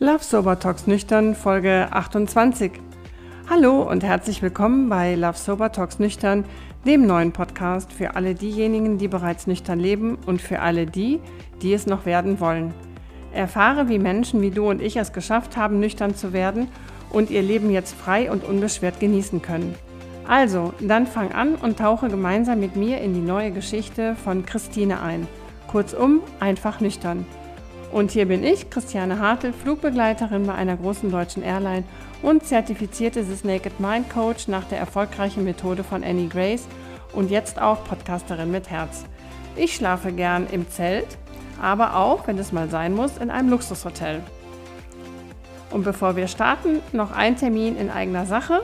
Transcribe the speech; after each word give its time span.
Love 0.00 0.24
Sober 0.24 0.58
Talks 0.58 0.88
Nüchtern 0.88 1.36
Folge 1.36 1.86
28. 1.92 2.72
Hallo 3.48 3.88
und 3.88 4.02
herzlich 4.02 4.42
willkommen 4.42 4.88
bei 4.88 5.14
Love 5.14 5.38
Sober 5.38 5.70
Talks 5.70 6.00
Nüchtern, 6.00 6.44
dem 6.84 7.06
neuen 7.06 7.30
Podcast 7.30 7.92
für 7.92 8.16
alle 8.16 8.34
diejenigen, 8.34 8.98
die 8.98 9.06
bereits 9.06 9.46
nüchtern 9.46 9.78
leben 9.78 10.18
und 10.26 10.42
für 10.42 10.58
alle 10.58 10.86
die, 10.86 11.20
die 11.62 11.72
es 11.72 11.86
noch 11.86 12.06
werden 12.06 12.40
wollen. 12.40 12.74
Erfahre, 13.32 13.88
wie 13.88 14.00
Menschen 14.00 14.42
wie 14.42 14.50
du 14.50 14.68
und 14.68 14.82
ich 14.82 14.96
es 14.96 15.12
geschafft 15.12 15.56
haben, 15.56 15.78
nüchtern 15.78 16.16
zu 16.16 16.32
werden 16.32 16.66
und 17.10 17.30
ihr 17.30 17.42
Leben 17.42 17.70
jetzt 17.70 17.94
frei 17.94 18.32
und 18.32 18.42
unbeschwert 18.42 18.98
genießen 18.98 19.42
können. 19.42 19.76
Also, 20.26 20.74
dann 20.80 21.06
fang 21.06 21.30
an 21.30 21.54
und 21.54 21.78
tauche 21.78 22.08
gemeinsam 22.08 22.58
mit 22.58 22.74
mir 22.74 23.00
in 23.00 23.14
die 23.14 23.20
neue 23.20 23.52
Geschichte 23.52 24.16
von 24.16 24.44
Christine 24.44 25.00
ein. 25.02 25.28
Kurzum, 25.68 26.20
einfach 26.40 26.80
nüchtern. 26.80 27.24
Und 27.94 28.10
hier 28.10 28.26
bin 28.26 28.42
ich, 28.42 28.70
Christiane 28.70 29.20
Hartl, 29.20 29.52
Flugbegleiterin 29.52 30.48
bei 30.48 30.54
einer 30.54 30.76
großen 30.76 31.12
deutschen 31.12 31.44
Airline 31.44 31.84
und 32.22 32.44
zertifizierte 32.44 33.24
This 33.24 33.44
Naked 33.44 33.78
Mind 33.78 34.10
Coach 34.10 34.48
nach 34.48 34.64
der 34.64 34.80
erfolgreichen 34.80 35.44
Methode 35.44 35.84
von 35.84 36.02
Annie 36.02 36.26
Grace 36.26 36.66
und 37.12 37.30
jetzt 37.30 37.62
auch 37.62 37.84
Podcasterin 37.84 38.50
mit 38.50 38.68
Herz. 38.68 39.04
Ich 39.54 39.76
schlafe 39.76 40.10
gern 40.10 40.48
im 40.50 40.68
Zelt, 40.68 41.06
aber 41.62 41.94
auch, 41.94 42.26
wenn 42.26 42.36
es 42.36 42.50
mal 42.50 42.68
sein 42.68 42.96
muss, 42.96 43.16
in 43.18 43.30
einem 43.30 43.50
Luxushotel. 43.50 44.24
Und 45.70 45.84
bevor 45.84 46.16
wir 46.16 46.26
starten, 46.26 46.80
noch 46.90 47.12
ein 47.12 47.36
Termin 47.36 47.76
in 47.76 47.90
eigener 47.90 48.26
Sache. 48.26 48.62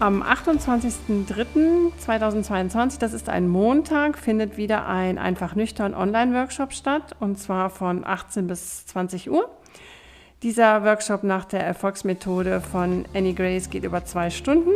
Am 0.00 0.22
28.03.2022, 0.22 2.98
das 2.98 3.12
ist 3.12 3.28
ein 3.28 3.46
Montag, 3.48 4.16
findet 4.16 4.56
wieder 4.56 4.86
ein 4.86 5.18
einfach 5.18 5.54
nüchtern 5.54 5.92
Online-Workshop 5.92 6.72
statt 6.72 7.14
und 7.20 7.38
zwar 7.38 7.68
von 7.68 8.06
18 8.06 8.46
bis 8.46 8.86
20 8.86 9.30
Uhr. 9.30 9.50
Dieser 10.42 10.84
Workshop 10.84 11.22
nach 11.22 11.44
der 11.44 11.66
Erfolgsmethode 11.66 12.62
von 12.62 13.04
Annie 13.14 13.34
Grace 13.34 13.68
geht 13.68 13.84
über 13.84 14.06
zwei 14.06 14.30
Stunden 14.30 14.70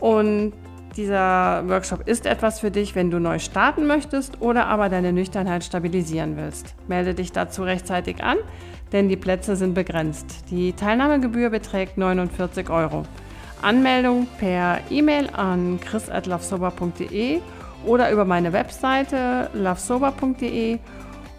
und 0.00 0.52
dieser 0.96 1.62
Workshop 1.68 2.08
ist 2.08 2.26
etwas 2.26 2.58
für 2.58 2.72
dich, 2.72 2.96
wenn 2.96 3.12
du 3.12 3.20
neu 3.20 3.38
starten 3.38 3.86
möchtest 3.86 4.40
oder 4.40 4.66
aber 4.66 4.88
deine 4.88 5.12
Nüchternheit 5.12 5.62
stabilisieren 5.62 6.36
willst. 6.36 6.74
Melde 6.88 7.14
dich 7.14 7.30
dazu 7.30 7.62
rechtzeitig 7.62 8.24
an, 8.24 8.38
denn 8.90 9.08
die 9.08 9.16
Plätze 9.16 9.54
sind 9.54 9.74
begrenzt. 9.74 10.50
Die 10.50 10.72
Teilnahmegebühr 10.72 11.50
beträgt 11.50 11.98
49 11.98 12.68
Euro. 12.68 13.04
Anmeldung 13.64 14.26
per 14.38 14.80
E-Mail 14.90 15.30
an 15.30 15.80
chris.lovesober.de 15.80 17.40
oder 17.86 18.12
über 18.12 18.26
meine 18.26 18.52
Webseite 18.52 19.48
lovesober.de 19.54 20.78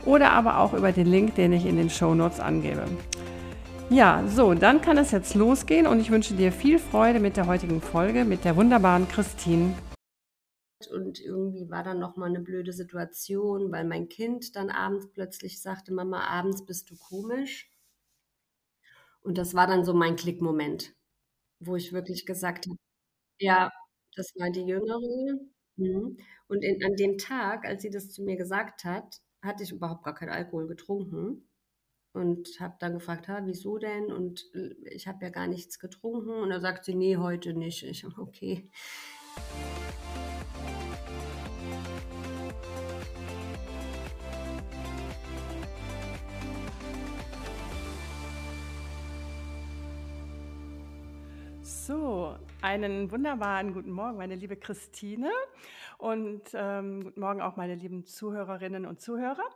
oder 0.05 0.31
aber 0.31 0.59
auch 0.59 0.73
über 0.73 0.91
den 0.91 1.05
Link, 1.05 1.35
den 1.35 1.53
ich 1.53 1.65
in 1.65 1.77
den 1.77 1.89
Show 1.89 2.15
Notes 2.15 2.39
angebe. 2.39 2.85
Ja, 3.91 4.23
so, 4.27 4.55
dann 4.55 4.81
kann 4.81 4.97
es 4.97 5.11
jetzt 5.11 5.35
losgehen 5.35 5.85
und 5.85 5.99
ich 5.99 6.09
wünsche 6.09 6.33
dir 6.33 6.51
viel 6.51 6.79
Freude 6.79 7.19
mit 7.19 7.37
der 7.37 7.45
heutigen 7.45 7.79
Folge 7.79 8.25
mit 8.25 8.43
der 8.43 8.55
wunderbaren 8.55 9.07
Christine. 9.07 9.75
Und 10.91 11.19
irgendwie 11.21 11.69
war 11.69 11.83
dann 11.83 11.99
nochmal 11.99 12.29
eine 12.29 12.39
blöde 12.39 12.73
Situation, 12.73 13.71
weil 13.71 13.85
mein 13.85 14.09
Kind 14.09 14.55
dann 14.55 14.71
abends 14.71 15.11
plötzlich 15.11 15.61
sagte, 15.61 15.93
Mama, 15.93 16.21
abends 16.21 16.65
bist 16.65 16.89
du 16.89 16.95
komisch. 16.97 17.71
Und 19.21 19.37
das 19.37 19.53
war 19.53 19.67
dann 19.67 19.85
so 19.85 19.93
mein 19.93 20.15
Klickmoment 20.15 20.95
wo 21.65 21.75
ich 21.75 21.93
wirklich 21.93 22.25
gesagt 22.25 22.67
habe 22.67 22.77
ja, 23.39 23.71
das 24.15 24.33
war 24.37 24.49
die 24.51 24.61
Jüngere. 24.65 24.99
Mhm. 25.77 26.17
Und 26.47 26.63
in 26.63 26.83
an 26.85 26.95
dem 26.95 27.17
Tag, 27.17 27.65
als 27.65 27.81
sie 27.81 27.89
das 27.89 28.11
zu 28.11 28.23
mir 28.23 28.37
gesagt 28.37 28.85
hat, 28.85 29.21
hatte 29.41 29.63
ich 29.63 29.71
überhaupt 29.71 30.03
gar 30.05 30.15
keinen 30.15 30.29
Alkohol 30.29 30.67
getrunken 30.67 31.49
und 32.13 32.49
habe 32.59 32.75
dann 32.79 32.95
gefragt: 32.95 33.27
„Ha, 33.29 33.41
wieso 33.45 33.77
denn?“ 33.79 34.11
Und, 34.13 34.45
äh, 34.55 34.75
ich 34.91 35.07
habe 35.07 35.25
ja 35.25 35.31
gar 35.31 35.47
nichts 35.47 35.79
getrunken. 35.79 36.31
Und 36.31 36.49
dann 36.51 36.61
sagt 36.61 36.85
sie: 36.85 36.95
„Ne, 36.95 37.17
heute 37.17 37.53
nicht.“ 37.53 37.83
Ich: 37.83 38.05
„Okay.“ 38.17 38.69
So, 51.85 52.35
einen 52.63 53.11
wunderbaren 53.11 53.71
guten 53.71 53.91
Morgen, 53.91 54.17
meine 54.17 54.33
liebe 54.33 54.55
Christine 54.55 55.29
und 55.99 56.41
ähm, 56.55 57.03
guten 57.03 57.19
Morgen 57.19 57.41
auch 57.41 57.57
meine 57.57 57.75
lieben 57.75 58.05
Zuhörerinnen 58.05 58.87
und 58.87 59.01
Zuhörer. 59.01 59.47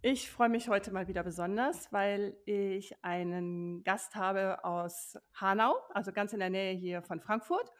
Ich 0.00 0.30
freue 0.30 0.48
mich 0.48 0.70
heute 0.70 0.92
mal 0.92 1.08
wieder 1.08 1.22
besonders, 1.22 1.92
weil 1.92 2.34
ich 2.46 2.94
einen 3.04 3.84
Gast 3.84 4.14
habe 4.14 4.64
aus 4.64 5.18
Hanau, 5.34 5.76
also 5.90 6.10
ganz 6.10 6.32
in 6.32 6.38
der 6.38 6.48
Nähe 6.48 6.72
hier 6.72 7.02
von 7.02 7.20
Frankfurt. 7.20 7.70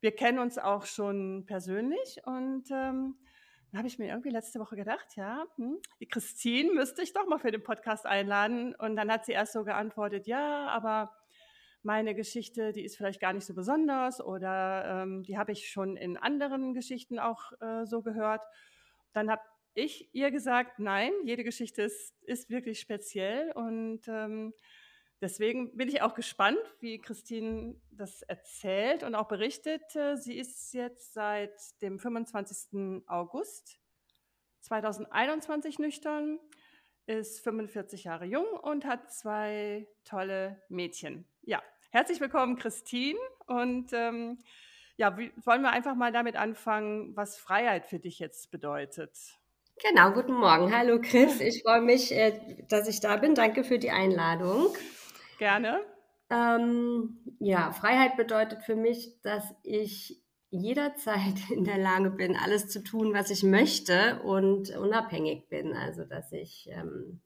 Wir 0.00 0.10
kennen 0.10 0.40
uns 0.40 0.58
auch 0.58 0.84
schon 0.84 1.44
persönlich 1.46 2.20
und 2.24 2.68
ähm, 2.72 3.14
da 3.70 3.78
habe 3.78 3.86
ich 3.86 4.00
mir 4.00 4.08
irgendwie 4.08 4.30
letzte 4.30 4.58
Woche 4.58 4.74
gedacht, 4.74 5.14
ja, 5.14 5.44
hm, 5.54 5.78
die 6.00 6.08
Christine 6.08 6.72
müsste 6.72 7.02
ich 7.02 7.12
doch 7.12 7.28
mal 7.28 7.38
für 7.38 7.52
den 7.52 7.62
Podcast 7.62 8.04
einladen. 8.04 8.74
Und 8.74 8.96
dann 8.96 9.12
hat 9.12 9.26
sie 9.26 9.32
erst 9.32 9.52
so 9.52 9.62
geantwortet, 9.62 10.26
ja, 10.26 10.66
aber 10.68 11.12
meine 11.82 12.14
Geschichte, 12.14 12.72
die 12.72 12.84
ist 12.84 12.96
vielleicht 12.96 13.20
gar 13.20 13.32
nicht 13.32 13.46
so 13.46 13.54
besonders 13.54 14.20
oder 14.20 15.02
ähm, 15.02 15.22
die 15.22 15.38
habe 15.38 15.52
ich 15.52 15.70
schon 15.70 15.96
in 15.96 16.16
anderen 16.16 16.74
Geschichten 16.74 17.18
auch 17.18 17.52
äh, 17.60 17.86
so 17.86 18.02
gehört. 18.02 18.42
Dann 19.12 19.30
habe 19.30 19.42
ich 19.74 20.08
ihr 20.12 20.30
gesagt, 20.30 20.78
nein, 20.78 21.12
jede 21.24 21.44
Geschichte 21.44 21.82
ist, 21.82 22.14
ist 22.22 22.50
wirklich 22.50 22.80
speziell 22.80 23.52
und 23.52 24.08
ähm, 24.08 24.52
deswegen 25.20 25.76
bin 25.76 25.88
ich 25.88 26.02
auch 26.02 26.14
gespannt, 26.14 26.58
wie 26.80 26.98
Christine 26.98 27.76
das 27.90 28.22
erzählt 28.22 29.02
und 29.04 29.14
auch 29.14 29.28
berichtet. 29.28 29.82
Sie 30.14 30.36
ist 30.36 30.72
jetzt 30.74 31.12
seit 31.12 31.54
dem 31.80 31.98
25. 31.98 33.04
August 33.06 33.78
2021 34.60 35.78
nüchtern, 35.78 36.38
ist 37.08 37.40
45 37.40 38.04
Jahre 38.04 38.26
jung 38.26 38.46
und 38.62 38.84
hat 38.84 39.10
zwei 39.10 39.88
tolle 40.04 40.60
Mädchen. 40.68 41.24
Ja, 41.42 41.62
herzlich 41.90 42.20
willkommen, 42.20 42.56
Christine. 42.56 43.18
Und 43.46 43.92
ähm, 43.94 44.38
ja, 44.96 45.16
wie, 45.16 45.32
wollen 45.42 45.62
wir 45.62 45.70
einfach 45.70 45.94
mal 45.94 46.12
damit 46.12 46.36
anfangen, 46.36 47.16
was 47.16 47.38
Freiheit 47.38 47.86
für 47.86 47.98
dich 47.98 48.18
jetzt 48.18 48.50
bedeutet? 48.50 49.10
Genau, 49.88 50.10
guten 50.10 50.34
Morgen. 50.34 50.74
Hallo 50.76 51.00
Chris, 51.00 51.40
ich 51.40 51.62
freue 51.62 51.80
mich, 51.80 52.12
äh, 52.12 52.62
dass 52.68 52.88
ich 52.88 53.00
da 53.00 53.16
bin. 53.16 53.34
Danke 53.34 53.64
für 53.64 53.78
die 53.78 53.90
Einladung. 53.90 54.76
Gerne. 55.38 55.80
Ähm, 56.28 57.20
ja, 57.38 57.72
Freiheit 57.72 58.16
bedeutet 58.16 58.62
für 58.64 58.76
mich, 58.76 59.18
dass 59.22 59.54
ich 59.62 60.20
jederzeit 60.50 61.34
in 61.50 61.64
der 61.64 61.78
Lage 61.78 62.10
bin, 62.10 62.36
alles 62.36 62.68
zu 62.68 62.82
tun, 62.82 63.14
was 63.14 63.30
ich 63.30 63.42
möchte 63.42 64.20
und 64.22 64.76
unabhängig 64.76 65.48
bin. 65.48 65.74
Also, 65.74 66.04
dass 66.04 66.32
ich 66.32 66.68
ähm, 66.70 67.20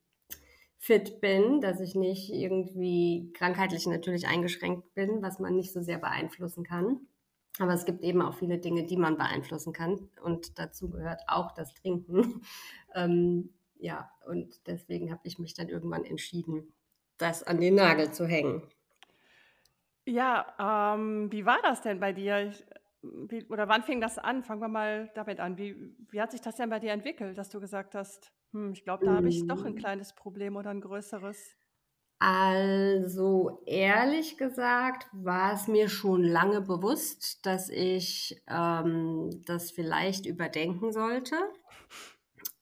fit 0.79 1.21
bin, 1.21 1.61
dass 1.61 1.81
ich 1.81 1.95
nicht 1.95 2.33
irgendwie 2.33 3.33
krankheitlich 3.35 3.87
natürlich 3.87 4.27
eingeschränkt 4.27 4.95
bin, 4.95 5.23
was 5.23 5.39
man 5.39 5.55
nicht 5.55 5.73
so 5.73 5.81
sehr 5.81 5.99
beeinflussen 5.99 6.65
kann. 6.65 7.01
Aber 7.59 7.75
es 7.75 7.85
gibt 7.85 8.03
eben 8.03 8.23
auch 8.23 8.35
viele 8.35 8.59
Dinge, 8.59 8.85
die 8.85 8.97
man 8.97 9.17
beeinflussen 9.17 9.73
kann. 9.73 10.09
Und 10.23 10.59
dazu 10.59 10.91
gehört 10.91 11.21
auch 11.29 11.53
das 11.53 11.75
Trinken. 11.75 12.43
ähm, 12.95 13.51
ja, 13.79 14.11
und 14.27 14.67
deswegen 14.67 15.11
habe 15.11 15.21
ich 15.25 15.39
mich 15.39 15.55
dann 15.55 15.69
irgendwann 15.69 16.05
entschieden, 16.05 16.73
das 17.19 17.43
an 17.43 17.61
den 17.61 17.75
Nagel 17.75 18.11
zu 18.13 18.27
hängen. 18.27 18.63
Ja, 20.05 20.95
ähm, 20.97 21.31
wie 21.31 21.47
war 21.47 21.61
das 21.63 21.83
denn 21.83 22.01
bei 22.01 22.13
dir? 22.13 22.49
Ich, 22.49 22.65
wie, 23.03 23.45
oder 23.49 23.69
wann 23.69 23.83
fing 23.83 24.01
das 24.01 24.19
an? 24.19 24.43
Fangen 24.43 24.61
wir 24.61 24.69
mal 24.69 25.11
damit 25.15 25.41
an. 25.41 25.59
Wie, 25.59 25.97
wie 26.11 26.21
hat 26.21 26.31
sich 26.33 26.41
das 26.41 26.57
denn 26.57 26.71
bei 26.71 26.79
dir 26.81 26.93
entwickelt, 26.93 27.37
dass 27.39 27.51
du 27.51 27.61
gesagt 27.61 27.95
hast, 27.95 28.33
hm, 28.53 28.73
ich 28.73 28.85
glaube, 28.85 29.03
da 29.05 29.15
habe 29.15 29.29
ich 29.29 29.47
doch 29.47 29.65
ein 29.65 29.75
Mhm. 29.75 29.77
kleines 29.77 30.15
Problem 30.15 30.57
oder 30.57 30.71
ein 30.71 30.81
größeres. 30.81 31.57
Also 32.21 33.63
ehrlich 33.67 34.39
gesagt 34.39 35.09
war 35.13 35.53
es 35.55 35.67
mir 35.69 35.89
schon 35.91 36.23
lange 36.23 36.61
bewusst, 36.63 37.45
dass 37.45 37.69
ich 37.69 38.41
ähm, 38.49 39.43
das 39.45 39.73
vielleicht 39.73 40.25
überdenken 40.27 40.93
sollte. 40.93 41.35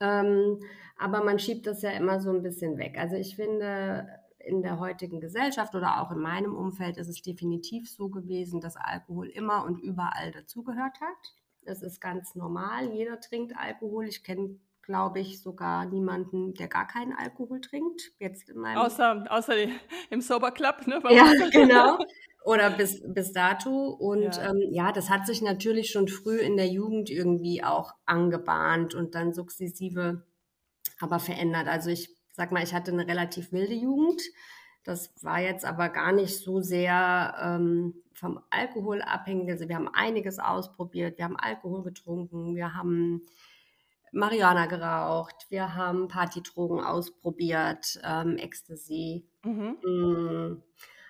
Ähm, 0.00 0.58
aber 0.98 1.24
man 1.24 1.38
schiebt 1.38 1.66
das 1.66 1.82
ja 1.82 1.90
immer 1.90 2.20
so 2.20 2.30
ein 2.30 2.42
bisschen 2.42 2.78
weg. 2.78 2.96
Also 2.98 3.16
ich 3.16 3.36
finde, 3.36 4.19
in 4.44 4.62
der 4.62 4.78
heutigen 4.78 5.20
Gesellschaft 5.20 5.74
oder 5.74 6.00
auch 6.00 6.10
in 6.10 6.18
meinem 6.20 6.54
Umfeld 6.54 6.96
ist 6.96 7.08
es 7.08 7.22
definitiv 7.22 7.90
so 7.90 8.08
gewesen, 8.08 8.60
dass 8.60 8.76
Alkohol 8.76 9.28
immer 9.28 9.64
und 9.64 9.78
überall 9.80 10.32
dazugehört 10.32 11.00
hat. 11.00 11.34
Es 11.62 11.82
ist 11.82 12.00
ganz 12.00 12.34
normal, 12.34 12.92
jeder 12.92 13.20
trinkt 13.20 13.54
Alkohol. 13.56 14.06
Ich 14.06 14.24
kenne 14.24 14.58
glaube 14.82 15.20
ich, 15.20 15.40
sogar 15.40 15.84
niemanden, 15.86 16.52
der 16.54 16.66
gar 16.66 16.86
keinen 16.86 17.12
Alkohol 17.12 17.60
trinkt. 17.60 18.10
Jetzt 18.18 18.48
in 18.50 18.58
meinem 18.58 18.78
Außer, 18.78 19.24
außer 19.28 19.54
im 20.10 20.20
Sober 20.20 20.50
Club, 20.50 20.86
ne? 20.88 21.00
bei 21.00 21.12
ja, 21.12 21.26
genau. 21.52 21.98
Oder 22.44 22.70
bis, 22.70 23.00
bis 23.06 23.32
dato. 23.32 23.90
Und 23.90 24.22
Ja. 24.36 24.50
ähm, 24.50 24.62
ja, 24.72 24.90
das 24.90 25.08
hat 25.08 25.26
sich 25.26 25.42
natürlich 25.42 25.90
schon 25.90 26.08
früh 26.08 26.38
in 26.38 26.56
der 26.56 26.66
Jugend 26.66 27.08
irgendwie 27.08 27.62
auch 27.62 27.92
angebahnt 28.06 28.94
und 28.96 29.14
dann 29.14 29.32
sukzessive 29.32 30.24
aber 30.98 31.20
verändert. 31.20 31.68
Also 31.68 31.90
ich 31.90 32.10
sag 32.32 32.52
mal, 32.52 32.62
ich 32.62 32.74
hatte 32.74 32.92
eine 32.92 33.06
relativ 33.06 33.52
wilde 33.52 33.74
Jugend 33.74 34.22
Das 34.84 35.12
war 35.22 35.40
jetzt 35.40 35.64
aber 35.64 35.88
gar 35.88 36.12
nicht 36.12 36.38
so 36.38 36.60
sehr 36.60 37.34
ähm, 37.42 37.94
vom 38.14 38.40
Alkohol 38.50 39.02
abhängig. 39.02 39.50
Also 39.50 39.68
wir 39.68 39.76
haben 39.76 39.88
einiges 39.88 40.38
ausprobiert. 40.38 41.18
Wir 41.18 41.24
haben 41.26 41.36
Alkohol 41.36 41.82
getrunken, 41.82 42.54
wir 42.54 42.74
haben 42.74 43.22
Marihuana 44.12 44.66
geraucht, 44.66 45.46
wir 45.50 45.74
haben 45.74 46.08
Partydrogen 46.08 46.80
ausprobiert, 46.80 48.00
ähm, 48.02 48.36
Ecstasy. 48.36 49.24
Mhm. 49.44 49.76
Mm. 49.84 50.62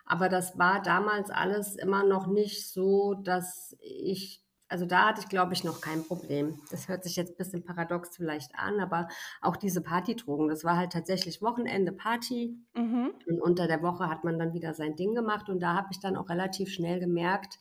Aber 0.04 0.28
das 0.28 0.58
war 0.58 0.82
damals 0.82 1.30
alles 1.30 1.76
immer 1.76 2.04
noch 2.04 2.26
nicht 2.26 2.68
so, 2.68 3.14
dass 3.14 3.76
ich 3.80 4.42
also 4.70 4.86
da 4.86 5.08
hatte 5.08 5.20
ich, 5.20 5.28
glaube 5.28 5.52
ich, 5.52 5.64
noch 5.64 5.80
kein 5.80 6.04
Problem. 6.04 6.60
Das 6.70 6.88
hört 6.88 7.02
sich 7.02 7.16
jetzt 7.16 7.32
ein 7.32 7.36
bisschen 7.36 7.64
paradox 7.64 8.16
vielleicht 8.16 8.54
an, 8.54 8.78
aber 8.78 9.08
auch 9.42 9.56
diese 9.56 9.80
Partydrogen, 9.80 10.48
das 10.48 10.62
war 10.62 10.76
halt 10.76 10.92
tatsächlich 10.92 11.42
Wochenende 11.42 11.90
Party. 11.90 12.56
Mhm. 12.74 13.12
Und 13.26 13.40
unter 13.42 13.66
der 13.66 13.82
Woche 13.82 14.08
hat 14.08 14.22
man 14.22 14.38
dann 14.38 14.54
wieder 14.54 14.72
sein 14.72 14.94
Ding 14.94 15.14
gemacht. 15.16 15.48
Und 15.48 15.60
da 15.60 15.74
habe 15.74 15.88
ich 15.90 15.98
dann 15.98 16.16
auch 16.16 16.28
relativ 16.28 16.72
schnell 16.72 17.00
gemerkt, 17.00 17.58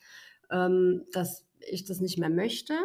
ähm, 0.51 1.05
dass 1.11 1.47
ich 1.67 1.83
das 1.83 1.99
nicht 1.99 2.19
mehr 2.19 2.29
möchte, 2.29 2.75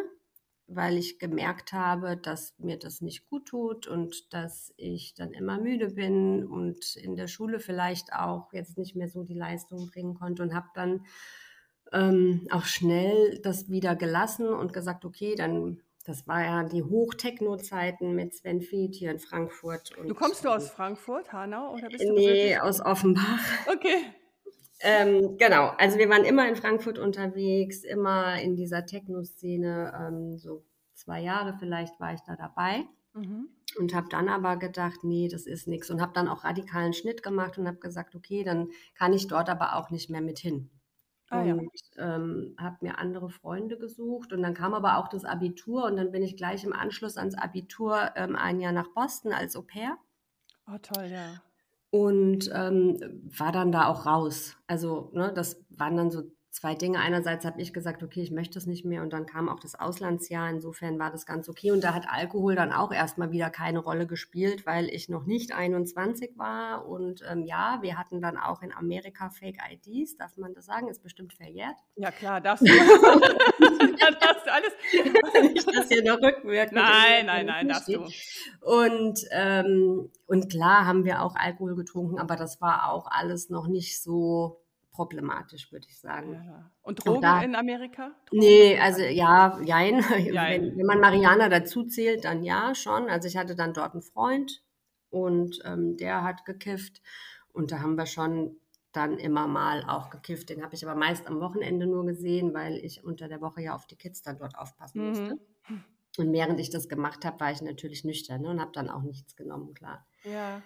weil 0.67 0.97
ich 0.97 1.19
gemerkt 1.19 1.71
habe, 1.71 2.17
dass 2.17 2.55
mir 2.57 2.79
das 2.79 3.01
nicht 3.01 3.29
gut 3.29 3.45
tut 3.45 3.85
und 3.87 4.33
dass 4.33 4.73
ich 4.77 5.13
dann 5.13 5.33
immer 5.33 5.59
müde 5.59 5.91
bin 5.91 6.45
und 6.47 6.95
in 6.95 7.15
der 7.15 7.27
Schule 7.27 7.59
vielleicht 7.59 8.11
auch 8.11 8.51
jetzt 8.53 8.75
nicht 8.77 8.95
mehr 8.95 9.07
so 9.07 9.23
die 9.23 9.35
Leistung 9.35 9.87
bringen 9.87 10.15
konnte 10.15 10.41
und 10.41 10.55
habe 10.55 10.69
dann 10.73 11.05
ähm, 11.91 12.47
auch 12.51 12.65
schnell 12.65 13.39
das 13.43 13.69
wieder 13.69 13.95
gelassen 13.95 14.47
und 14.47 14.73
gesagt, 14.73 15.05
okay, 15.05 15.35
dann, 15.35 15.81
das 16.05 16.27
war 16.27 16.43
ja 16.43 16.63
die 16.63 16.83
Hochtechno-Zeiten 16.83 18.15
mit 18.15 18.33
Sven 18.33 18.61
Fied 18.61 18.95
hier 18.95 19.11
in 19.11 19.19
Frankfurt. 19.19 19.97
Und, 19.97 20.09
du 20.09 20.15
kommst 20.15 20.43
du 20.43 20.49
aus 20.49 20.69
Frankfurt, 20.69 21.31
Hanau, 21.31 21.73
oder 21.73 21.87
bist 21.89 22.03
du 22.03 22.13
Nee, 22.13 22.57
aus 22.57 22.81
Offenbach. 22.81 23.39
Okay. 23.67 24.05
Ähm, 24.81 25.37
genau, 25.37 25.69
also 25.77 25.97
wir 25.97 26.09
waren 26.09 26.25
immer 26.25 26.47
in 26.49 26.57
Frankfurt 26.57 26.99
unterwegs, 26.99 27.83
immer 27.83 28.41
in 28.41 28.57
dieser 28.57 28.85
Techno-Szene, 28.85 29.93
ähm, 29.97 30.37
so 30.37 30.65
zwei 30.93 31.21
Jahre 31.21 31.55
vielleicht 31.57 31.97
war 31.99 32.13
ich 32.13 32.21
da 32.27 32.35
dabei. 32.35 32.83
Mhm. 33.13 33.49
Und 33.79 33.93
habe 33.93 34.07
dann 34.09 34.29
aber 34.29 34.57
gedacht, 34.57 35.03
nee, 35.03 35.27
das 35.29 35.45
ist 35.45 35.67
nichts. 35.67 35.89
Und 35.89 36.01
habe 36.01 36.13
dann 36.13 36.27
auch 36.27 36.43
radikalen 36.43 36.93
Schnitt 36.93 37.23
gemacht 37.23 37.57
und 37.57 37.67
habe 37.67 37.77
gesagt, 37.77 38.15
okay, 38.15 38.43
dann 38.43 38.69
kann 38.93 39.13
ich 39.13 39.27
dort 39.27 39.49
aber 39.49 39.75
auch 39.75 39.89
nicht 39.89 40.09
mehr 40.09 40.21
mit 40.21 40.39
hin. 40.39 40.69
Ah, 41.35 41.43
ja. 41.43 41.53
und 41.53 41.71
ähm, 41.97 42.55
habe 42.59 42.77
mir 42.81 42.97
andere 42.99 43.29
Freunde 43.29 43.77
gesucht. 43.77 44.33
Und 44.33 44.41
dann 44.41 44.53
kam 44.53 44.73
aber 44.73 44.97
auch 44.97 45.07
das 45.07 45.25
Abitur 45.25 45.85
und 45.85 45.97
dann 45.97 46.11
bin 46.11 46.23
ich 46.23 46.37
gleich 46.37 46.63
im 46.63 46.73
Anschluss 46.73 47.17
ans 47.17 47.35
Abitur 47.35 48.11
ähm, 48.15 48.35
ein 48.35 48.59
Jahr 48.59 48.71
nach 48.71 48.89
Boston 48.93 49.33
als 49.33 49.55
Au 49.55 49.61
pair. 49.61 49.97
Oh, 50.67 50.77
toll, 50.81 51.07
ja. 51.11 51.41
Und 51.91 52.49
ähm, 52.53 52.97
war 53.37 53.51
dann 53.51 53.71
da 53.71 53.87
auch 53.87 54.05
raus. 54.05 54.57
Also, 54.67 55.11
ne, 55.13 55.31
das 55.33 55.63
waren 55.69 55.95
dann 55.95 56.11
so 56.11 56.23
zwei 56.55 56.73
Dinge. 56.73 56.99
Einerseits 56.99 57.45
habe 57.45 57.61
ich 57.61 57.73
gesagt, 57.73 58.01
okay, 58.01 58.21
ich 58.21 58.31
möchte 58.31 58.57
es 58.57 58.65
nicht 58.65 58.85
mehr 58.85 59.01
und 59.01 59.11
dann 59.11 59.25
kam 59.25 59.49
auch 59.49 59.59
das 59.59 59.75
Auslandsjahr. 59.75 60.49
Insofern 60.49 60.97
war 60.97 61.11
das 61.11 61.25
ganz 61.25 61.49
okay. 61.49 61.71
Und 61.71 61.83
da 61.83 61.93
hat 61.93 62.07
Alkohol 62.09 62.55
dann 62.55 62.71
auch 62.71 62.91
erstmal 62.91 63.31
wieder 63.31 63.49
keine 63.49 63.79
Rolle 63.79 64.07
gespielt, 64.07 64.65
weil 64.65 64.87
ich 64.89 65.09
noch 65.09 65.25
nicht 65.25 65.53
21 65.53 66.37
war. 66.37 66.87
Und 66.87 67.23
ähm, 67.29 67.43
ja, 67.43 67.79
wir 67.81 67.97
hatten 67.97 68.21
dann 68.21 68.37
auch 68.37 68.61
in 68.61 68.71
Amerika 68.71 69.29
Fake 69.29 69.57
IDs. 69.69 70.15
Darf 70.15 70.37
man 70.37 70.53
das 70.53 70.65
sagen? 70.65 70.87
Ist 70.87 71.03
bestimmt 71.03 71.33
verjährt. 71.33 71.75
Ja, 71.97 72.11
klar, 72.11 72.39
darfst 72.39 72.65
du. 72.65 72.71
dann 72.71 74.15
darfst 74.19 74.45
du 74.45 74.53
alles. 74.53 75.53
nicht, 75.53 75.75
dass 75.75 75.89
hier 75.89 76.03
noch 76.03 76.21
rückwirkend. 76.21 76.73
Nein, 76.73 77.25
nein, 77.25 77.45
nein, 77.47 77.67
darfst 77.67 77.89
du. 77.89 77.99
Und, 78.61 79.19
ähm, 79.31 80.09
und 80.25 80.49
klar 80.49 80.85
haben 80.85 81.03
wir 81.03 81.21
auch 81.21 81.35
Alkohol 81.35 81.75
getrunken, 81.75 82.17
aber 82.17 82.37
das 82.37 82.61
war 82.61 82.91
auch 82.91 83.07
alles 83.09 83.49
noch 83.49 83.67
nicht 83.67 84.01
so 84.01 84.61
problematisch, 84.95 85.71
würde 85.71 85.87
ich 85.89 85.99
sagen. 85.99 86.33
Ja. 86.33 86.71
Und 86.81 87.05
Drogen 87.05 87.17
Und 87.17 87.21
da, 87.23 87.41
in 87.41 87.55
Amerika? 87.55 88.11
Drogen 88.25 88.39
nee, 88.39 88.79
also 88.79 89.01
ja, 89.01 89.59
jein. 89.63 89.99
jein. 90.33 90.61
Wenn, 90.61 90.77
wenn, 90.77 90.85
man 90.85 90.99
Mariana 90.99 91.49
dazu 91.49 91.83
zählt, 91.83 92.25
dann 92.25 92.43
ja 92.43 92.73
schon. 92.75 93.09
Also 93.09 93.27
ich 93.27 93.37
hatte 93.37 93.55
dann 93.55 93.73
dort 93.73 93.93
einen 93.93 94.01
Freund 94.01 94.63
und 95.09 95.59
ähm, 95.65 95.97
der 95.97 96.23
hat 96.23 96.45
gekifft. 96.45 97.01
Und 97.51 97.71
da 97.71 97.79
haben 97.79 97.97
wir 97.97 98.05
schon 98.05 98.57
dann 98.91 99.17
immer 99.17 99.47
mal 99.47 99.83
auch 99.83 100.09
gekifft. 100.09 100.49
Den 100.49 100.63
habe 100.63 100.75
ich 100.75 100.85
aber 100.85 100.97
meist 100.97 101.27
am 101.27 101.41
Wochenende 101.41 101.85
nur 101.85 102.05
gesehen, 102.05 102.53
weil 102.53 102.77
ich 102.77 103.03
unter 103.03 103.27
der 103.27 103.41
Woche 103.41 103.61
ja 103.61 103.75
auf 103.75 103.85
die 103.85 103.97
Kids 103.97 104.21
dann 104.21 104.37
dort 104.37 104.57
aufpassen 104.57 105.01
mhm. 105.01 105.09
musste. 105.09 105.39
Und 106.17 106.31
während 106.31 106.59
ich 106.59 106.69
das 106.69 106.87
gemacht 106.87 107.25
habe, 107.25 107.39
war 107.39 107.51
ich 107.51 107.61
natürlich 107.61 108.05
nüchtern 108.05 108.41
ne, 108.41 108.49
und 108.49 108.61
habe 108.61 108.71
dann 108.73 108.89
auch 108.89 109.01
nichts 109.01 109.35
genommen, 109.35 109.73
klar. 109.73 110.05
Ja. 110.23 110.61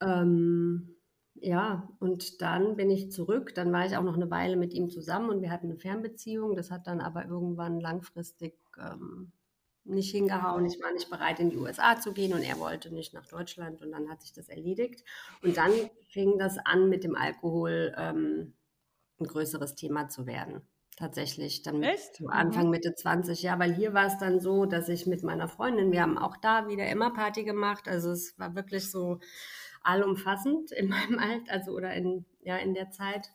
Ähm, 0.00 0.97
ja, 1.40 1.88
und 1.98 2.42
dann 2.42 2.76
bin 2.76 2.90
ich 2.90 3.10
zurück. 3.10 3.54
Dann 3.54 3.72
war 3.72 3.86
ich 3.86 3.96
auch 3.96 4.02
noch 4.02 4.16
eine 4.16 4.30
Weile 4.30 4.56
mit 4.56 4.72
ihm 4.72 4.90
zusammen 4.90 5.30
und 5.30 5.42
wir 5.42 5.50
hatten 5.50 5.66
eine 5.66 5.76
Fernbeziehung. 5.76 6.56
Das 6.56 6.70
hat 6.70 6.86
dann 6.86 7.00
aber 7.00 7.26
irgendwann 7.26 7.80
langfristig 7.80 8.58
ähm, 8.78 9.32
nicht 9.84 10.10
hingehauen. 10.10 10.66
Ich 10.66 10.80
war 10.82 10.92
nicht 10.92 11.10
bereit, 11.10 11.40
in 11.40 11.50
die 11.50 11.56
USA 11.56 11.98
zu 12.00 12.12
gehen 12.12 12.34
und 12.34 12.42
er 12.42 12.58
wollte 12.58 12.92
nicht 12.92 13.14
nach 13.14 13.26
Deutschland 13.26 13.80
und 13.80 13.90
dann 13.90 14.08
hat 14.08 14.20
sich 14.22 14.32
das 14.32 14.48
erledigt. 14.48 15.04
Und 15.42 15.56
dann 15.56 15.72
fing 16.08 16.38
das 16.38 16.58
an, 16.58 16.88
mit 16.88 17.04
dem 17.04 17.16
Alkohol 17.16 17.94
ähm, 17.96 18.54
ein 19.20 19.26
größeres 19.26 19.74
Thema 19.74 20.08
zu 20.08 20.26
werden. 20.26 20.62
Tatsächlich, 20.96 21.62
dann 21.62 21.82
Echt? 21.82 22.16
So 22.16 22.26
Anfang, 22.26 22.64
mhm. 22.64 22.70
Mitte 22.70 22.92
20, 22.92 23.42
ja, 23.42 23.58
weil 23.60 23.72
hier 23.72 23.94
war 23.94 24.06
es 24.06 24.18
dann 24.18 24.40
so, 24.40 24.66
dass 24.66 24.88
ich 24.88 25.06
mit 25.06 25.22
meiner 25.22 25.46
Freundin, 25.46 25.92
wir 25.92 26.02
haben 26.02 26.18
auch 26.18 26.36
da 26.36 26.66
wieder 26.66 26.88
immer 26.88 27.12
Party 27.12 27.44
gemacht. 27.44 27.86
Also 27.86 28.10
es 28.10 28.36
war 28.36 28.56
wirklich 28.56 28.90
so, 28.90 29.20
allumfassend 29.82 30.72
in 30.72 30.88
meinem 30.88 31.18
Alter, 31.18 31.52
also 31.52 31.72
oder 31.72 31.94
in, 31.94 32.24
ja, 32.42 32.56
in 32.56 32.74
der 32.74 32.90
Zeit. 32.90 33.30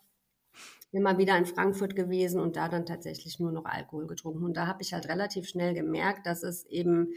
Immer 0.92 1.18
wieder 1.18 1.36
in 1.38 1.48
Frankfurt 1.48 1.95
gewesen 1.95 2.40
und 2.40 2.56
da 2.56 2.69
dann 2.69 2.86
tatsächlich 2.86 3.40
nur 3.40 3.51
noch 3.51 3.66
Alkohol 3.66 4.06
getrunken. 4.06 4.44
Und 4.44 4.56
da 4.56 4.68
habe 4.68 4.84
ich 4.84 4.94
halt 4.94 5.07
relativ 5.10 5.48
schnell 5.50 5.74
gemerkt, 5.74 6.28
dass 6.28 6.44
es 6.44 6.66
eben 6.66 7.13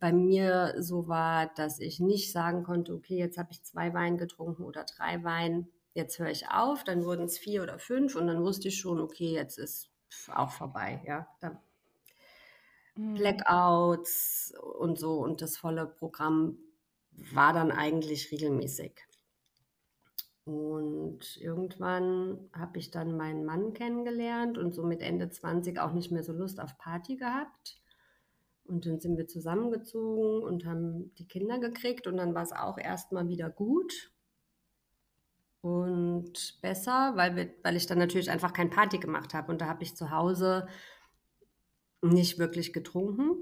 bei 0.00 0.12
mir 0.12 0.74
so 0.78 1.06
war, 1.06 1.46
dass 1.54 1.78
ich 1.78 2.00
nicht 2.00 2.32
sagen 2.32 2.64
konnte, 2.64 2.92
okay, 2.92 3.16
jetzt 3.16 3.38
habe 3.38 3.52
ich 3.52 3.62
zwei 3.62 3.94
Wein 3.94 4.18
getrunken 4.18 4.64
oder 4.64 4.84
drei 4.84 5.22
Wein, 5.22 5.68
jetzt 5.94 6.18
höre 6.18 6.30
ich 6.30 6.48
auf, 6.50 6.82
dann 6.82 7.04
wurden 7.04 7.26
es 7.26 7.38
vier 7.38 7.62
oder 7.62 7.78
fünf 7.78 8.16
und 8.16 8.26
dann 8.26 8.42
wusste 8.42 8.66
ich 8.66 8.78
schon, 8.78 9.00
okay, 9.00 9.32
jetzt 9.32 9.58
ist 9.58 9.92
auch 10.34 10.50
vorbei, 10.50 11.00
ja. 11.06 11.28
Mhm. 12.96 13.14
Blackouts 13.14 14.52
und 14.78 14.98
so 14.98 15.20
und 15.20 15.40
das 15.40 15.56
volle 15.56 15.86
Programm 15.86 16.58
war 17.12 17.52
dann 17.52 17.70
eigentlich 17.70 18.30
regelmäßig. 18.32 18.92
Und 20.44 21.36
irgendwann 21.36 22.50
habe 22.52 22.78
ich 22.78 22.90
dann 22.90 23.16
meinen 23.16 23.44
Mann 23.44 23.74
kennengelernt 23.74 24.58
und 24.58 24.74
so 24.74 24.82
mit 24.82 25.00
Ende 25.00 25.30
20 25.30 25.78
auch 25.78 25.92
nicht 25.92 26.10
mehr 26.10 26.24
so 26.24 26.32
Lust 26.32 26.60
auf 26.60 26.78
Party 26.78 27.16
gehabt. 27.16 27.80
Und 28.64 28.86
dann 28.86 29.00
sind 29.00 29.16
wir 29.16 29.28
zusammengezogen 29.28 30.42
und 30.42 30.64
haben 30.64 31.14
die 31.14 31.28
Kinder 31.28 31.58
gekriegt 31.58 32.06
und 32.06 32.16
dann 32.16 32.34
war 32.34 32.42
es 32.42 32.52
auch 32.52 32.78
erstmal 32.78 33.28
wieder 33.28 33.50
gut 33.50 34.12
und 35.62 36.60
besser, 36.60 37.12
weil, 37.14 37.36
wir, 37.36 37.54
weil 37.62 37.76
ich 37.76 37.86
dann 37.86 37.98
natürlich 37.98 38.30
einfach 38.30 38.52
kein 38.52 38.70
Party 38.70 38.98
gemacht 38.98 39.32
habe. 39.32 39.50
Und 39.50 39.60
da 39.60 39.66
habe 39.66 39.84
ich 39.84 39.96
zu 39.96 40.10
Hause 40.10 40.66
nicht 42.02 42.38
wirklich 42.38 42.72
getrunken. 42.72 43.36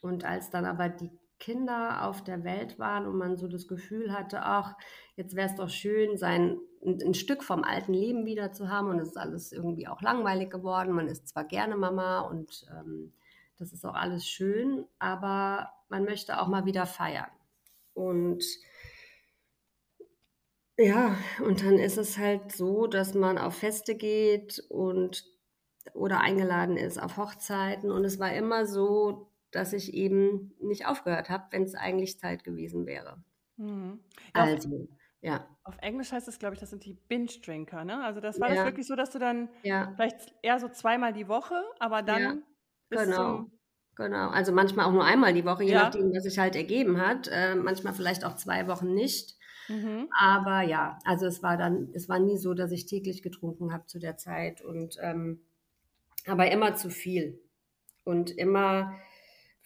Und 0.00 0.24
als 0.24 0.50
dann 0.50 0.64
aber 0.64 0.88
die 0.88 1.10
Kinder 1.38 2.04
auf 2.04 2.24
der 2.24 2.44
Welt 2.44 2.78
waren 2.78 3.06
und 3.06 3.16
man 3.16 3.36
so 3.36 3.48
das 3.48 3.68
Gefühl 3.68 4.12
hatte, 4.12 4.42
ach, 4.42 4.74
jetzt 5.16 5.36
wäre 5.36 5.48
es 5.48 5.54
doch 5.54 5.68
schön, 5.68 6.16
sein 6.16 6.58
ein, 6.84 7.14
Stück 7.14 7.42
vom 7.42 7.64
alten 7.64 7.92
Leben 7.92 8.26
wieder 8.26 8.52
zu 8.52 8.70
haben 8.70 8.88
und 8.88 8.98
es 8.98 9.08
ist 9.08 9.16
alles 9.16 9.52
irgendwie 9.52 9.88
auch 9.88 10.00
langweilig 10.02 10.50
geworden. 10.50 10.92
Man 10.92 11.08
ist 11.08 11.28
zwar 11.28 11.44
gerne 11.44 11.76
Mama 11.76 12.20
und 12.20 12.66
ähm, 12.70 13.12
das 13.58 13.72
ist 13.72 13.84
auch 13.84 13.94
alles 13.94 14.26
schön, 14.26 14.86
aber 14.98 15.72
man 15.88 16.04
möchte 16.04 16.40
auch 16.40 16.48
mal 16.48 16.64
wieder 16.64 16.86
feiern. 16.86 17.30
Und 17.94 18.44
ja, 20.78 21.16
und 21.42 21.62
dann 21.62 21.78
ist 21.78 21.96
es 21.96 22.18
halt 22.18 22.52
so, 22.52 22.86
dass 22.86 23.14
man 23.14 23.38
auf 23.38 23.56
Feste 23.56 23.94
geht 23.94 24.62
und 24.68 25.24
oder 25.94 26.20
eingeladen 26.20 26.76
ist 26.76 26.98
auf 27.02 27.16
Hochzeiten 27.16 27.90
und 27.90 28.04
es 28.04 28.18
war 28.18 28.34
immer 28.34 28.66
so, 28.66 29.30
dass 29.56 29.72
ich 29.72 29.94
eben 29.94 30.54
nicht 30.60 30.86
aufgehört 30.86 31.30
habe, 31.30 31.44
wenn 31.50 31.62
es 31.62 31.74
eigentlich 31.74 32.20
Zeit 32.20 32.44
gewesen 32.44 32.86
wäre. 32.86 33.22
Mhm. 33.56 34.00
Ja, 34.34 34.42
also, 34.42 34.88
ja. 35.20 35.48
Auf 35.64 35.76
Englisch 35.80 36.12
heißt 36.12 36.28
es, 36.28 36.38
glaube 36.38 36.54
ich, 36.54 36.60
das 36.60 36.70
sind 36.70 36.84
die 36.84 36.94
Binge-Drinker, 37.08 37.84
ne? 37.84 38.04
Also 38.04 38.20
das 38.20 38.38
war 38.38 38.48
ja. 38.48 38.56
das 38.56 38.64
wirklich 38.66 38.86
so, 38.86 38.94
dass 38.94 39.10
du 39.10 39.18
dann 39.18 39.48
ja. 39.62 39.92
vielleicht 39.96 40.34
eher 40.42 40.60
so 40.60 40.68
zweimal 40.68 41.12
die 41.12 41.26
Woche, 41.28 41.60
aber 41.78 42.02
dann 42.02 42.22
ja. 42.22 43.04
genau. 43.04 43.46
Genau, 43.96 44.28
also 44.28 44.52
manchmal 44.52 44.84
auch 44.84 44.92
nur 44.92 45.04
einmal 45.04 45.32
die 45.32 45.46
Woche, 45.46 45.64
je 45.64 45.72
nachdem, 45.72 46.12
was 46.12 46.24
sich 46.24 46.38
halt 46.38 46.54
ergeben 46.54 47.00
hat. 47.00 47.28
Äh, 47.32 47.54
manchmal 47.54 47.94
vielleicht 47.94 48.26
auch 48.26 48.36
zwei 48.36 48.68
Wochen 48.68 48.92
nicht. 48.92 49.36
Mhm. 49.68 50.08
Aber 50.10 50.60
ja, 50.60 50.98
also 51.04 51.24
es 51.24 51.42
war 51.42 51.56
dann, 51.56 51.88
es 51.94 52.06
war 52.06 52.18
nie 52.18 52.36
so, 52.36 52.52
dass 52.52 52.72
ich 52.72 52.84
täglich 52.84 53.22
getrunken 53.22 53.72
habe 53.72 53.86
zu 53.86 53.98
der 53.98 54.18
Zeit 54.18 54.60
und 54.60 54.98
ähm, 55.00 55.40
aber 56.26 56.50
immer 56.50 56.74
zu 56.74 56.90
viel 56.90 57.40
und 58.04 58.30
immer 58.30 58.92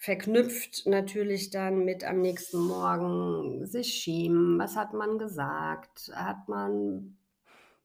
verknüpft 0.01 0.87
natürlich 0.87 1.51
dann 1.51 1.85
mit 1.85 2.03
am 2.03 2.21
nächsten 2.21 2.57
Morgen 2.57 3.67
sich 3.67 3.93
schämen. 3.93 4.57
Was 4.57 4.75
hat 4.75 4.93
man 4.93 5.19
gesagt? 5.19 6.11
Hat 6.15 6.47
man 6.47 7.17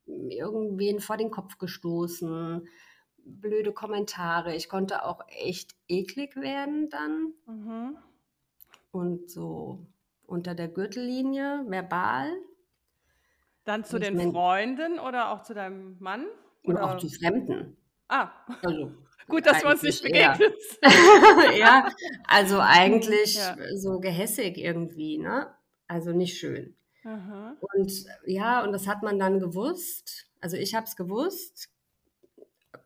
irgendwen 0.06 1.00
vor 1.00 1.18
den 1.18 1.30
Kopf 1.30 1.58
gestoßen? 1.58 2.66
Blöde 3.18 3.72
Kommentare. 3.72 4.56
Ich 4.56 4.70
konnte 4.70 5.04
auch 5.04 5.20
echt 5.28 5.76
eklig 5.88 6.36
werden 6.36 6.88
dann. 6.88 7.34
Mhm. 7.44 7.98
Und 8.92 9.30
so 9.30 9.86
unter 10.24 10.54
der 10.54 10.68
Gürtellinie, 10.68 11.66
verbal. 11.66 12.32
Dann 13.64 13.84
zu 13.84 13.98
den 13.98 14.32
Freunden 14.32 14.98
oder 14.98 15.32
auch 15.32 15.42
zu 15.42 15.52
deinem 15.52 15.98
Mann? 15.98 16.24
Oder 16.64 16.82
auch 16.82 16.96
zu 16.96 17.10
Fremden. 17.10 17.76
Ah. 18.08 18.30
Also, 18.62 18.92
Gut, 19.28 19.46
dass 19.46 19.62
wir 19.62 19.70
uns 19.70 19.82
nicht 19.82 20.02
begegnet 20.02 20.54
ja, 21.58 21.90
also 22.28 22.60
eigentlich 22.60 23.34
ja. 23.34 23.56
so 23.76 23.98
gehässig 23.98 24.56
irgendwie, 24.56 25.18
ne? 25.18 25.52
Also 25.88 26.12
nicht 26.12 26.38
schön. 26.38 26.76
Aha. 27.04 27.56
Und 27.74 27.92
ja, 28.24 28.64
und 28.64 28.72
das 28.72 28.86
hat 28.86 29.02
man 29.02 29.18
dann 29.18 29.40
gewusst. 29.40 30.28
Also 30.40 30.56
ich 30.56 30.74
habe 30.74 30.86
es 30.86 30.96
gewusst, 30.96 31.70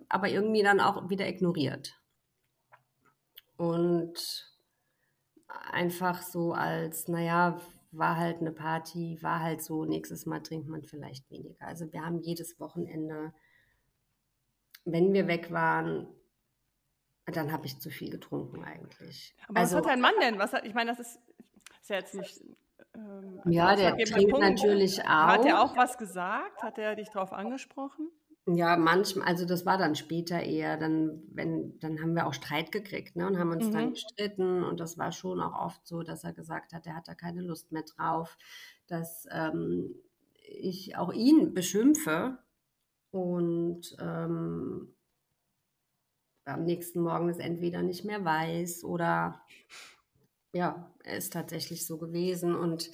aber 0.09 0.28
irgendwie 0.28 0.62
dann 0.62 0.80
auch 0.80 1.09
wieder 1.11 1.28
ignoriert. 1.28 1.99
Und 3.56 4.50
einfach 5.70 6.23
so 6.23 6.52
als, 6.52 7.09
naja, 7.09 7.61
war 7.92 8.16
halt 8.16 8.40
eine 8.40 8.52
Party, 8.52 9.18
war 9.20 9.40
halt 9.40 9.62
so, 9.62 9.85
nächstes 9.85 10.26
Mal 10.26 10.40
trinkt 10.40 10.68
man 10.68 10.85
vielleicht 10.85 11.30
weniger. 11.30 11.66
Also 11.66 11.92
wir 11.92 12.04
haben 12.04 12.20
jedes 12.20 12.61
Wochenende, 12.61 13.32
wenn 14.85 15.12
wir 15.12 15.26
weg 15.26 15.50
waren, 15.50 16.06
dann 17.37 17.53
habe 17.53 17.67
ich 17.67 17.79
zu 17.79 17.91
viel 17.91 18.11
getrunken 18.11 18.65
eigentlich. 18.65 19.35
Aber 19.49 19.61
also, 19.61 19.77
was 19.77 19.85
hat 19.85 19.93
dein 19.93 20.01
Mann 20.01 20.15
denn? 20.21 20.39
Was 20.39 20.53
hat, 20.53 20.65
ich 20.65 20.75
meine, 20.75 20.91
das 20.91 21.01
ist, 21.01 21.21
ist 21.81 21.91
ja 21.91 21.97
jetzt 21.97 22.15
nicht. 22.15 22.41
Ähm, 22.95 23.41
ja, 23.47 23.77
der 23.77 23.97
trinkt 23.99 24.39
natürlich 24.39 25.03
auch. 25.03 25.09
Hat 25.09 25.45
er 25.45 25.63
auch 25.63 25.77
was 25.77 25.99
gesagt? 25.99 26.63
Hat 26.63 26.79
er 26.79 26.97
dich 26.97 27.09
darauf 27.11 27.33
angesprochen? 27.33 28.11
Ja, 28.47 28.77
manchmal, 28.77 29.29
also 29.29 29.45
das 29.45 29.67
war 29.67 29.79
dann 29.79 29.95
später 29.95 30.43
eher, 30.43 30.77
dann, 30.77 31.23
wenn, 31.33 31.79
dann 31.79 32.01
haben 32.01 32.15
wir 32.15 32.27
auch 32.27 32.35
Streit 32.35 32.73
gekriegt, 32.73 33.15
ne, 33.15 33.27
und 33.27 33.39
haben 33.39 33.51
uns 33.53 33.67
mhm. 33.67 33.73
dann 33.73 33.91
gestritten 33.91 34.65
und 34.65 34.81
das 34.81 34.99
war 34.99 35.13
schon 35.13 35.41
auch 35.41 35.67
oft 35.67 35.87
so, 35.87 36.03
dass 36.03 36.25
er 36.25 36.33
gesagt 36.33 36.73
hat, 36.73 36.87
er 36.87 36.97
hat 36.97 37.07
da 37.07 37.15
keine 37.15 37.43
Lust 37.43 37.71
mehr 37.71 37.83
drauf, 37.83 38.39
dass 38.87 39.29
ähm, 39.31 39.95
ich 40.49 40.97
auch 40.97 41.13
ihn 41.13 41.55
beschimpfe 41.55 42.39
und 43.11 43.97
ähm, 44.01 44.95
am 46.44 46.64
nächsten 46.64 47.00
Morgen 47.00 47.28
es 47.28 47.38
entweder 47.38 47.82
nicht 47.82 48.04
mehr 48.04 48.25
weiß 48.25 48.85
oder 48.85 49.40
ja, 50.52 50.92
er 51.04 51.16
ist 51.16 51.32
tatsächlich 51.32 51.87
so 51.87 51.99
gewesen. 51.99 52.54
Und 52.54 52.90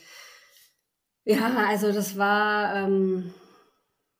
ja, 1.24 1.66
also 1.68 1.92
das 1.92 2.16
war, 2.18 2.74
ähm, 2.76 3.32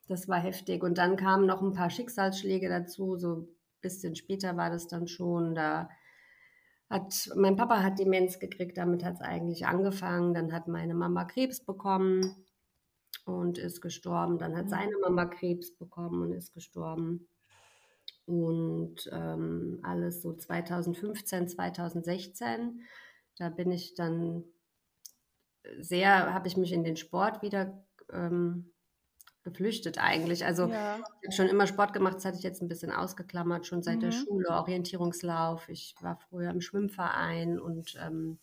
das 0.09 0.29
war 0.29 0.39
heftig. 0.39 0.83
Und 0.83 0.99
dann 0.99 1.17
kamen 1.17 1.47
noch 1.47 1.63
ein 1.63 1.73
paar 1.73 1.91
Schicksalsschläge 1.91 2.69
dazu. 2.69 3.17
So 3.17 3.37
ein 3.37 3.49
bisschen 3.81 4.17
später 4.17 4.57
war 4.57 4.71
das 4.71 4.89
dann 4.89 5.07
schon. 5.07 5.55
Da 5.55 5.91
hat 6.89 7.31
mein 7.37 7.57
Papa 7.57 7.83
hat 7.83 7.99
Demenz 7.99 8.39
gekriegt, 8.39 8.79
damit 8.79 9.05
hat 9.05 9.15
es 9.15 9.21
eigentlich 9.21 9.67
angefangen. 9.67 10.35
Dann 10.35 10.53
hat 10.53 10.69
meine 10.69 10.95
Mama 10.95 11.25
Krebs 11.25 11.65
bekommen 11.65 12.47
und 13.27 13.59
ist 13.59 13.83
gestorben. 13.83 14.39
Dann 14.39 14.57
hat 14.57 14.67
mhm. 14.67 14.71
seine 14.71 14.99
Mama 15.03 15.27
Krebs 15.27 15.77
bekommen 15.77 16.23
und 16.23 16.33
ist 16.33 16.55
gestorben 16.55 17.29
und 18.27 19.09
ähm, 19.13 19.81
alles 19.83 20.23
so 20.23 20.35
2015, 20.35 21.49
2016. 21.49 22.83
Da 23.37 23.49
bin 23.49 23.71
ich 23.71 23.95
dann 23.95 24.45
sehr, 25.79 26.33
habe 26.33 26.49
ich 26.49 26.57
mich 26.57 26.73
in 26.73 26.85
den 26.85 26.97
Sport 26.97 27.43
wieder 27.43 27.85
ähm, 28.13 28.73
geflüchtet 29.43 29.99
eigentlich. 29.99 30.45
Also 30.45 30.67
ja. 30.69 30.97
ich 30.99 31.29
habe 31.29 31.33
schon 31.33 31.47
immer 31.49 31.67
Sport 31.67 31.93
gemacht, 31.93 32.17
das 32.17 32.25
hatte 32.25 32.39
ich 32.39 32.43
jetzt 32.43 32.63
ein 32.63 32.69
bisschen 32.69 32.91
ausgeklammert, 32.91 33.67
schon 33.67 33.83
seit 33.83 33.97
mhm. 33.97 34.01
der 34.01 34.13
Schule, 34.13 34.49
Orientierungslauf. 34.51 35.69
Ich 35.69 35.95
war 36.01 36.19
früher 36.29 36.51
im 36.51 36.61
Schwimmverein 36.61 37.61
und, 37.61 37.97
ähm, 38.05 38.39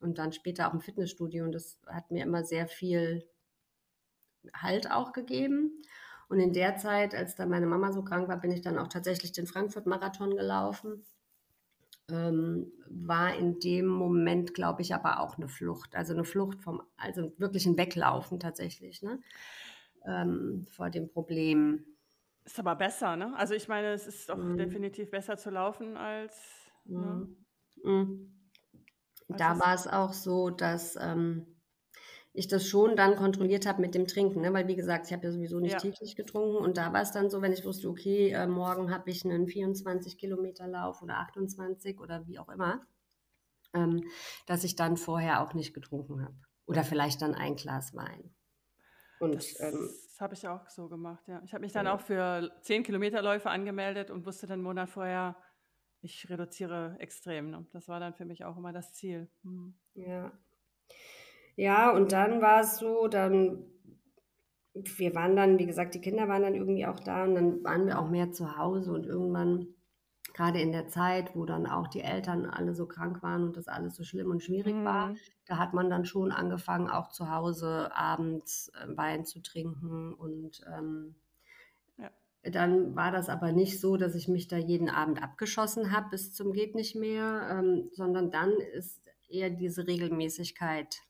und 0.00 0.18
dann 0.18 0.32
später 0.32 0.68
auch 0.68 0.74
im 0.74 0.80
Fitnessstudio 0.80 1.44
und 1.44 1.52
das 1.52 1.78
hat 1.86 2.10
mir 2.10 2.24
immer 2.24 2.44
sehr 2.44 2.66
viel 2.66 3.26
Halt 4.54 4.90
auch 4.90 5.12
gegeben. 5.12 5.82
Und 6.30 6.38
in 6.38 6.52
der 6.52 6.76
Zeit, 6.76 7.12
als 7.12 7.34
dann 7.34 7.50
meine 7.50 7.66
Mama 7.66 7.90
so 7.90 8.04
krank 8.04 8.28
war, 8.28 8.40
bin 8.40 8.52
ich 8.52 8.62
dann 8.62 8.78
auch 8.78 8.86
tatsächlich 8.86 9.32
den 9.32 9.48
Frankfurt-Marathon 9.48 10.36
gelaufen. 10.36 11.04
Ähm, 12.08 12.70
war 12.88 13.34
in 13.34 13.58
dem 13.58 13.88
Moment, 13.88 14.54
glaube 14.54 14.82
ich, 14.82 14.94
aber 14.94 15.18
auch 15.18 15.38
eine 15.38 15.48
Flucht. 15.48 15.96
Also 15.96 16.12
eine 16.12 16.22
Flucht 16.22 16.62
vom, 16.62 16.82
also 16.96 17.32
wirklich 17.38 17.66
ein 17.66 17.76
Weglaufen 17.76 18.38
tatsächlich, 18.38 19.02
ne? 19.02 19.18
Ähm, 20.06 20.68
vor 20.70 20.88
dem 20.88 21.10
Problem. 21.10 21.84
Ist 22.44 22.60
aber 22.60 22.76
besser, 22.76 23.16
ne? 23.16 23.36
Also 23.36 23.54
ich 23.54 23.66
meine, 23.66 23.88
es 23.88 24.06
ist 24.06 24.28
doch 24.28 24.38
mm. 24.38 24.56
definitiv 24.56 25.10
besser 25.10 25.36
zu 25.36 25.50
laufen 25.50 25.96
als. 25.96 26.40
Mm. 26.84 27.00
Ne? 27.00 27.28
Mm. 27.82 28.32
Da 29.26 29.58
war 29.58 29.74
es 29.74 29.88
auch 29.88 30.12
so, 30.12 30.50
dass 30.50 30.94
ähm, 30.94 31.59
ich 32.32 32.46
das 32.46 32.66
schon 32.66 32.96
dann 32.96 33.16
kontrolliert 33.16 33.66
habe 33.66 33.80
mit 33.80 33.94
dem 33.94 34.06
Trinken, 34.06 34.40
ne? 34.40 34.52
weil 34.52 34.68
wie 34.68 34.76
gesagt, 34.76 35.06
ich 35.06 35.12
habe 35.12 35.24
ja 35.24 35.32
sowieso 35.32 35.58
nicht 35.58 35.72
ja. 35.72 35.78
täglich 35.78 36.14
getrunken 36.14 36.56
und 36.56 36.76
da 36.76 36.92
war 36.92 37.02
es 37.02 37.12
dann 37.12 37.28
so, 37.28 37.42
wenn 37.42 37.52
ich 37.52 37.64
wusste, 37.64 37.88
okay, 37.88 38.30
äh, 38.30 38.46
morgen 38.46 38.92
habe 38.92 39.10
ich 39.10 39.24
einen 39.24 39.48
24 39.48 40.16
Kilometer 40.16 40.68
Lauf 40.68 41.02
oder 41.02 41.18
28 41.18 41.98
oder 41.98 42.26
wie 42.26 42.38
auch 42.38 42.48
immer, 42.48 42.86
ähm, 43.74 44.04
dass 44.46 44.64
ich 44.64 44.76
dann 44.76 44.96
vorher 44.96 45.42
auch 45.42 45.54
nicht 45.54 45.74
getrunken 45.74 46.22
habe 46.22 46.36
oder 46.66 46.84
vielleicht 46.84 47.20
dann 47.20 47.34
ein 47.34 47.56
Glas 47.56 47.94
Wein. 47.94 48.32
Und, 49.18 49.34
das 49.34 49.60
ähm, 49.60 49.90
habe 50.20 50.34
ich 50.34 50.46
auch 50.46 50.68
so 50.68 50.88
gemacht, 50.88 51.26
ja. 51.26 51.42
Ich 51.44 51.52
habe 51.52 51.62
mich 51.62 51.72
dann 51.72 51.86
ja. 51.86 51.94
auch 51.94 52.00
für 52.00 52.50
10 52.62 52.84
Kilometerläufe 52.84 53.50
angemeldet 53.50 54.10
und 54.10 54.24
wusste 54.24 54.46
dann 54.46 54.54
einen 54.54 54.62
Monat 54.62 54.88
vorher, 54.88 55.36
ich 56.00 56.30
reduziere 56.30 56.96
extrem. 56.98 57.50
Ne? 57.50 57.66
Das 57.72 57.88
war 57.88 58.00
dann 58.00 58.14
für 58.14 58.24
mich 58.24 58.44
auch 58.44 58.56
immer 58.56 58.72
das 58.72 58.92
Ziel. 58.94 59.30
Mhm. 59.42 59.74
Ja, 59.94 60.32
ja, 61.60 61.90
und 61.90 62.12
dann 62.12 62.40
war 62.40 62.60
es 62.62 62.78
so, 62.78 63.06
dann, 63.06 63.62
wir 64.72 65.14
waren 65.14 65.36
dann, 65.36 65.58
wie 65.58 65.66
gesagt, 65.66 65.94
die 65.94 66.00
Kinder 66.00 66.26
waren 66.26 66.40
dann 66.40 66.54
irgendwie 66.54 66.86
auch 66.86 66.98
da 67.00 67.24
und 67.24 67.34
dann 67.34 67.62
waren 67.62 67.86
wir 67.86 67.98
auch 67.98 68.08
mehr 68.08 68.32
zu 68.32 68.56
Hause 68.56 68.90
und 68.92 69.04
irgendwann, 69.04 69.66
gerade 70.32 70.58
in 70.58 70.72
der 70.72 70.88
Zeit, 70.88 71.36
wo 71.36 71.44
dann 71.44 71.66
auch 71.66 71.86
die 71.88 72.00
Eltern 72.00 72.46
alle 72.46 72.74
so 72.74 72.86
krank 72.86 73.22
waren 73.22 73.44
und 73.44 73.58
das 73.58 73.68
alles 73.68 73.94
so 73.94 74.04
schlimm 74.04 74.30
und 74.30 74.42
schwierig 74.42 74.74
mhm. 74.74 74.84
war, 74.86 75.14
da 75.44 75.58
hat 75.58 75.74
man 75.74 75.90
dann 75.90 76.06
schon 76.06 76.32
angefangen, 76.32 76.88
auch 76.88 77.10
zu 77.10 77.30
Hause 77.30 77.94
abends 77.94 78.72
äh, 78.80 78.96
Wein 78.96 79.26
zu 79.26 79.42
trinken 79.42 80.14
und 80.14 80.62
ähm, 80.74 81.14
dann 82.42 82.96
war 82.96 83.12
das 83.12 83.28
aber 83.28 83.52
nicht 83.52 83.80
so, 83.80 83.98
dass 83.98 84.14
ich 84.14 84.28
mich 84.28 84.48
da 84.48 84.56
jeden 84.56 84.88
Abend 84.88 85.22
abgeschossen 85.22 85.92
habe 85.92 86.08
bis 86.12 86.32
zum 86.32 86.54
geht 86.54 86.74
nicht 86.74 86.96
mehr, 86.96 87.48
ähm, 87.50 87.90
sondern 87.92 88.30
dann 88.30 88.50
ist 88.52 89.10
eher 89.28 89.50
diese 89.50 89.86
Regelmäßigkeit 89.86 91.02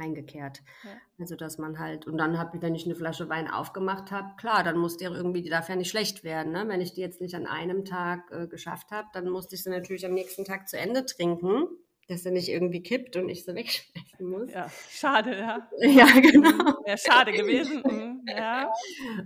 eingekehrt. 0.00 0.62
Ja. 0.82 0.90
Also 1.18 1.36
dass 1.36 1.58
man 1.58 1.78
halt, 1.78 2.06
und 2.06 2.18
dann 2.18 2.38
habe 2.38 2.56
ich, 2.56 2.62
wenn 2.62 2.74
ich 2.74 2.86
eine 2.86 2.96
Flasche 2.96 3.28
Wein 3.28 3.48
aufgemacht 3.48 4.10
habe, 4.10 4.34
klar, 4.36 4.64
dann 4.64 4.78
muss 4.78 4.96
der 4.96 5.10
irgendwie, 5.10 5.42
die 5.42 5.50
darf 5.50 5.68
ja 5.68 5.76
nicht 5.76 5.90
schlecht 5.90 6.24
werden. 6.24 6.52
Ne? 6.52 6.64
Wenn 6.66 6.80
ich 6.80 6.94
die 6.94 7.00
jetzt 7.00 7.20
nicht 7.20 7.34
an 7.34 7.46
einem 7.46 7.84
Tag 7.84 8.30
äh, 8.32 8.46
geschafft 8.46 8.90
habe, 8.90 9.08
dann 9.12 9.28
musste 9.28 9.54
ich 9.54 9.62
sie 9.62 9.70
natürlich 9.70 10.06
am 10.06 10.14
nächsten 10.14 10.44
Tag 10.44 10.68
zu 10.68 10.78
Ende 10.78 11.04
trinken, 11.04 11.68
dass 12.08 12.24
sie 12.24 12.30
nicht 12.30 12.48
irgendwie 12.48 12.82
kippt 12.82 13.16
und 13.16 13.28
ich 13.28 13.44
sie 13.44 13.54
wegschmeißen 13.54 14.28
muss. 14.28 14.50
Ja, 14.50 14.68
schade, 14.88 15.38
ja. 15.38 15.68
ja, 15.80 16.06
genau. 16.20 16.84
Wäre 16.84 16.98
schade 16.98 17.32
gewesen. 17.32 17.82
Mhm, 17.84 18.24
ja. 18.26 18.72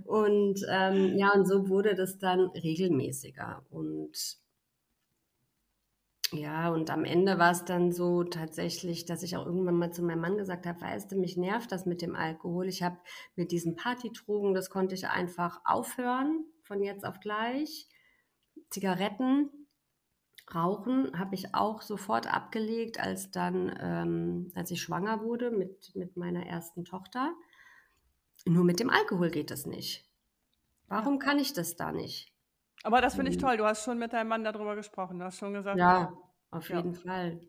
Und 0.05 0.61
ähm, 0.69 1.17
ja, 1.17 1.31
und 1.33 1.47
so 1.47 1.69
wurde 1.69 1.95
das 1.95 2.19
dann 2.19 2.41
regelmäßiger. 2.49 3.65
Und 3.71 4.37
ja, 6.35 6.69
und 6.69 6.89
am 6.89 7.05
Ende 7.05 7.39
war 7.39 7.51
es 7.51 7.65
dann 7.65 7.91
so 7.91 8.23
tatsächlich, 8.23 9.05
dass 9.05 9.23
ich 9.23 9.37
auch 9.37 9.45
irgendwann 9.45 9.77
mal 9.77 9.91
zu 9.91 10.03
meinem 10.03 10.21
Mann 10.21 10.37
gesagt 10.37 10.65
habe, 10.65 10.81
weißt 10.81 11.11
du, 11.11 11.17
mich 11.17 11.37
nervt 11.37 11.71
das 11.71 11.85
mit 11.85 12.01
dem 12.01 12.15
Alkohol. 12.15 12.67
Ich 12.67 12.83
habe 12.83 12.97
mit 13.35 13.51
diesen 13.51 13.75
Partydrogen, 13.75 14.53
das 14.53 14.69
konnte 14.69 14.95
ich 14.95 15.07
einfach 15.07 15.61
aufhören 15.65 16.45
von 16.61 16.83
jetzt 16.83 17.05
auf 17.05 17.19
gleich. 17.19 17.87
Zigaretten, 18.69 19.49
Rauchen 20.53 21.17
habe 21.17 21.33
ich 21.33 21.55
auch 21.55 21.81
sofort 21.81 22.31
abgelegt, 22.31 22.99
als 22.99 23.31
dann, 23.31 23.75
ähm, 23.79 24.51
als 24.53 24.69
ich 24.69 24.81
schwanger 24.81 25.21
wurde 25.21 25.49
mit, 25.49 25.95
mit 25.95 26.17
meiner 26.17 26.45
ersten 26.45 26.85
Tochter. 26.85 27.33
Nur 28.45 28.63
mit 28.63 28.79
dem 28.79 28.89
Alkohol 28.89 29.31
geht 29.31 29.49
das 29.49 29.65
nicht. 29.65 30.05
Warum 30.87 31.17
kann 31.17 31.39
ich 31.39 31.53
das 31.53 31.75
da 31.75 31.91
nicht? 31.91 32.31
Aber 32.83 33.01
das 33.01 33.15
finde 33.15 33.31
ich 33.31 33.37
mhm. 33.37 33.41
toll. 33.41 33.57
Du 33.57 33.65
hast 33.65 33.83
schon 33.83 33.97
mit 33.97 34.13
deinem 34.13 34.27
Mann 34.27 34.43
darüber 34.43 34.75
gesprochen. 34.75 35.17
Du 35.17 35.25
hast 35.25 35.39
schon 35.39 35.53
gesagt. 35.53 35.79
Ja, 35.79 36.13
auf 36.55 36.69
jeden 36.69 36.93
ja. 36.93 36.99
Fall. 36.99 37.39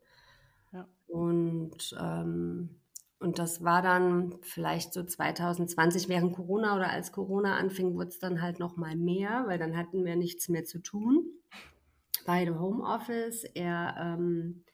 Ja. 0.73 0.89
Und, 1.07 1.97
ähm, 2.01 2.81
und 3.19 3.39
das 3.39 3.65
war 3.65 3.83
dann 3.83 4.35
vielleicht 4.43 4.93
so 4.93 5.03
2020 5.03 6.09
während 6.09 6.35
Corona 6.35 6.77
oder 6.77 6.91
als 6.91 7.13
Corona 7.13 7.57
anfing, 7.57 7.95
wurde 7.95 8.09
es 8.09 8.19
dann 8.19 8.43
halt 8.43 8.59
noch 8.59 8.77
mal 8.77 8.97
mehr, 8.97 9.45
weil 9.47 9.59
dann 9.59 9.77
hatten 9.77 10.05
wir 10.05 10.17
nichts 10.17 10.49
mehr 10.49 10.65
zu 10.65 10.81
tun. 10.81 11.27
beide 12.27 12.59
Homeoffice. 12.59 13.45
Er 13.45 13.95
ähm, 13.99 14.65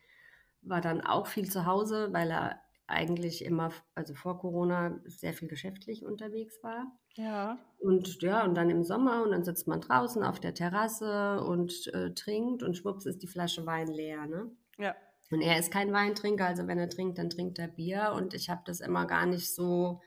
war 0.63 0.81
dann 0.81 1.01
auch 1.03 1.27
viel 1.27 1.51
zu 1.51 1.67
Hause, 1.67 2.09
weil 2.13 2.31
er 2.31 2.61
eigentlich 2.93 3.45
immer, 3.45 3.71
also 3.95 4.15
vor 4.15 4.39
Corona, 4.39 5.01
sehr 5.07 5.33
viel 5.33 5.49
geschäftlich 5.49 6.05
unterwegs 6.05 6.63
war. 6.63 6.87
Ja. 7.15 7.59
Und 7.79 8.23
ja, 8.23 8.45
und 8.45 8.55
dann 8.55 8.71
im 8.71 8.85
Sommer 8.85 9.23
und 9.23 9.33
dann 9.33 9.45
sitzt 9.45 9.67
man 9.67 9.81
draußen 9.81 10.23
auf 10.23 10.41
der 10.41 10.55
Terrasse 10.55 11.43
und 11.43 11.89
äh, 11.95 12.15
trinkt 12.15 12.63
und 12.63 12.77
schwupps 12.77 13.07
ist 13.07 13.23
die 13.23 13.27
Flasche 13.27 13.67
Wein 13.67 13.89
leer, 13.89 14.27
ne? 14.27 14.51
Ja. 14.79 14.95
Und 15.31 15.41
er 15.41 15.59
ist 15.59 15.73
kein 15.73 15.93
Weintrinker, 15.93 16.47
also 16.47 16.67
wenn 16.67 16.79
er 16.79 16.91
trinkt, 16.91 17.19
dann 17.19 17.31
trinkt 17.31 17.59
er 17.59 17.69
Bier 17.69 18.13
und 18.15 18.35
ich 18.35 18.51
habe 18.51 18.63
das 18.67 18.81
immer 18.81 19.07
gar 19.07 19.27
nicht 19.27 19.55
so 19.55 20.01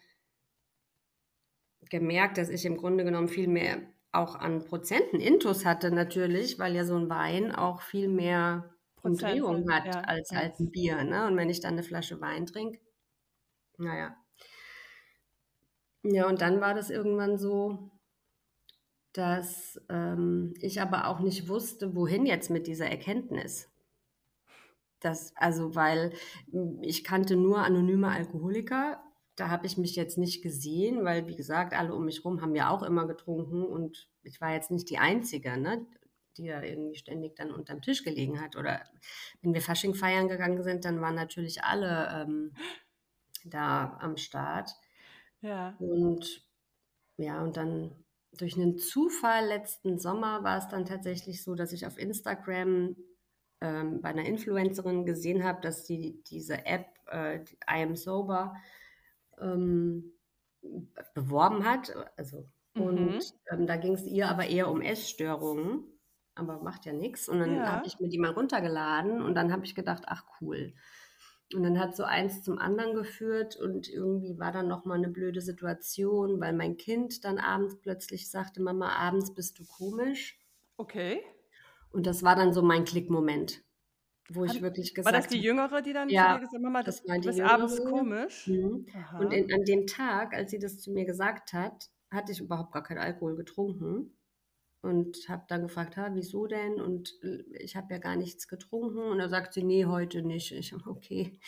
gemerkt, 1.89 2.37
dass 2.37 2.49
ich 2.49 2.65
im 2.65 2.77
Grunde 2.77 3.03
genommen 3.03 3.27
viel 3.27 3.47
mehr 3.47 3.77
auch 4.11 4.35
an 4.35 4.63
Prozenten 4.63 5.19
Intus 5.19 5.65
hatte 5.65 5.91
natürlich, 5.91 6.57
weil 6.57 6.75
ja 6.75 6.85
so 6.85 6.95
ein 6.95 7.09
Wein 7.09 7.53
auch 7.53 7.81
viel 7.81 8.07
mehr 8.07 8.74
Umdrehung 9.05 9.71
hat 9.71 9.85
ja, 9.85 10.01
als, 10.01 10.31
ja. 10.31 10.39
als 10.39 10.59
ein 10.59 10.71
Bier. 10.71 11.03
Ne? 11.03 11.27
Und 11.27 11.37
wenn 11.37 11.49
ich 11.49 11.61
dann 11.61 11.73
eine 11.73 11.83
Flasche 11.83 12.19
Wein 12.21 12.45
trinke, 12.45 12.79
naja. 13.77 14.15
Ja, 16.03 16.27
und 16.27 16.41
dann 16.41 16.61
war 16.61 16.73
das 16.73 16.89
irgendwann 16.89 17.37
so, 17.37 17.91
dass 19.13 19.81
ähm, 19.89 20.53
ich 20.59 20.81
aber 20.81 21.07
auch 21.07 21.19
nicht 21.19 21.47
wusste, 21.49 21.95
wohin 21.95 22.25
jetzt 22.25 22.49
mit 22.49 22.67
dieser 22.67 22.87
Erkenntnis. 22.87 23.69
Das, 24.99 25.33
also, 25.35 25.75
weil 25.75 26.13
hm, 26.51 26.79
ich 26.81 27.03
kannte 27.03 27.35
nur 27.35 27.59
anonyme 27.59 28.09
Alkoholiker. 28.09 29.01
Da 29.35 29.49
habe 29.49 29.65
ich 29.65 29.77
mich 29.77 29.95
jetzt 29.95 30.17
nicht 30.17 30.43
gesehen, 30.43 31.03
weil, 31.03 31.27
wie 31.27 31.35
gesagt, 31.35 31.73
alle 31.73 31.93
um 31.93 32.05
mich 32.05 32.19
herum 32.19 32.41
haben 32.41 32.55
ja 32.55 32.69
auch 32.69 32.83
immer 32.83 33.05
getrunken 33.07 33.63
und 33.63 34.09
ich 34.23 34.39
war 34.39 34.53
jetzt 34.53 34.71
nicht 34.71 34.89
die 34.89 34.97
Einzige, 34.97 35.57
ne, 35.57 35.85
die 36.37 36.47
da 36.47 36.61
irgendwie 36.61 36.95
ständig 36.95 37.35
dann 37.35 37.51
unterm 37.51 37.81
Tisch 37.81 38.03
gelegen 38.03 38.41
hat. 38.41 38.55
Oder 38.55 38.81
wenn 39.41 39.53
wir 39.53 39.61
Fasching 39.61 39.95
feiern 39.95 40.27
gegangen 40.27 40.63
sind, 40.63 40.85
dann 40.85 41.01
waren 41.01 41.15
natürlich 41.15 41.63
alle 41.63 42.09
ähm, 42.21 42.53
da 43.45 43.97
am 44.01 44.17
Start. 44.17 44.71
Ja. 45.41 45.75
Und 45.79 46.43
ja, 47.17 47.41
und 47.41 47.55
dann 47.55 47.91
durch 48.33 48.55
einen 48.55 48.77
Zufall 48.77 49.47
letzten 49.47 49.97
Sommer 49.97 50.43
war 50.43 50.57
es 50.57 50.67
dann 50.67 50.85
tatsächlich 50.85 51.43
so, 51.43 51.55
dass 51.55 51.71
ich 51.71 51.85
auf 51.85 51.97
Instagram 51.97 52.95
ähm, 53.61 54.01
bei 54.01 54.09
einer 54.09 54.25
Influencerin 54.25 55.05
gesehen 55.05 55.43
habe, 55.43 55.61
dass 55.61 55.87
sie 55.87 56.21
diese 56.27 56.65
App 56.65 56.87
äh, 57.07 57.39
I 57.39 57.83
Am 57.83 57.95
Sober 57.95 58.55
ähm, 59.39 60.11
beworben 61.13 61.65
hat. 61.65 61.95
Also, 62.17 62.49
mhm. 62.73 62.81
Und 62.81 63.33
ähm, 63.51 63.67
da 63.67 63.77
ging 63.77 63.93
es 63.93 64.05
ihr 64.05 64.29
aber 64.29 64.47
eher 64.47 64.69
um 64.69 64.81
Essstörungen, 64.81 65.83
aber 66.35 66.61
macht 66.61 66.85
ja 66.85 66.93
nichts. 66.93 67.27
Und 67.27 67.39
dann 67.39 67.55
ja. 67.55 67.71
habe 67.71 67.87
ich 67.87 67.99
mir 67.99 68.09
die 68.09 68.19
mal 68.19 68.31
runtergeladen 68.31 69.21
und 69.21 69.35
dann 69.35 69.51
habe 69.51 69.65
ich 69.65 69.73
gedacht, 69.73 70.03
ach 70.07 70.25
cool. 70.39 70.73
Und 71.53 71.63
dann 71.63 71.79
hat 71.79 71.95
so 71.95 72.03
eins 72.03 72.41
zum 72.41 72.57
anderen 72.57 72.95
geführt 72.95 73.55
und 73.55 73.87
irgendwie 73.87 74.37
war 74.39 74.51
dann 74.51 74.67
nochmal 74.67 74.97
eine 74.97 75.09
blöde 75.09 75.41
Situation, 75.41 76.39
weil 76.39 76.53
mein 76.53 76.75
Kind 76.75 77.23
dann 77.23 77.37
abends 77.37 77.79
plötzlich 77.79 78.29
sagte, 78.29 78.61
Mama, 78.61 78.89
abends 78.89 79.33
bist 79.33 79.59
du 79.59 79.65
komisch. 79.65 80.39
Okay. 80.77 81.21
Und 81.91 82.07
das 82.07 82.23
war 82.23 82.35
dann 82.35 82.51
so 82.51 82.61
mein 82.61 82.83
Klickmoment, 82.83 83.63
wo 84.29 84.43
ich 84.43 84.61
wirklich 84.61 84.95
gesagt 84.95 85.07
habe. 85.07 85.15
War 85.15 85.21
das 85.21 85.29
die 85.29 85.41
Jüngere, 85.41 85.81
die 85.81 85.93
dann 85.93 86.09
ja, 86.09 86.23
zu 86.23 86.27
dir 86.27 86.39
gesagt 86.39 86.53
hat, 86.55 86.61
Mama, 86.61 86.83
das, 86.83 87.03
das 87.03 87.09
war 87.09 87.19
die 87.19 87.27
bist 87.27 87.37
Jüngere. 87.37 87.53
abends 87.53 87.85
komisch? 87.85 88.47
Mhm. 88.47 88.87
Und 89.19 89.31
in, 89.31 89.53
an 89.53 89.63
dem 89.65 89.85
Tag, 89.85 90.33
als 90.33 90.51
sie 90.51 90.59
das 90.59 90.79
zu 90.79 90.91
mir 90.91 91.05
gesagt 91.05 91.53
hat, 91.53 91.89
hatte 92.09 92.31
ich 92.31 92.41
überhaupt 92.41 92.73
gar 92.73 92.83
keinen 92.83 92.97
Alkohol 92.97 93.35
getrunken 93.35 94.14
und 94.85 95.27
habe 95.27 95.45
dann 95.47 95.63
gefragt, 95.63 95.97
ha, 95.97 96.09
wieso 96.13 96.47
denn? 96.47 96.79
Und 96.79 97.15
ich 97.59 97.75
habe 97.75 97.93
ja 97.93 97.99
gar 97.99 98.15
nichts 98.15 98.47
getrunken. 98.47 98.99
Und 98.99 99.17
da 99.17 99.29
sagt 99.29 99.53
sie, 99.53 99.63
nee, 99.63 99.85
heute 99.85 100.21
nicht. 100.21 100.51
Ich 100.51 100.73
okay. 100.85 101.39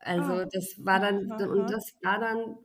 Also 0.00 0.32
ah. 0.32 0.46
das 0.50 0.84
war 0.84 1.00
dann, 1.00 1.30
aha. 1.30 1.46
und 1.46 1.70
das 1.70 1.94
war 2.02 2.18
dann 2.18 2.56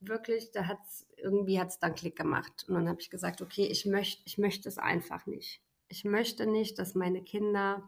wirklich, 0.00 0.52
da 0.52 0.66
hat 0.66 0.78
es, 0.86 1.06
irgendwie 1.16 1.58
hat 1.58 1.68
es 1.68 1.78
dann 1.78 1.94
Klick 1.94 2.16
gemacht. 2.16 2.64
Und 2.68 2.74
dann 2.74 2.88
habe 2.88 3.00
ich 3.00 3.10
gesagt, 3.10 3.42
okay, 3.42 3.66
ich 3.66 3.86
möchte, 3.86 4.22
ich 4.24 4.38
möchte 4.38 4.68
es 4.68 4.78
einfach 4.78 5.26
nicht 5.26 5.60
ich 5.88 6.04
möchte 6.04 6.46
nicht, 6.46 6.78
dass 6.78 6.94
meine 6.94 7.22
Kinder 7.22 7.86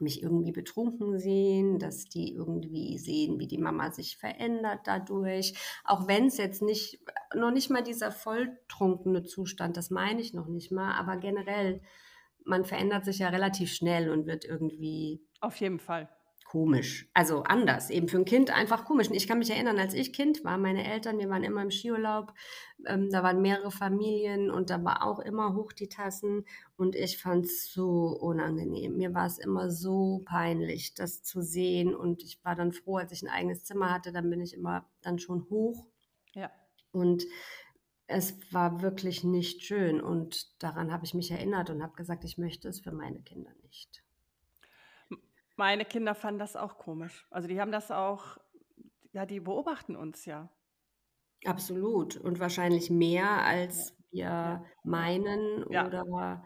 mich 0.00 0.22
irgendwie 0.22 0.52
betrunken 0.52 1.18
sehen, 1.18 1.78
dass 1.78 2.04
die 2.04 2.34
irgendwie 2.34 2.98
sehen, 2.98 3.38
wie 3.38 3.46
die 3.46 3.58
Mama 3.58 3.90
sich 3.90 4.16
verändert 4.16 4.80
dadurch. 4.84 5.54
Auch 5.84 6.08
wenn 6.08 6.26
es 6.26 6.36
jetzt 6.36 6.62
nicht, 6.62 7.00
noch 7.34 7.50
nicht 7.50 7.70
mal 7.70 7.82
dieser 7.82 8.12
volltrunkene 8.12 9.24
Zustand, 9.24 9.76
das 9.76 9.90
meine 9.90 10.20
ich 10.20 10.34
noch 10.34 10.46
nicht 10.46 10.72
mal, 10.72 10.94
aber 10.94 11.16
generell, 11.16 11.80
man 12.44 12.64
verändert 12.64 13.04
sich 13.04 13.18
ja 13.18 13.28
relativ 13.28 13.72
schnell 13.72 14.10
und 14.10 14.26
wird 14.26 14.44
irgendwie. 14.44 15.20
Auf 15.40 15.56
jeden 15.56 15.80
Fall 15.80 16.08
komisch. 16.50 17.08
Also 17.12 17.42
anders, 17.42 17.90
eben 17.90 18.08
für 18.08 18.18
ein 18.18 18.24
Kind 18.24 18.50
einfach 18.50 18.84
komisch. 18.84 19.08
Und 19.08 19.14
ich 19.14 19.26
kann 19.26 19.38
mich 19.38 19.50
erinnern, 19.50 19.78
als 19.78 19.94
ich 19.94 20.12
Kind 20.12 20.44
war, 20.44 20.58
meine 20.58 20.90
Eltern, 20.90 21.18
wir 21.18 21.28
waren 21.28 21.44
immer 21.44 21.62
im 21.62 21.70
Skiurlaub, 21.70 22.32
ähm, 22.86 23.10
da 23.10 23.22
waren 23.22 23.42
mehrere 23.42 23.70
Familien 23.70 24.50
und 24.50 24.70
da 24.70 24.82
war 24.84 25.04
auch 25.04 25.18
immer 25.18 25.54
hoch 25.54 25.72
die 25.72 25.88
Tassen 25.88 26.44
und 26.76 26.94
ich 26.94 27.18
fand 27.18 27.46
es 27.46 27.72
so 27.72 28.16
unangenehm. 28.20 28.96
Mir 28.96 29.12
war 29.12 29.26
es 29.26 29.38
immer 29.38 29.70
so 29.70 30.22
peinlich, 30.24 30.94
das 30.94 31.22
zu 31.22 31.42
sehen 31.42 31.94
und 31.94 32.22
ich 32.22 32.42
war 32.44 32.54
dann 32.54 32.72
froh, 32.72 32.96
als 32.96 33.12
ich 33.12 33.22
ein 33.22 33.28
eigenes 33.28 33.64
Zimmer 33.64 33.92
hatte, 33.92 34.12
dann 34.12 34.30
bin 34.30 34.40
ich 34.40 34.54
immer 34.54 34.88
dann 35.02 35.18
schon 35.18 35.48
hoch. 35.50 35.86
Ja. 36.34 36.50
Und 36.92 37.24
es 38.06 38.38
war 38.52 38.82
wirklich 38.82 39.24
nicht 39.24 39.64
schön 39.64 40.00
und 40.00 40.62
daran 40.62 40.92
habe 40.92 41.04
ich 41.04 41.14
mich 41.14 41.30
erinnert 41.30 41.70
und 41.70 41.82
habe 41.82 41.96
gesagt, 41.96 42.24
ich 42.24 42.38
möchte 42.38 42.68
es 42.68 42.80
für 42.80 42.92
meine 42.92 43.20
Kinder 43.20 43.50
nicht. 43.64 44.05
Meine 45.56 45.84
Kinder 45.84 46.14
fanden 46.14 46.38
das 46.38 46.54
auch 46.54 46.78
komisch. 46.78 47.26
Also 47.30 47.48
die 47.48 47.60
haben 47.60 47.72
das 47.72 47.90
auch, 47.90 48.38
ja, 49.12 49.26
die 49.26 49.40
beobachten 49.40 49.96
uns 49.96 50.24
ja. 50.26 50.50
Absolut. 51.44 52.16
Und 52.16 52.40
wahrscheinlich 52.40 52.90
mehr, 52.90 53.42
als 53.42 53.96
wir 54.10 54.64
meinen. 54.84 55.64
Ja. 55.70 55.86
Oder 55.86 56.44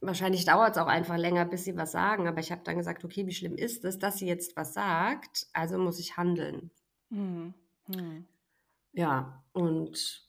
wahrscheinlich 0.00 0.44
dauert 0.44 0.72
es 0.72 0.78
auch 0.78 0.86
einfach 0.86 1.16
länger, 1.16 1.44
bis 1.44 1.64
sie 1.64 1.76
was 1.76 1.92
sagen. 1.92 2.28
Aber 2.28 2.40
ich 2.40 2.52
habe 2.52 2.62
dann 2.64 2.76
gesagt, 2.76 3.04
okay, 3.04 3.26
wie 3.26 3.32
schlimm 3.32 3.56
ist 3.56 3.84
es, 3.84 3.98
dass 3.98 4.18
sie 4.18 4.26
jetzt 4.26 4.56
was 4.56 4.74
sagt? 4.74 5.46
Also 5.52 5.78
muss 5.78 5.98
ich 5.98 6.16
handeln. 6.16 6.70
Mhm. 7.10 7.54
Mhm. 7.88 8.26
Ja, 8.92 9.44
und 9.52 10.26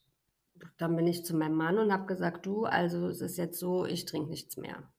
dann 0.77 0.95
bin 0.95 1.08
ich 1.08 1.25
zu 1.25 1.36
meinem 1.36 1.56
Mann 1.56 1.77
und 1.77 1.91
habe 1.91 2.06
gesagt, 2.06 2.45
du, 2.45 2.65
also 2.65 3.08
es 3.08 3.21
ist 3.21 3.38
jetzt 3.38 3.60
so, 3.60 3.86
ich 3.86 4.06
trinke 4.06 4.30
nichts 4.30 4.58
mehr. 4.58 4.91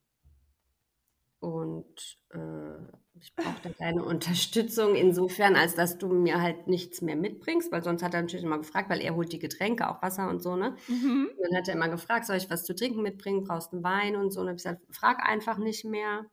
Und 1.40 2.18
äh, 2.31 2.79
ich 3.14 3.35
brauche 3.37 3.62
da 3.62 3.70
deine 3.79 4.05
Unterstützung 4.05 4.94
insofern, 4.94 5.55
als 5.55 5.74
dass 5.74 5.98
du 5.98 6.09
mir 6.09 6.42
halt 6.42 6.66
nichts 6.66 7.01
mehr 7.01 7.16
mitbringst, 7.16 7.70
weil 7.70 7.83
sonst 7.83 8.03
hat 8.03 8.14
er 8.14 8.22
natürlich 8.22 8.44
immer 8.44 8.59
gefragt, 8.59 8.90
weil 8.90 9.01
er 9.01 9.14
holt 9.14 9.33
die 9.33 9.38
Getränke, 9.38 9.88
auch 9.88 10.03
Wasser 10.03 10.29
und 10.29 10.42
so, 10.42 10.57
ne? 10.57 10.77
Mhm. 10.88 11.31
Und 11.37 11.44
dann 11.44 11.57
hat 11.57 11.68
er 11.68 11.74
immer 11.74 11.88
gefragt, 11.88 12.27
soll 12.27 12.37
ich 12.37 12.51
was 12.51 12.64
zu 12.64 12.74
trinken 12.74 13.03
mitbringen, 13.03 13.44
brauchst 13.44 13.72
du 13.72 13.83
Wein 13.83 14.16
und 14.16 14.33
so. 14.33 14.40
Und 14.40 14.46
dann 14.46 14.53
habe 14.53 14.57
ich 14.59 14.64
gesagt, 14.64 14.83
frag 14.90 15.24
einfach 15.24 15.59
nicht 15.59 15.85
mehr. 15.85 16.27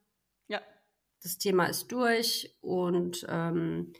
Ja. 0.47 0.61
Das 1.21 1.37
Thema 1.37 1.65
ist 1.65 1.91
durch 1.91 2.55
und 2.61 3.25
ähm, 3.29 3.93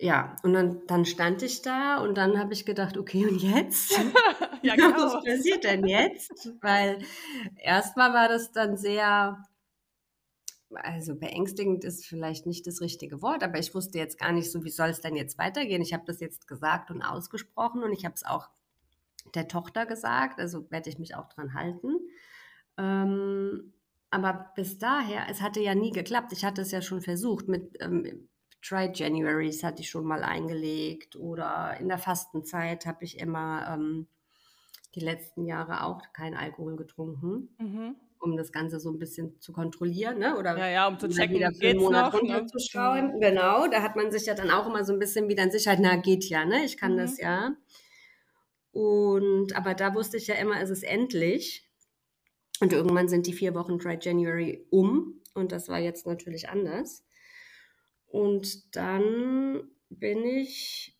ja, 0.00 0.36
und 0.42 0.52
dann, 0.52 0.86
dann 0.86 1.04
stand 1.04 1.42
ich 1.42 1.62
da 1.62 1.98
und 1.98 2.16
dann 2.16 2.38
habe 2.38 2.52
ich 2.52 2.64
gedacht, 2.64 2.96
okay, 2.96 3.26
und 3.26 3.42
jetzt? 3.42 3.98
ja, 4.62 4.74
genau. 4.76 4.96
Was 4.96 5.24
passiert 5.24 5.64
denn 5.64 5.86
jetzt? 5.86 6.52
Weil 6.60 6.98
erstmal 7.56 8.12
war 8.12 8.28
das 8.28 8.52
dann 8.52 8.76
sehr 8.76 9.42
also 10.74 11.14
beängstigend 11.14 11.84
ist 11.84 12.06
vielleicht 12.06 12.46
nicht 12.46 12.66
das 12.66 12.80
richtige 12.80 13.22
Wort, 13.22 13.42
aber 13.42 13.58
ich 13.58 13.74
wusste 13.74 13.98
jetzt 13.98 14.18
gar 14.18 14.32
nicht 14.32 14.50
so, 14.50 14.64
wie 14.64 14.70
soll 14.70 14.90
es 14.90 15.00
denn 15.00 15.16
jetzt 15.16 15.38
weitergehen. 15.38 15.82
Ich 15.82 15.94
habe 15.94 16.04
das 16.06 16.20
jetzt 16.20 16.46
gesagt 16.46 16.90
und 16.90 17.02
ausgesprochen 17.02 17.82
und 17.82 17.92
ich 17.92 18.04
habe 18.04 18.14
es 18.14 18.24
auch 18.24 18.48
der 19.34 19.48
Tochter 19.48 19.86
gesagt, 19.86 20.40
also 20.40 20.70
werde 20.70 20.90
ich 20.90 20.98
mich 20.98 21.14
auch 21.14 21.28
dran 21.28 21.54
halten. 21.54 21.96
Ähm, 22.76 23.72
aber 24.10 24.52
bis 24.54 24.78
daher, 24.78 25.26
es 25.30 25.42
hatte 25.42 25.60
ja 25.60 25.74
nie 25.74 25.90
geklappt. 25.90 26.32
Ich 26.32 26.44
hatte 26.44 26.62
es 26.62 26.70
ja 26.70 26.80
schon 26.80 27.02
versucht 27.02 27.48
mit 27.48 27.76
ähm, 27.80 28.28
Try 28.60 28.90
Januaries 28.92 29.62
hatte 29.62 29.82
ich 29.82 29.90
schon 29.90 30.04
mal 30.04 30.24
eingelegt 30.24 31.14
oder 31.14 31.76
in 31.78 31.88
der 31.88 31.98
Fastenzeit 31.98 32.86
habe 32.86 33.04
ich 33.04 33.18
immer 33.18 33.68
ähm, 33.72 34.08
die 34.94 35.00
letzten 35.00 35.44
Jahre 35.44 35.84
auch 35.84 36.02
keinen 36.12 36.34
Alkohol 36.34 36.76
getrunken. 36.76 37.54
Mhm 37.58 37.96
um 38.20 38.36
das 38.36 38.52
Ganze 38.52 38.80
so 38.80 38.90
ein 38.90 38.98
bisschen 38.98 39.40
zu 39.40 39.52
kontrollieren, 39.52 40.18
ne? 40.18 40.36
Oder 40.36 40.56
ja, 40.58 40.68
ja, 40.68 40.88
um 40.88 40.98
zu 40.98 41.08
checken, 41.08 41.36
wieder 41.36 41.52
für 41.52 41.68
einen 41.68 41.78
Monat 41.78 42.12
noch, 42.12 42.22
ne? 42.22 42.34
runterzuschauen. 42.34 43.12
Ne? 43.12 43.18
Genau, 43.20 43.68
da 43.68 43.82
hat 43.82 43.96
man 43.96 44.10
sich 44.10 44.26
ja 44.26 44.34
dann 44.34 44.50
auch 44.50 44.66
immer 44.66 44.84
so 44.84 44.92
ein 44.92 44.98
bisschen 44.98 45.28
wieder 45.28 45.44
in 45.44 45.50
Sicherheit, 45.50 45.78
na, 45.80 45.96
geht 45.96 46.24
ja, 46.24 46.44
ne? 46.44 46.64
Ich 46.64 46.76
kann 46.76 46.92
mhm. 46.92 46.98
das 46.98 47.18
ja. 47.18 47.56
Und 48.72 49.56
aber 49.56 49.74
da 49.74 49.94
wusste 49.94 50.16
ich 50.16 50.26
ja 50.26 50.34
immer, 50.34 50.60
es 50.60 50.70
ist 50.70 50.84
endlich. 50.84 51.68
Und 52.60 52.72
irgendwann 52.72 53.08
sind 53.08 53.26
die 53.26 53.32
vier 53.32 53.54
Wochen 53.54 53.78
Dry 53.78 53.98
January 54.00 54.66
um. 54.70 55.20
Und 55.34 55.52
das 55.52 55.68
war 55.68 55.78
jetzt 55.78 56.06
natürlich 56.06 56.48
anders. 56.48 57.04
Und 58.06 58.74
dann 58.74 59.70
bin 59.90 60.24
ich, 60.24 60.98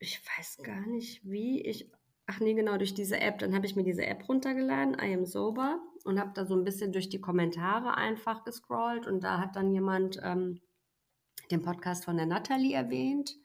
ich 0.00 0.20
weiß 0.36 0.58
gar 0.64 0.86
nicht 0.86 1.20
wie, 1.24 1.60
ich 1.62 1.90
Ach 2.30 2.40
nee, 2.40 2.52
genau, 2.52 2.76
durch 2.76 2.92
diese 2.92 3.18
App. 3.18 3.38
Dann 3.38 3.54
habe 3.54 3.64
ich 3.64 3.74
mir 3.74 3.84
diese 3.84 4.04
App 4.04 4.28
runtergeladen, 4.28 4.98
I 5.00 5.14
am 5.14 5.24
sober. 5.24 5.80
Und 6.04 6.18
habe 6.18 6.32
da 6.34 6.46
so 6.46 6.54
ein 6.54 6.64
bisschen 6.64 6.92
durch 6.92 7.08
die 7.08 7.20
Kommentare 7.20 7.96
einfach 7.96 8.44
gescrollt 8.44 9.06
und 9.06 9.22
da 9.24 9.38
hat 9.38 9.56
dann 9.56 9.70
jemand 9.72 10.20
ähm, 10.22 10.60
den 11.50 11.62
Podcast 11.62 12.04
von 12.04 12.16
der 12.16 12.26
Natalie 12.26 12.74
erwähnt 12.74 13.36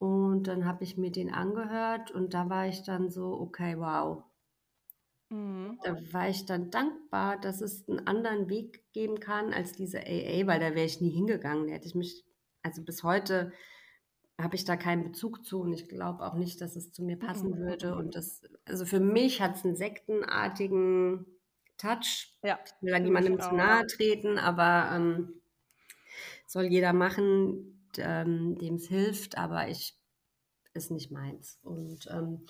und 0.00 0.44
dann 0.44 0.64
habe 0.64 0.82
ich 0.82 0.96
mir 0.96 1.12
den 1.12 1.30
angehört 1.30 2.10
und 2.10 2.32
da 2.32 2.48
war 2.48 2.66
ich 2.66 2.82
dann 2.84 3.10
so, 3.10 3.38
okay, 3.38 3.78
wow. 3.78 4.24
Mhm. 5.28 5.78
Da 5.84 5.94
war 6.12 6.28
ich 6.28 6.46
dann 6.46 6.70
dankbar, 6.70 7.38
dass 7.38 7.60
es 7.60 7.86
einen 7.86 8.06
anderen 8.06 8.48
Weg 8.48 8.90
geben 8.92 9.20
kann 9.20 9.52
als 9.52 9.72
diese 9.72 10.00
AA, 10.00 10.46
weil 10.46 10.58
da 10.58 10.74
wäre 10.74 10.86
ich 10.86 11.02
nie 11.02 11.10
hingegangen. 11.10 11.66
Da 11.66 11.74
hätte 11.74 11.86
ich 11.86 11.94
mich, 11.94 12.24
also 12.62 12.82
bis 12.82 13.02
heute 13.02 13.52
habe 14.40 14.56
ich 14.56 14.64
da 14.64 14.76
keinen 14.76 15.04
Bezug 15.04 15.44
zu 15.44 15.60
und 15.60 15.74
ich 15.74 15.86
glaube 15.86 16.24
auch 16.24 16.34
nicht, 16.34 16.62
dass 16.62 16.76
es 16.76 16.92
zu 16.92 17.04
mir 17.04 17.18
passen 17.18 17.50
mhm. 17.50 17.58
würde. 17.58 17.94
Und 17.94 18.14
das, 18.14 18.42
also 18.64 18.86
für 18.86 19.00
mich 19.00 19.42
hat 19.42 19.56
es 19.56 19.66
einen 19.66 19.76
sektenartigen 19.76 21.26
Touch. 21.80 22.36
Ja, 22.42 22.58
ich 22.64 22.72
will 22.82 22.92
da 22.92 22.98
niemandem 22.98 23.40
zu 23.40 23.54
nahe 23.54 23.86
treten, 23.86 24.38
aber 24.38 24.94
ähm, 24.94 25.40
soll 26.46 26.64
jeder 26.64 26.92
machen, 26.92 27.88
ähm, 27.96 28.58
dem 28.58 28.74
es 28.74 28.88
hilft, 28.88 29.38
aber 29.38 29.68
ich 29.68 29.96
ist 30.74 30.90
nicht 30.90 31.10
meins. 31.10 31.58
Und 31.62 32.06
ähm, 32.10 32.46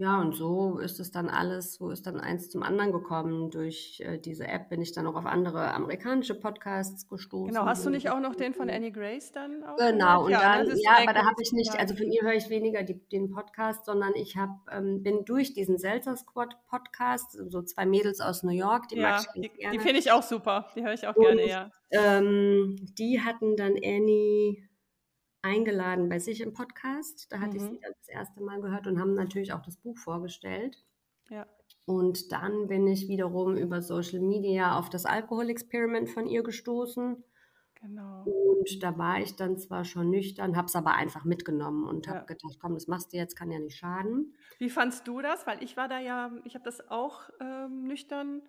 ja, 0.00 0.18
und 0.18 0.34
so 0.34 0.78
ist 0.78 0.98
es 0.98 1.10
dann 1.10 1.28
alles, 1.28 1.74
so 1.74 1.90
ist 1.90 2.06
dann 2.06 2.18
eins 2.18 2.48
zum 2.48 2.62
anderen 2.62 2.90
gekommen. 2.90 3.50
Durch 3.50 4.00
äh, 4.00 4.16
diese 4.16 4.48
App 4.48 4.70
bin 4.70 4.80
ich 4.80 4.92
dann 4.92 5.06
auch 5.06 5.14
auf 5.14 5.26
andere 5.26 5.74
amerikanische 5.74 6.34
Podcasts 6.34 7.06
gestoßen. 7.06 7.52
Genau, 7.52 7.66
hast 7.66 7.84
du 7.84 7.90
nicht 7.90 8.08
auch 8.08 8.18
noch 8.18 8.34
den 8.34 8.54
von 8.54 8.70
Annie 8.70 8.92
Grace 8.92 9.30
dann 9.30 9.62
auch? 9.62 9.76
Genau, 9.76 10.24
und 10.24 10.30
ja, 10.30 10.56
dann, 10.56 10.74
ja, 10.74 10.92
aber 11.02 11.12
da 11.12 11.26
habe 11.26 11.42
ich 11.42 11.52
nicht, 11.52 11.78
also 11.78 11.94
von 11.94 12.10
ihr 12.10 12.22
höre 12.22 12.32
ich 12.32 12.48
weniger 12.48 12.82
die, 12.82 12.94
den 13.10 13.30
Podcast, 13.30 13.84
sondern 13.84 14.14
ich 14.14 14.38
hab, 14.38 14.48
ähm, 14.72 15.02
bin 15.02 15.26
durch 15.26 15.52
diesen 15.52 15.76
Seltzer 15.76 16.16
Squad 16.16 16.56
Podcast, 16.70 17.32
so 17.32 17.60
zwei 17.60 17.84
Mädels 17.84 18.22
aus 18.22 18.42
New 18.42 18.52
York, 18.52 18.88
die 18.88 18.96
ja, 18.96 19.10
mag 19.10 19.26
ich 19.34 19.42
die, 19.42 19.48
gerne. 19.50 19.76
Die 19.76 19.82
finde 19.82 19.98
ich 19.98 20.10
auch 20.12 20.22
super, 20.22 20.68
die 20.74 20.82
höre 20.82 20.94
ich 20.94 21.06
auch 21.06 21.14
und, 21.14 21.26
gerne, 21.26 21.46
ja. 21.46 21.70
Ähm, 21.90 22.76
die 22.98 23.20
hatten 23.20 23.54
dann 23.54 23.74
Annie 23.74 24.69
eingeladen 25.42 26.08
bei 26.08 26.18
sich 26.18 26.40
im 26.40 26.52
Podcast. 26.52 27.26
Da 27.30 27.40
hatte 27.40 27.58
mhm. 27.58 27.64
ich 27.64 27.70
sie 27.70 27.80
das 27.80 28.08
erste 28.08 28.42
Mal 28.42 28.60
gehört 28.60 28.86
und 28.86 29.00
haben 29.00 29.14
natürlich 29.14 29.52
auch 29.52 29.62
das 29.62 29.76
Buch 29.76 29.96
vorgestellt. 29.98 30.84
Ja. 31.28 31.46
Und 31.86 32.32
dann 32.32 32.68
bin 32.68 32.86
ich 32.86 33.08
wiederum 33.08 33.56
über 33.56 33.82
Social 33.82 34.20
Media 34.20 34.78
auf 34.78 34.90
das 34.90 35.06
Alkohol-Experiment 35.06 36.08
von 36.08 36.26
ihr 36.26 36.42
gestoßen. 36.42 37.24
Genau. 37.80 38.24
Und 38.24 38.82
da 38.82 38.98
war 38.98 39.20
ich 39.20 39.36
dann 39.36 39.56
zwar 39.56 39.84
schon 39.84 40.10
nüchtern, 40.10 40.56
habe 40.56 40.66
es 40.66 40.76
aber 40.76 40.94
einfach 40.94 41.24
mitgenommen 41.24 41.88
und 41.88 42.08
habe 42.08 42.18
ja. 42.18 42.24
gedacht, 42.24 42.58
komm, 42.60 42.74
das 42.74 42.88
machst 42.88 43.12
du 43.12 43.16
jetzt, 43.16 43.36
kann 43.36 43.50
ja 43.50 43.58
nicht 43.58 43.78
schaden. 43.78 44.34
Wie 44.58 44.68
fandst 44.68 45.08
du 45.08 45.22
das? 45.22 45.46
Weil 45.46 45.62
ich 45.62 45.78
war 45.78 45.88
da 45.88 45.98
ja, 45.98 46.30
ich 46.44 46.54
habe 46.54 46.64
das 46.64 46.86
auch 46.90 47.30
ähm, 47.40 47.84
nüchtern 47.84 48.42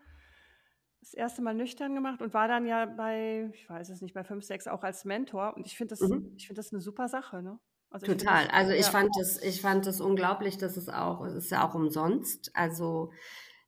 das 1.01 1.13
erste 1.15 1.41
Mal 1.41 1.55
nüchtern 1.55 1.95
gemacht 1.95 2.21
und 2.21 2.33
war 2.33 2.47
dann 2.47 2.65
ja 2.65 2.85
bei, 2.85 3.49
ich 3.53 3.69
weiß 3.69 3.89
es 3.89 4.01
nicht, 4.01 4.13
bei 4.13 4.23
5, 4.23 4.45
6 4.45 4.67
auch 4.67 4.83
als 4.83 5.03
Mentor. 5.03 5.55
Und 5.57 5.65
ich 5.65 5.75
finde 5.75 5.95
das, 5.95 6.01
mhm. 6.01 6.33
ich 6.37 6.47
das 6.53 6.71
eine 6.71 6.81
super 6.81 7.09
Sache, 7.09 7.41
ne? 7.41 7.59
Also 7.89 8.05
Total. 8.05 8.45
Das, 8.45 8.53
also 8.53 8.71
ich 8.71 8.85
ja. 8.85 8.91
fand 8.91 9.09
das, 9.19 9.41
ich 9.41 9.61
fand 9.61 9.85
das 9.85 9.99
unglaublich, 9.99 10.57
dass 10.57 10.77
es 10.77 10.87
auch, 10.87 11.25
es 11.25 11.33
ist 11.33 11.51
ja 11.51 11.67
auch 11.67 11.73
umsonst. 11.73 12.51
Also 12.55 13.11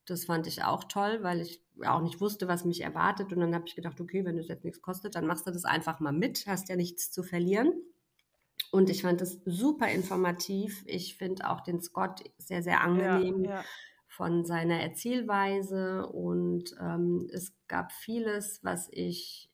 das 0.06 0.26
fand 0.26 0.48
ich 0.48 0.64
auch 0.64 0.86
toll, 0.86 1.20
weil 1.24 1.42
ich 1.42 1.62
auch 1.84 2.02
nicht 2.02 2.22
wusste, 2.22 2.48
was 2.48 2.64
mich 2.64 2.82
erwartet. 2.82 3.34
Und 3.34 3.40
dann 3.40 3.54
habe 3.54 3.66
ich 3.68 3.76
gedacht, 3.76 4.00
okay, 4.00 4.24
wenn 4.24 4.38
es 4.38 4.48
jetzt 4.48 4.64
nichts 4.64 4.82
kostet, 4.82 5.16
dann 5.16 5.26
machst 5.26 5.46
du 5.48 5.52
das 5.52 5.66
einfach 5.66 6.00
mal 6.00 6.14
mit, 6.14 6.46
hast 6.48 6.70
ja 6.70 6.76
nichts 6.76 7.12
zu 7.12 7.24
verlieren. 7.24 7.74
Und 8.72 8.90
ich 8.90 9.02
fand 9.02 9.20
das 9.22 9.40
super 9.46 9.90
informativ. 9.90 10.84
Ich 10.86 11.18
finde 11.18 11.50
auch 11.50 11.62
den 11.62 11.82
Scott 11.82 12.24
sehr, 12.38 12.64
sehr 12.64 12.82
angenehm. 12.82 13.44
Ja, 13.44 13.56
ja 13.56 13.66
von 14.16 14.46
seiner 14.46 14.80
Erzählweise 14.80 16.08
und 16.08 16.76
ähm, 16.80 17.28
es 17.34 17.54
gab 17.68 17.92
vieles, 17.92 18.64
was 18.64 18.88
ich 18.92 19.50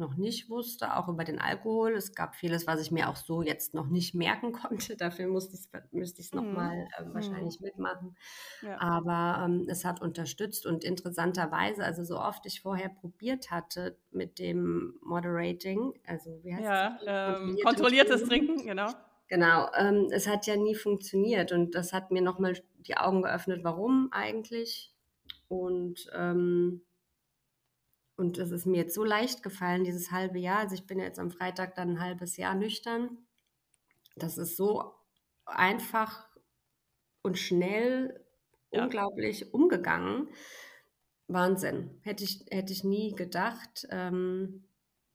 noch 0.00 0.16
nicht 0.16 0.48
wusste, 0.48 0.96
auch 0.96 1.08
über 1.08 1.24
den 1.24 1.38
Alkohol. 1.38 1.92
Es 1.92 2.14
gab 2.14 2.34
vieles, 2.34 2.66
was 2.66 2.80
ich 2.80 2.90
mir 2.90 3.08
auch 3.08 3.16
so 3.16 3.42
jetzt 3.42 3.74
noch 3.74 3.86
nicht 3.86 4.14
merken 4.14 4.52
konnte. 4.64 4.96
Dafür 4.96 5.28
musste 5.28 5.54
ich 5.54 5.60
es 5.60 5.92
müsste 5.92 6.22
ich's 6.22 6.32
nochmal 6.32 6.88
mhm. 6.98 7.10
äh, 7.10 7.14
wahrscheinlich 7.14 7.60
mhm. 7.60 7.66
mitmachen. 7.66 8.16
Ja. 8.62 8.80
Aber 8.80 9.44
ähm, 9.44 9.66
es 9.68 9.84
hat 9.84 10.00
unterstützt 10.00 10.66
und 10.66 10.82
interessanterweise, 10.82 11.84
also 11.84 12.02
so 12.02 12.18
oft 12.18 12.46
ich 12.46 12.62
vorher 12.62 12.88
probiert 12.88 13.50
hatte 13.50 13.98
mit 14.10 14.38
dem 14.38 14.94
Moderating, 15.02 15.92
also 16.06 16.40
wie 16.42 16.54
heißt 16.54 16.64
ja, 16.64 16.98
das? 17.04 17.42
Ähm, 17.42 17.58
kontrolliertes 17.62 18.24
Trinken, 18.24 18.64
genau. 18.64 18.90
Genau, 19.30 19.70
ähm, 19.76 20.08
es 20.10 20.26
hat 20.26 20.48
ja 20.48 20.56
nie 20.56 20.74
funktioniert 20.74 21.52
und 21.52 21.76
das 21.76 21.92
hat 21.92 22.10
mir 22.10 22.20
nochmal 22.20 22.60
die 22.78 22.96
Augen 22.96 23.22
geöffnet, 23.22 23.62
warum 23.62 24.08
eigentlich. 24.10 24.92
Und, 25.46 26.10
ähm, 26.12 26.82
und 28.16 28.38
es 28.38 28.50
ist 28.50 28.66
mir 28.66 28.78
jetzt 28.78 28.94
so 28.94 29.04
leicht 29.04 29.44
gefallen, 29.44 29.84
dieses 29.84 30.10
halbe 30.10 30.40
Jahr. 30.40 30.58
Also 30.58 30.74
ich 30.74 30.84
bin 30.84 30.98
jetzt 30.98 31.20
am 31.20 31.30
Freitag 31.30 31.76
dann 31.76 31.90
ein 31.90 32.00
halbes 32.00 32.36
Jahr 32.38 32.56
nüchtern. 32.56 33.18
Das 34.16 34.36
ist 34.36 34.56
so 34.56 34.96
einfach 35.46 36.28
und 37.22 37.38
schnell 37.38 38.24
ja. 38.72 38.82
unglaublich 38.82 39.54
umgegangen. 39.54 40.28
Wahnsinn. 41.28 42.00
Hätte 42.02 42.24
ich, 42.24 42.46
hätte 42.50 42.72
ich 42.72 42.82
nie 42.82 43.14
gedacht. 43.14 43.86
Ähm, 43.90 44.64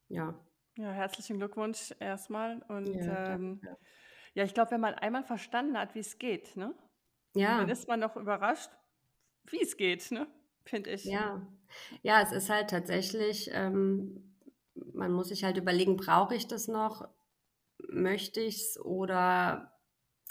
ja. 0.08 0.40
Ja, 0.78 0.90
herzlichen 0.90 1.36
Glückwunsch 1.36 1.94
erstmal. 2.00 2.62
Und 2.68 2.94
ja, 2.94 3.34
ähm, 3.34 3.60
ja, 3.62 3.76
ich 4.44 4.54
glaube, 4.54 4.72
wenn 4.72 4.80
man 4.80 4.94
einmal 4.94 5.24
verstanden 5.24 5.78
hat, 5.78 5.94
wie 5.94 6.00
es 6.00 6.18
geht, 6.18 6.56
ne? 6.56 6.74
Ja. 7.34 7.58
Dann 7.58 7.68
ist 7.70 7.88
man 7.88 8.00
noch 8.00 8.16
überrascht, 8.16 8.70
wie 9.44 9.62
es 9.62 9.76
geht, 9.76 10.10
ne? 10.10 10.26
Finde 10.64 10.90
ich. 10.90 11.04
Ja. 11.04 11.46
Ja, 12.02 12.22
es 12.22 12.32
ist 12.32 12.50
halt 12.50 12.70
tatsächlich, 12.70 13.50
ähm, 13.52 14.34
man 14.92 15.12
muss 15.12 15.28
sich 15.28 15.42
halt 15.42 15.56
überlegen, 15.56 15.96
brauche 15.96 16.34
ich 16.34 16.46
das 16.46 16.68
noch? 16.68 17.08
Möchte 17.88 18.40
ich 18.40 18.56
es 18.56 18.80
oder 18.80 19.72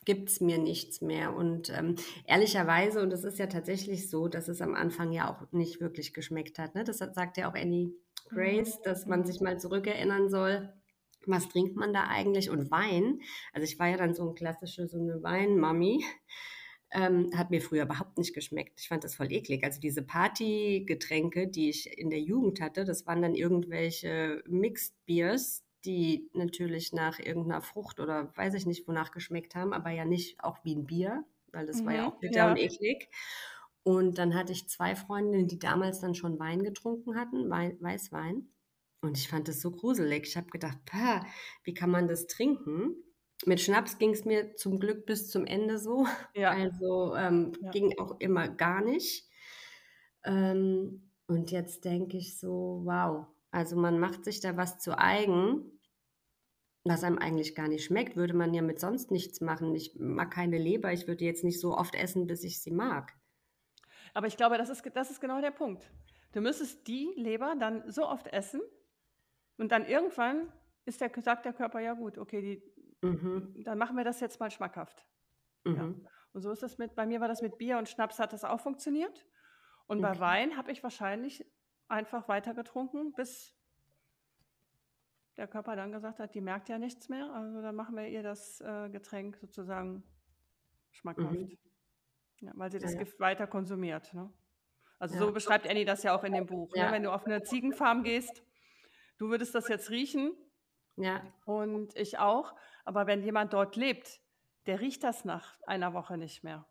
gibt 0.06 0.30
es 0.30 0.40
mir 0.40 0.58
nichts 0.58 1.02
mehr? 1.02 1.36
Und 1.36 1.70
ähm, 1.70 1.96
ehrlicherweise, 2.26 3.02
und 3.02 3.12
es 3.12 3.24
ist 3.24 3.40
ja 3.40 3.48
tatsächlich 3.48 4.10
so, 4.10 4.28
dass 4.28 4.48
es 4.48 4.62
am 4.62 4.76
Anfang 4.76 5.12
ja 5.12 5.30
auch 5.30 5.52
nicht 5.52 5.82
wirklich 5.82 6.14
geschmeckt 6.14 6.60
hat. 6.60 6.76
Ne? 6.76 6.84
Das 6.84 7.00
sagt 7.00 7.38
ja 7.38 7.50
auch 7.50 7.56
Annie 7.56 7.92
Grace, 8.30 8.78
mhm. 8.78 8.84
dass 8.84 9.06
man 9.06 9.26
sich 9.26 9.42
mal 9.42 9.60
zurückerinnern 9.60 10.30
soll 10.30 10.72
was 11.28 11.50
trinkt 11.50 11.76
man 11.76 11.94
da 11.94 12.08
eigentlich? 12.08 12.50
Und 12.50 12.72
Wein, 12.72 13.22
also 13.54 13.66
ich 13.66 13.80
war 13.80 13.88
ja 13.88 13.98
dann 13.98 14.14
so 14.14 14.30
ein 14.30 14.36
klassische, 14.36 14.88
so 14.88 14.98
eine 14.98 15.22
Weinmami, 15.24 16.04
ähm, 16.92 17.32
hat 17.36 17.52
mir 17.52 17.62
früher 17.62 17.84
überhaupt 17.84 18.18
nicht 18.18 18.34
geschmeckt. 18.34 18.80
Ich 18.80 18.88
fand 18.88 19.04
das 19.04 19.16
voll 19.16 19.32
eklig. 19.32 19.64
Also 19.64 19.80
diese 19.80 20.02
Partygetränke, 20.02 21.48
die 21.48 21.70
ich 21.70 21.98
in 21.98 22.10
der 22.10 22.22
Jugend 22.22 22.62
hatte, 22.62 22.86
das 22.86 23.06
waren 23.06 23.22
dann 23.22 23.36
irgendwelche 23.36 24.44
Mixed 24.48 24.96
Beers, 25.06 25.66
die 25.84 26.30
natürlich 26.34 26.94
nach 26.94 27.20
irgendeiner 27.20 27.62
Frucht 27.62 28.00
oder 28.00 28.36
weiß 28.36 28.54
ich 28.56 28.66
nicht, 28.66 28.88
wonach 28.88 29.12
geschmeckt 29.12 29.56
haben, 29.56 29.74
aber 29.74 29.92
ja 29.92 30.06
nicht 30.06 30.44
auch 30.44 30.58
wie 30.64 30.76
ein 30.76 30.86
Bier, 30.86 31.24
weil 31.52 31.66
das 31.66 31.82
mhm, 31.82 31.86
war 31.86 31.94
ja 31.94 32.02
mhm, 32.02 32.08
auch 32.08 32.20
bitter 32.20 32.38
ja. 32.38 32.52
und 32.52 32.58
eklig. 32.58 33.10
Und 33.84 34.18
dann 34.18 34.34
hatte 34.34 34.52
ich 34.52 34.68
zwei 34.68 34.96
Freundinnen, 34.96 35.48
die 35.48 35.60
damals 35.60 36.00
dann 36.00 36.16
schon 36.16 36.40
Wein 36.40 36.64
getrunken 36.64 37.16
hatten, 37.16 37.50
Wein, 37.52 37.78
Weißwein. 37.80 38.48
Und 39.06 39.18
ich 39.18 39.28
fand 39.28 39.48
das 39.48 39.62
so 39.62 39.72
gruselig. 39.72 40.28
Ich 40.28 40.38
habe 40.38 40.50
gedacht, 40.50 40.80
wie 41.64 41.74
kann 41.74 41.92
man 41.92 42.08
das 42.08 42.28
trinken? 42.28 42.96
Mit 43.46 43.62
Schnaps 43.62 43.98
ging 43.98 44.12
es 44.12 44.26
mir 44.26 44.56
zum 44.56 44.80
Glück 44.80 45.06
bis 45.06 45.30
zum 45.30 45.46
Ende 45.46 45.78
so. 45.78 46.08
Ja. 46.34 46.52
Also 46.52 47.16
ähm, 47.16 47.54
ja. 47.62 47.70
ging 47.70 47.98
auch 48.00 48.20
immer 48.20 48.48
gar 48.48 48.84
nicht. 48.84 49.30
Ähm, 50.24 51.12
und 51.28 51.52
jetzt 51.52 51.86
denke 51.86 52.18
ich 52.18 52.40
so, 52.40 52.82
wow, 52.84 53.28
also 53.52 53.76
man 53.76 54.00
macht 54.00 54.26
sich 54.26 54.42
da 54.42 54.58
was 54.58 54.80
zu 54.80 54.98
eigen, 54.98 55.80
was 56.84 57.04
einem 57.04 57.18
eigentlich 57.18 57.56
gar 57.56 57.68
nicht 57.68 57.84
schmeckt, 57.84 58.16
würde 58.16 58.34
man 58.34 58.54
ja 58.54 58.62
mit 58.62 58.80
sonst 58.80 59.12
nichts 59.12 59.42
machen. 59.42 59.74
Ich 59.76 59.96
mag 60.00 60.32
keine 60.32 60.58
Leber, 60.58 60.94
ich 60.94 61.08
würde 61.08 61.26
jetzt 61.26 61.44
nicht 61.44 61.60
so 61.60 61.76
oft 61.76 61.96
essen, 61.96 62.28
bis 62.28 62.44
ich 62.44 62.62
sie 62.62 62.72
mag. 62.72 63.14
Aber 64.14 64.28
ich 64.28 64.38
glaube, 64.38 64.58
das 64.58 64.70
ist, 64.70 64.84
das 64.94 65.12
ist 65.12 65.22
genau 65.22 65.42
der 65.42 65.52
Punkt. 65.52 65.90
Du 66.34 66.42
müsstest 66.42 66.88
die 66.88 67.14
Leber 67.16 67.56
dann 67.60 67.90
so 67.90 68.08
oft 68.08 68.28
essen, 68.28 68.62
und 69.58 69.72
dann 69.72 69.86
irgendwann 69.86 70.52
ist 70.86 71.02
der, 71.02 71.12
sagt 71.22 71.46
der 71.46 71.54
Körper, 71.54 71.80
ja 71.80 71.94
gut, 71.94 72.18
okay, 72.18 72.42
die, 72.42 73.08
mhm. 73.08 73.64
dann 73.64 73.78
machen 73.78 73.98
wir 73.98 74.04
das 74.04 74.20
jetzt 74.20 74.40
mal 74.40 74.52
schmackhaft. 74.52 75.06
Mhm. 75.64 75.76
Ja. 75.76 76.12
Und 76.34 76.42
so 76.42 76.52
ist 76.52 76.64
es 76.64 76.78
mit, 76.78 76.96
bei 76.96 77.06
mir 77.06 77.22
war 77.22 77.28
das 77.28 77.42
mit 77.42 77.58
Bier 77.58 77.78
und 77.78 77.90
Schnaps 77.90 78.20
hat 78.20 78.34
das 78.34 78.44
auch 78.44 78.60
funktioniert. 78.60 79.26
Und 79.88 80.04
okay. 80.04 80.14
bei 80.14 80.20
Wein 80.20 80.58
habe 80.58 80.72
ich 80.72 80.84
wahrscheinlich 80.84 81.46
einfach 81.88 82.28
weiter 82.28 82.54
getrunken, 82.54 83.14
bis 83.14 83.56
der 85.38 85.48
Körper 85.48 85.76
dann 85.76 85.92
gesagt 85.92 86.20
hat, 86.20 86.34
die 86.34 86.42
merkt 86.42 86.70
ja 86.70 86.78
nichts 86.78 87.10
mehr. 87.10 87.32
Also 87.34 87.62
dann 87.62 87.76
machen 87.76 87.96
wir 87.96 88.08
ihr 88.08 88.24
das 88.24 88.62
äh, 88.62 88.90
Getränk 88.90 89.38
sozusagen 89.38 90.04
schmackhaft. 90.92 91.40
Mhm. 91.40 91.58
Ja, 92.42 92.52
weil 92.56 92.72
sie 92.72 92.80
das 92.80 92.94
ja, 92.94 93.00
Gift 93.00 93.20
weiter 93.20 93.48
konsumiert. 93.48 94.14
Ne? 94.14 94.32
Also 95.00 95.18
so 95.18 95.32
beschreibt 95.32 95.70
Annie 95.70 95.86
das 95.86 96.04
ja 96.04 96.16
auch 96.16 96.24
in 96.24 96.34
dem 96.34 96.46
Buch. 96.46 96.74
Ne? 96.76 96.88
Wenn 96.92 97.04
du 97.04 97.12
auf 97.12 97.26
eine 97.26 97.44
Ziegenfarm 97.44 98.04
gehst, 98.04 98.44
Du 99.18 99.30
würdest 99.30 99.56
das 99.56 99.68
jetzt 99.68 99.90
riechen. 99.90 100.34
Ja. 100.98 101.22
Und 101.46 101.96
ich 101.96 102.18
auch. 102.20 102.54
Aber 102.84 103.08
wenn 103.08 103.24
jemand 103.24 103.54
dort 103.54 103.76
lebt, 103.76 104.22
der 104.66 104.80
riecht 104.80 105.04
das 105.04 105.26
nach 105.26 105.60
einer 105.66 105.94
Woche 105.94 106.18
nicht 106.18 106.44
mehr. 106.44 106.66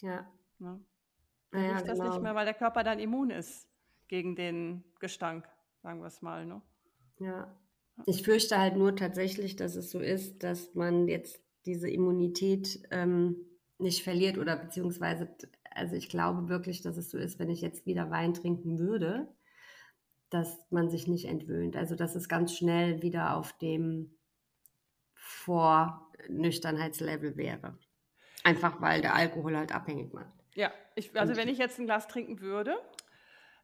Ja. 0.00 0.30
Ne? 0.58 0.80
Dann 1.50 1.64
ja, 1.64 1.72
riecht 1.72 1.88
das 1.88 1.98
genau. 1.98 2.10
nicht 2.10 2.22
mehr, 2.22 2.34
weil 2.34 2.44
der 2.44 2.54
Körper 2.54 2.82
dann 2.82 2.98
immun 2.98 3.30
ist 3.30 3.68
gegen 4.08 4.36
den 4.36 4.84
Gestank, 4.98 5.48
sagen 5.82 6.00
wir 6.00 6.06
es 6.06 6.22
mal. 6.22 6.46
Ne? 6.46 6.62
Ja. 7.18 7.54
Ich 8.06 8.22
fürchte 8.22 8.58
halt 8.58 8.76
nur 8.76 8.96
tatsächlich, 8.96 9.56
dass 9.56 9.76
es 9.76 9.90
so 9.90 10.00
ist, 10.00 10.42
dass 10.42 10.74
man 10.74 11.08
jetzt 11.08 11.42
diese 11.66 11.90
Immunität 11.90 12.86
ähm, 12.90 13.36
nicht 13.78 14.02
verliert 14.02 14.38
oder 14.38 14.56
beziehungsweise, 14.56 15.28
also 15.70 15.96
ich 15.96 16.08
glaube 16.08 16.48
wirklich, 16.48 16.82
dass 16.82 16.96
es 16.96 17.10
so 17.10 17.18
ist, 17.18 17.38
wenn 17.38 17.50
ich 17.50 17.60
jetzt 17.60 17.86
wieder 17.86 18.10
Wein 18.10 18.34
trinken 18.34 18.78
würde, 18.78 19.28
dass 20.30 20.64
man 20.70 20.88
sich 20.88 21.06
nicht 21.06 21.26
entwöhnt. 21.26 21.76
Also 21.76 21.96
dass 21.96 22.14
es 22.14 22.28
ganz 22.28 22.56
schnell 22.56 23.02
wieder 23.02 23.36
auf 23.36 23.52
dem 23.58 24.16
Vor-Nüchternheitslevel 25.14 27.36
wäre. 27.36 27.76
Einfach 28.44 28.80
weil 28.80 29.02
der 29.02 29.14
Alkohol 29.14 29.56
halt 29.56 29.74
abhängig 29.74 30.14
macht. 30.14 30.32
Ja, 30.54 30.72
ich, 30.94 31.16
also 31.18 31.32
Und 31.32 31.38
wenn 31.38 31.48
ich 31.48 31.58
jetzt 31.58 31.78
ein 31.78 31.86
Glas 31.86 32.08
trinken 32.08 32.40
würde, 32.40 32.76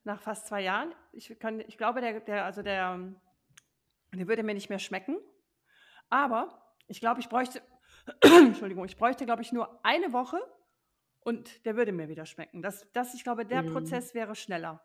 nach 0.04 0.20
fast 0.20 0.46
zwei 0.46 0.62
Jahren, 0.62 0.94
ich, 1.12 1.38
kann, 1.38 1.60
ich 1.60 1.78
glaube, 1.78 2.00
der, 2.00 2.20
der, 2.20 2.44
also 2.44 2.62
der, 2.62 3.12
der 4.14 4.28
würde 4.28 4.42
mir 4.42 4.54
nicht 4.54 4.68
mehr 4.68 4.78
schmecken. 4.78 5.16
Aber 6.08 6.74
ich 6.86 7.00
glaube, 7.00 7.20
ich 7.20 7.28
bräuchte, 7.28 7.62
Entschuldigung, 8.20 8.84
ich 8.84 8.96
bräuchte, 8.96 9.26
glaube 9.26 9.42
ich, 9.42 9.52
nur 9.52 9.84
eine 9.84 10.12
Woche 10.12 10.38
und 11.20 11.64
der 11.64 11.76
würde 11.76 11.92
mir 11.92 12.08
wieder 12.08 12.26
schmecken. 12.26 12.62
Das, 12.62 12.90
das, 12.92 13.14
ich 13.14 13.24
glaube, 13.24 13.44
der 13.44 13.62
mm. 13.62 13.72
Prozess 13.72 14.14
wäre 14.14 14.36
schneller. 14.36 14.80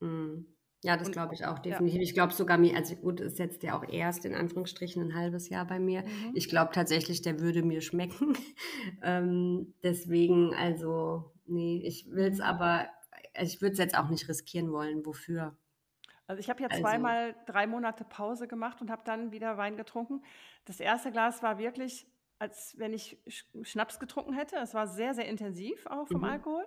Mm. 0.00 0.44
Ja, 0.84 0.98
das 0.98 1.10
glaube 1.10 1.32
ich 1.32 1.46
auch 1.46 1.58
definitiv. 1.60 1.96
Ja. 1.96 2.02
Ich 2.02 2.12
glaube 2.12 2.34
sogar 2.34 2.58
mir, 2.58 2.76
also 2.76 2.94
gut, 2.94 3.18
es 3.18 3.38
setzt 3.38 3.62
ja 3.62 3.74
auch 3.74 3.88
erst 3.88 4.26
in 4.26 4.34
Anführungsstrichen 4.34 5.02
ein 5.02 5.14
halbes 5.14 5.48
Jahr 5.48 5.64
bei 5.64 5.78
mir. 5.78 6.02
Mhm. 6.02 6.32
Ich 6.34 6.50
glaube 6.50 6.72
tatsächlich, 6.74 7.22
der 7.22 7.40
würde 7.40 7.62
mir 7.62 7.80
schmecken. 7.80 8.36
ähm, 9.02 9.72
deswegen, 9.82 10.54
also, 10.54 11.32
nee, 11.46 11.80
ich 11.86 12.10
will 12.10 12.26
es 12.26 12.40
aber, 12.40 12.86
ich 13.40 13.62
würde 13.62 13.72
es 13.72 13.78
jetzt 13.78 13.96
auch 13.96 14.10
nicht 14.10 14.28
riskieren 14.28 14.70
wollen. 14.72 15.06
Wofür? 15.06 15.56
Also 16.26 16.40
ich 16.40 16.50
habe 16.50 16.60
ja 16.60 16.68
also, 16.68 16.82
zweimal 16.82 17.34
drei 17.46 17.66
Monate 17.66 18.04
Pause 18.04 18.46
gemacht 18.46 18.82
und 18.82 18.90
habe 18.90 19.02
dann 19.06 19.32
wieder 19.32 19.56
Wein 19.56 19.78
getrunken. 19.78 20.22
Das 20.66 20.80
erste 20.80 21.12
Glas 21.12 21.42
war 21.42 21.56
wirklich, 21.56 22.06
als 22.38 22.78
wenn 22.78 22.92
ich 22.92 23.16
Schnaps 23.62 23.98
getrunken 23.98 24.34
hätte. 24.34 24.56
Es 24.56 24.74
war 24.74 24.86
sehr, 24.86 25.14
sehr 25.14 25.28
intensiv 25.28 25.86
auch 25.86 26.08
vom 26.08 26.20
mhm. 26.20 26.24
Alkohol. 26.24 26.66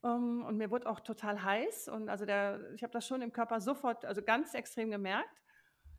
Um, 0.00 0.10
ähm, 0.10 0.44
und 0.46 0.56
mir 0.56 0.70
wurde 0.70 0.88
auch 0.88 1.00
total 1.00 1.42
heiß 1.42 1.88
und 1.88 2.08
also 2.08 2.24
der, 2.24 2.72
ich 2.74 2.82
habe 2.84 2.92
das 2.92 3.06
schon 3.06 3.20
im 3.20 3.32
Körper 3.32 3.60
sofort, 3.60 4.04
also 4.04 4.22
ganz 4.22 4.54
extrem 4.54 4.90
gemerkt. 4.90 5.42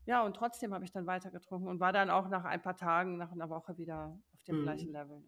Ja, 0.06 0.24
und 0.24 0.36
trotzdem 0.36 0.74
habe 0.74 0.86
ich 0.86 0.92
dann 0.92 1.06
weiter 1.06 1.32
getrunken 1.32 1.68
und 1.68 1.80
war 1.80 1.92
dann 1.92 2.10
auch 2.10 2.30
nach 2.30 2.46
ein 2.46 2.62
paar 2.62 2.78
Tagen, 2.78 3.18
nach 3.18 3.32
einer 3.32 3.50
Woche 3.50 3.78
wieder 3.78 4.18
auf 4.34 4.44
dem 4.44 4.60
mhm. 4.60 4.64
gleichen 4.64 4.92
Level. 4.92 5.22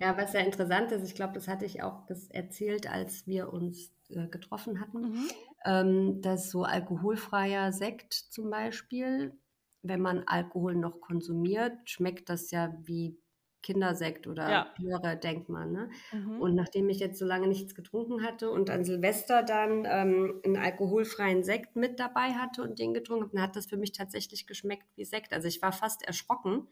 Ja, 0.00 0.16
was 0.16 0.32
sehr 0.32 0.44
interessant 0.44 0.92
ist, 0.92 1.04
ich 1.04 1.14
glaube, 1.14 1.32
das 1.32 1.48
hatte 1.48 1.64
ich 1.64 1.82
auch 1.82 2.02
erzählt, 2.30 2.90
als 2.90 3.26
wir 3.26 3.52
uns 3.52 3.94
äh, 4.08 4.26
getroffen 4.26 4.80
hatten, 4.80 5.00
mhm. 5.00 5.30
ähm, 5.64 6.22
dass 6.22 6.50
so 6.50 6.64
alkoholfreier 6.64 7.72
Sekt 7.72 8.12
zum 8.12 8.50
Beispiel, 8.50 9.38
wenn 9.82 10.00
man 10.00 10.24
Alkohol 10.26 10.74
noch 10.74 11.00
konsumiert, 11.00 11.88
schmeckt 11.88 12.28
das 12.28 12.50
ja 12.50 12.74
wie 12.82 13.18
Kindersekt 13.62 14.26
oder 14.26 14.66
ja. 14.78 15.14
Denkt 15.14 15.48
man. 15.48 15.72
Ne? 15.72 15.90
Mhm. 16.12 16.40
Und 16.40 16.54
nachdem 16.54 16.88
ich 16.88 16.98
jetzt 16.98 17.18
so 17.18 17.24
lange 17.24 17.46
nichts 17.46 17.74
getrunken 17.74 18.22
hatte 18.22 18.50
und 18.50 18.70
an 18.70 18.84
Silvester 18.84 19.42
dann 19.42 19.86
ähm, 19.88 20.40
einen 20.44 20.56
alkoholfreien 20.56 21.44
Sekt 21.44 21.76
mit 21.76 22.00
dabei 22.00 22.32
hatte 22.32 22.62
und 22.62 22.78
den 22.78 22.92
getrunken 22.92 23.24
habe, 23.24 23.34
dann 23.34 23.42
hat 23.42 23.56
das 23.56 23.66
für 23.66 23.76
mich 23.76 23.92
tatsächlich 23.92 24.46
geschmeckt 24.46 24.86
wie 24.96 25.04
Sekt. 25.04 25.32
Also 25.32 25.48
ich 25.48 25.62
war 25.62 25.72
fast 25.72 26.02
erschrocken 26.02 26.66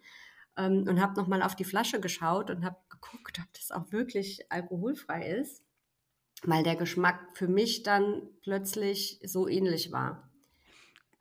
ähm, 0.56 0.84
und 0.88 1.00
habe 1.00 1.18
nochmal 1.18 1.42
auf 1.42 1.54
die 1.54 1.64
Flasche 1.64 2.00
geschaut 2.00 2.50
und 2.50 2.64
habe 2.64 2.76
geguckt, 2.88 3.38
ob 3.38 3.52
das 3.54 3.70
auch 3.70 3.92
wirklich 3.92 4.50
alkoholfrei 4.50 5.28
ist, 5.28 5.64
weil 6.42 6.64
der 6.64 6.76
Geschmack 6.76 7.20
für 7.34 7.48
mich 7.48 7.84
dann 7.84 8.22
plötzlich 8.42 9.20
so 9.24 9.46
ähnlich 9.48 9.92
war. 9.92 10.28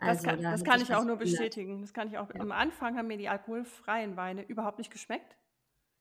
Also, 0.01 0.23
das 0.23 0.23
kann, 0.23 0.41
da 0.41 0.51
das 0.51 0.63
kann 0.63 0.81
ich 0.81 0.95
auch 0.95 1.03
nur 1.03 1.17
bestätigen. 1.17 1.81
Das 1.81 1.93
kann 1.93 2.07
ich 2.07 2.17
auch. 2.17 2.33
Ja. 2.33 2.39
Am 2.39 2.53
Anfang 2.53 2.97
haben 2.97 3.07
mir 3.07 3.17
die 3.17 3.27
alkoholfreien 3.27 4.15
Weine 4.15 4.43
überhaupt 4.43 4.77
nicht 4.77 4.91
geschmeckt 4.91 5.35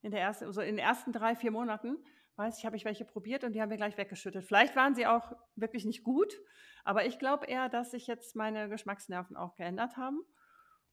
in, 0.03 0.11
der 0.11 0.21
ersten, 0.21 0.45
also 0.45 0.61
in 0.61 0.77
den 0.77 0.85
ersten 0.85 1.13
drei, 1.13 1.35
vier 1.35 1.51
Monaten, 1.51 1.99
weiß 2.37 2.59
ich, 2.59 2.67
habe 2.67 2.77
ich 2.77 2.85
welche 2.85 3.05
probiert 3.05 3.45
und 3.45 3.53
die 3.53 3.61
haben 3.61 3.71
wir 3.71 3.77
gleich 3.77 3.99
weggeschüttet. 3.99 4.45
Vielleicht 4.45 4.77
waren 4.77 4.95
sie 4.95 5.07
auch 5.07 5.33
wirklich 5.57 5.85
nicht 5.85 6.05
gut, 6.05 6.33
aber 6.85 7.05
ich 7.05 7.19
glaube 7.19 7.47
eher, 7.47 7.69
dass 7.69 7.91
sich 7.91 8.07
jetzt 8.07 8.37
meine 8.37 8.69
Geschmacksnerven 8.69 9.37
auch 9.37 9.57
geändert 9.57 9.97
haben. 9.97 10.23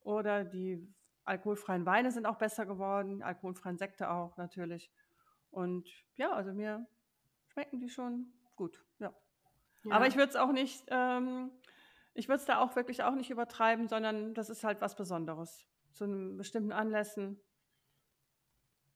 Oder 0.02 0.44
die 0.44 0.86
alkoholfreien 1.24 1.86
Weine 1.86 2.12
sind 2.12 2.26
auch 2.26 2.38
besser 2.38 2.66
geworden, 2.66 3.24
alkoholfreien 3.24 3.78
Sekte 3.78 4.10
auch 4.10 4.38
natürlich. 4.38 4.92
Und 5.52 5.90
ja, 6.16 6.32
also 6.32 6.54
mir 6.54 6.86
schmecken 7.48 7.80
die 7.80 7.90
schon 7.90 8.34
gut, 8.56 8.84
ja. 9.00 9.14
ja. 9.84 9.96
Aber 9.96 10.08
ich 10.08 10.16
würde 10.16 10.30
es 10.30 10.36
auch 10.36 10.52
nicht, 10.52 10.84
ähm, 10.90 11.52
ich 12.14 12.28
würde 12.28 12.40
es 12.40 12.46
da 12.46 12.60
auch 12.60 12.76
wirklich 12.76 13.04
auch 13.04 13.16
nicht 13.16 13.30
übertreiben, 13.30 13.88
sondern 13.88 14.34
das 14.34 14.50
ist 14.50 14.64
halt 14.64 14.82
was 14.82 14.96
Besonderes. 14.96 15.68
Zu 15.94 16.04
einem 16.06 16.38
bestimmten 16.38 16.72
Anlässen 16.72 17.40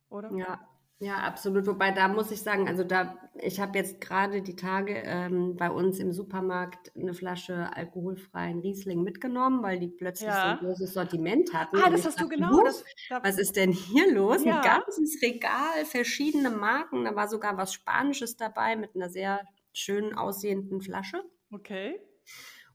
oder? 0.10 0.32
Ja, 0.36 0.60
ja, 1.02 1.20
absolut. 1.20 1.66
Wobei 1.66 1.92
da 1.92 2.10
muss 2.10 2.30
ich 2.30 2.42
sagen, 2.42 2.68
also 2.68 2.84
da, 2.84 3.18
ich 3.36 3.62
habe 3.62 3.78
jetzt 3.78 4.02
gerade 4.02 4.42
die 4.42 4.58
Tage 4.58 4.96
ähm, 5.06 5.56
bei 5.56 5.72
uns 5.72 5.98
im 5.98 6.12
Supermarkt 6.12 6.92
eine 6.94 7.14
Flasche 7.14 7.74
alkoholfreien 7.74 8.60
Riesling 8.60 9.02
mitgenommen, 9.02 9.64
weil 9.64 9.80
die 9.80 9.88
plötzlich 9.88 10.28
ja. 10.28 10.42
so 10.42 10.48
ein 10.48 10.58
großes 10.58 10.94
Sortiment 10.94 11.54
hatten. 11.54 11.78
Ah, 11.78 11.90
das 11.90 12.06
hast 12.06 12.20
dachte, 12.20 12.30
du 12.30 12.36
genau. 12.36 12.64
Das, 12.66 12.84
was 13.24 13.38
ist 13.38 13.56
denn 13.56 13.72
hier 13.72 14.14
los? 14.14 14.44
Ja. 14.44 14.58
Ein 14.60 14.82
ganzes 14.82 15.22
Regal, 15.22 15.86
verschiedene 15.86 16.50
Marken. 16.50 17.06
Da 17.06 17.16
war 17.16 17.30
sogar 17.30 17.56
was 17.56 17.74
Spanisches 17.74 18.36
dabei 18.36 18.76
mit 18.76 18.94
einer 18.94 19.10
sehr 19.10 19.40
schön 19.72 20.14
aussehenden 20.14 20.82
Flasche. 20.82 21.24
Okay. 21.54 22.02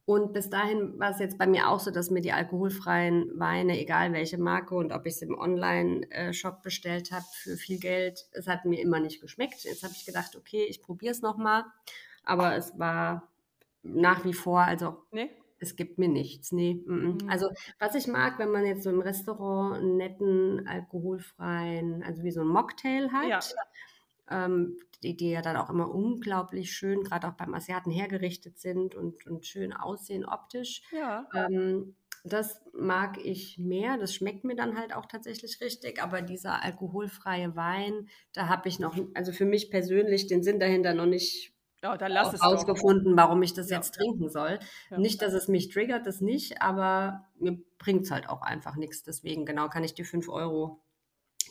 Und 0.06 0.34
bis 0.34 0.50
dahin 0.50 0.98
war 0.98 1.10
es 1.10 1.18
jetzt 1.18 1.38
bei 1.38 1.46
mir 1.46 1.68
auch 1.68 1.80
so, 1.80 1.90
dass 1.90 2.10
mir 2.10 2.20
die 2.20 2.32
alkoholfreien 2.32 3.30
Weine, 3.38 3.80
egal 3.80 4.12
welche 4.12 4.36
Marke 4.36 4.74
und 4.74 4.92
ob 4.92 5.06
ich 5.06 5.14
es 5.14 5.22
im 5.22 5.38
Online-Shop 5.38 6.62
bestellt 6.62 7.10
habe 7.10 7.24
für 7.32 7.56
viel 7.56 7.78
Geld, 7.78 8.26
es 8.32 8.46
hat 8.46 8.66
mir 8.66 8.80
immer 8.80 9.00
nicht 9.00 9.22
geschmeckt. 9.22 9.64
Jetzt 9.64 9.82
habe 9.82 9.94
ich 9.96 10.04
gedacht, 10.04 10.36
okay, 10.36 10.66
ich 10.68 10.82
probiere 10.82 11.12
es 11.12 11.22
nochmal. 11.22 11.64
Aber 12.22 12.54
es 12.54 12.78
war 12.78 13.30
nach 13.82 14.26
wie 14.26 14.34
vor, 14.34 14.60
also 14.60 14.98
nee. 15.10 15.30
es 15.58 15.74
gibt 15.74 15.98
mir 15.98 16.08
nichts. 16.08 16.52
Nee. 16.52 16.82
Mhm. 16.86 17.18
Also 17.26 17.48
was 17.78 17.94
ich 17.94 18.06
mag, 18.06 18.38
wenn 18.38 18.50
man 18.50 18.66
jetzt 18.66 18.82
so 18.82 18.90
im 18.90 19.00
Restaurant 19.00 19.78
einen 19.78 19.96
netten, 19.96 20.66
alkoholfreien, 20.66 22.02
also 22.02 22.22
wie 22.22 22.30
so 22.30 22.42
ein 22.42 22.46
Mocktail 22.46 23.10
hat. 23.10 23.28
Ja 23.28 23.40
ähm, 24.30 24.78
die, 25.02 25.16
die 25.16 25.30
ja 25.30 25.42
dann 25.42 25.56
auch 25.56 25.70
immer 25.70 25.90
unglaublich 25.90 26.72
schön, 26.72 27.02
gerade 27.02 27.28
auch 27.28 27.34
beim 27.34 27.54
Asiaten 27.54 27.90
hergerichtet 27.90 28.58
sind 28.58 28.94
und, 28.94 29.26
und 29.26 29.46
schön 29.46 29.72
aussehen 29.72 30.24
optisch. 30.24 30.82
Ja. 30.92 31.26
Ähm, 31.34 31.94
das 32.24 32.62
mag 32.72 33.18
ich 33.22 33.58
mehr, 33.58 33.98
das 33.98 34.14
schmeckt 34.14 34.44
mir 34.44 34.56
dann 34.56 34.78
halt 34.78 34.94
auch 34.94 35.04
tatsächlich 35.04 35.60
richtig, 35.60 36.02
aber 36.02 36.22
dieser 36.22 36.64
alkoholfreie 36.64 37.54
Wein, 37.54 38.08
da 38.32 38.48
habe 38.48 38.66
ich 38.68 38.78
noch, 38.78 38.96
also 39.12 39.32
für 39.32 39.44
mich 39.44 39.70
persönlich 39.70 40.26
den 40.26 40.42
Sinn 40.42 40.58
dahinter 40.58 40.94
noch 40.94 41.04
nicht 41.04 41.54
ja, 41.82 41.98
dann 41.98 42.12
lass 42.12 42.40
ausgefunden, 42.40 43.14
warum 43.14 43.42
ich 43.42 43.52
das 43.52 43.68
ja. 43.68 43.76
jetzt 43.76 43.94
trinken 43.94 44.30
soll. 44.30 44.58
Ja. 44.90 44.98
Nicht, 44.98 45.20
dass 45.20 45.34
es 45.34 45.48
mich 45.48 45.68
triggert, 45.68 46.06
das 46.06 46.22
nicht, 46.22 46.62
aber 46.62 47.26
mir 47.38 47.58
bringt 47.76 48.04
es 48.04 48.10
halt 48.10 48.26
auch 48.26 48.40
einfach 48.40 48.76
nichts. 48.76 49.02
Deswegen, 49.02 49.44
genau, 49.44 49.68
kann 49.68 49.84
ich 49.84 49.92
die 49.92 50.04
5 50.04 50.30
Euro, 50.30 50.80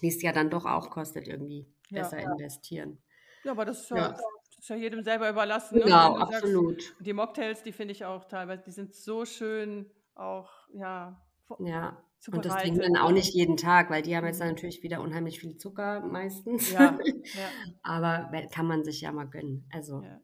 die 0.02 0.08
es 0.08 0.22
ja 0.22 0.32
dann 0.32 0.50
doch 0.50 0.66
auch 0.66 0.90
kostet, 0.90 1.28
irgendwie 1.28 1.68
besser 1.90 2.20
ja. 2.20 2.32
investieren. 2.32 3.02
Ja, 3.44 3.52
aber 3.52 3.66
das 3.66 3.82
ist 3.82 3.90
ja, 3.90 4.10
das 4.10 4.22
ist 4.60 4.70
ja 4.70 4.76
jedem 4.76 5.04
selber 5.04 5.30
überlassen. 5.30 5.78
Ne? 5.78 5.84
Genau, 5.86 6.18
absolut. 6.18 6.82
Sagst, 6.82 7.06
die 7.06 7.14
Mocktails, 7.14 7.64
die 7.64 7.72
finde 7.72 7.92
ich 7.92 8.06
auch 8.06 8.26
teilweise, 8.26 8.64
die 8.64 8.72
sind 8.72 8.94
so 8.94 9.26
schön 9.26 9.90
auch, 10.16 10.52
ja. 10.74 11.20
Ja, 11.60 12.02
und 12.32 12.46
das 12.46 12.56
trinken 12.56 12.80
dann 12.80 12.98
auch 12.98 13.12
nicht 13.12 13.34
jeden 13.34 13.58
Tag, 13.58 13.90
weil 13.90 14.02
die 14.02 14.16
haben 14.16 14.26
jetzt 14.26 14.40
mhm. 14.40 14.48
natürlich 14.48 14.82
wieder 14.82 15.02
unheimlich 15.02 15.40
viel 15.40 15.58
Zucker 15.58 16.00
meistens. 16.00 16.72
Ja, 16.72 16.98
ja. 17.06 17.50
Aber 17.84 18.32
kann 18.52 18.66
man 18.66 18.84
sich 18.84 19.02
ja 19.02 19.12
mal 19.12 19.28
gönnen. 19.28 19.68
Also. 19.72 20.02
Ja. 20.02 20.20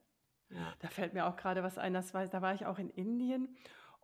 Ja. 0.51 0.73
Da 0.79 0.88
fällt 0.88 1.13
mir 1.13 1.27
auch 1.27 1.36
gerade 1.36 1.62
was 1.62 1.77
ein, 1.77 1.93
das 1.93 2.13
war, 2.15 2.25
da 2.25 2.41
war 2.41 2.55
ich 2.55 2.65
auch 2.65 2.79
in 2.79 2.89
Indien 2.89 3.55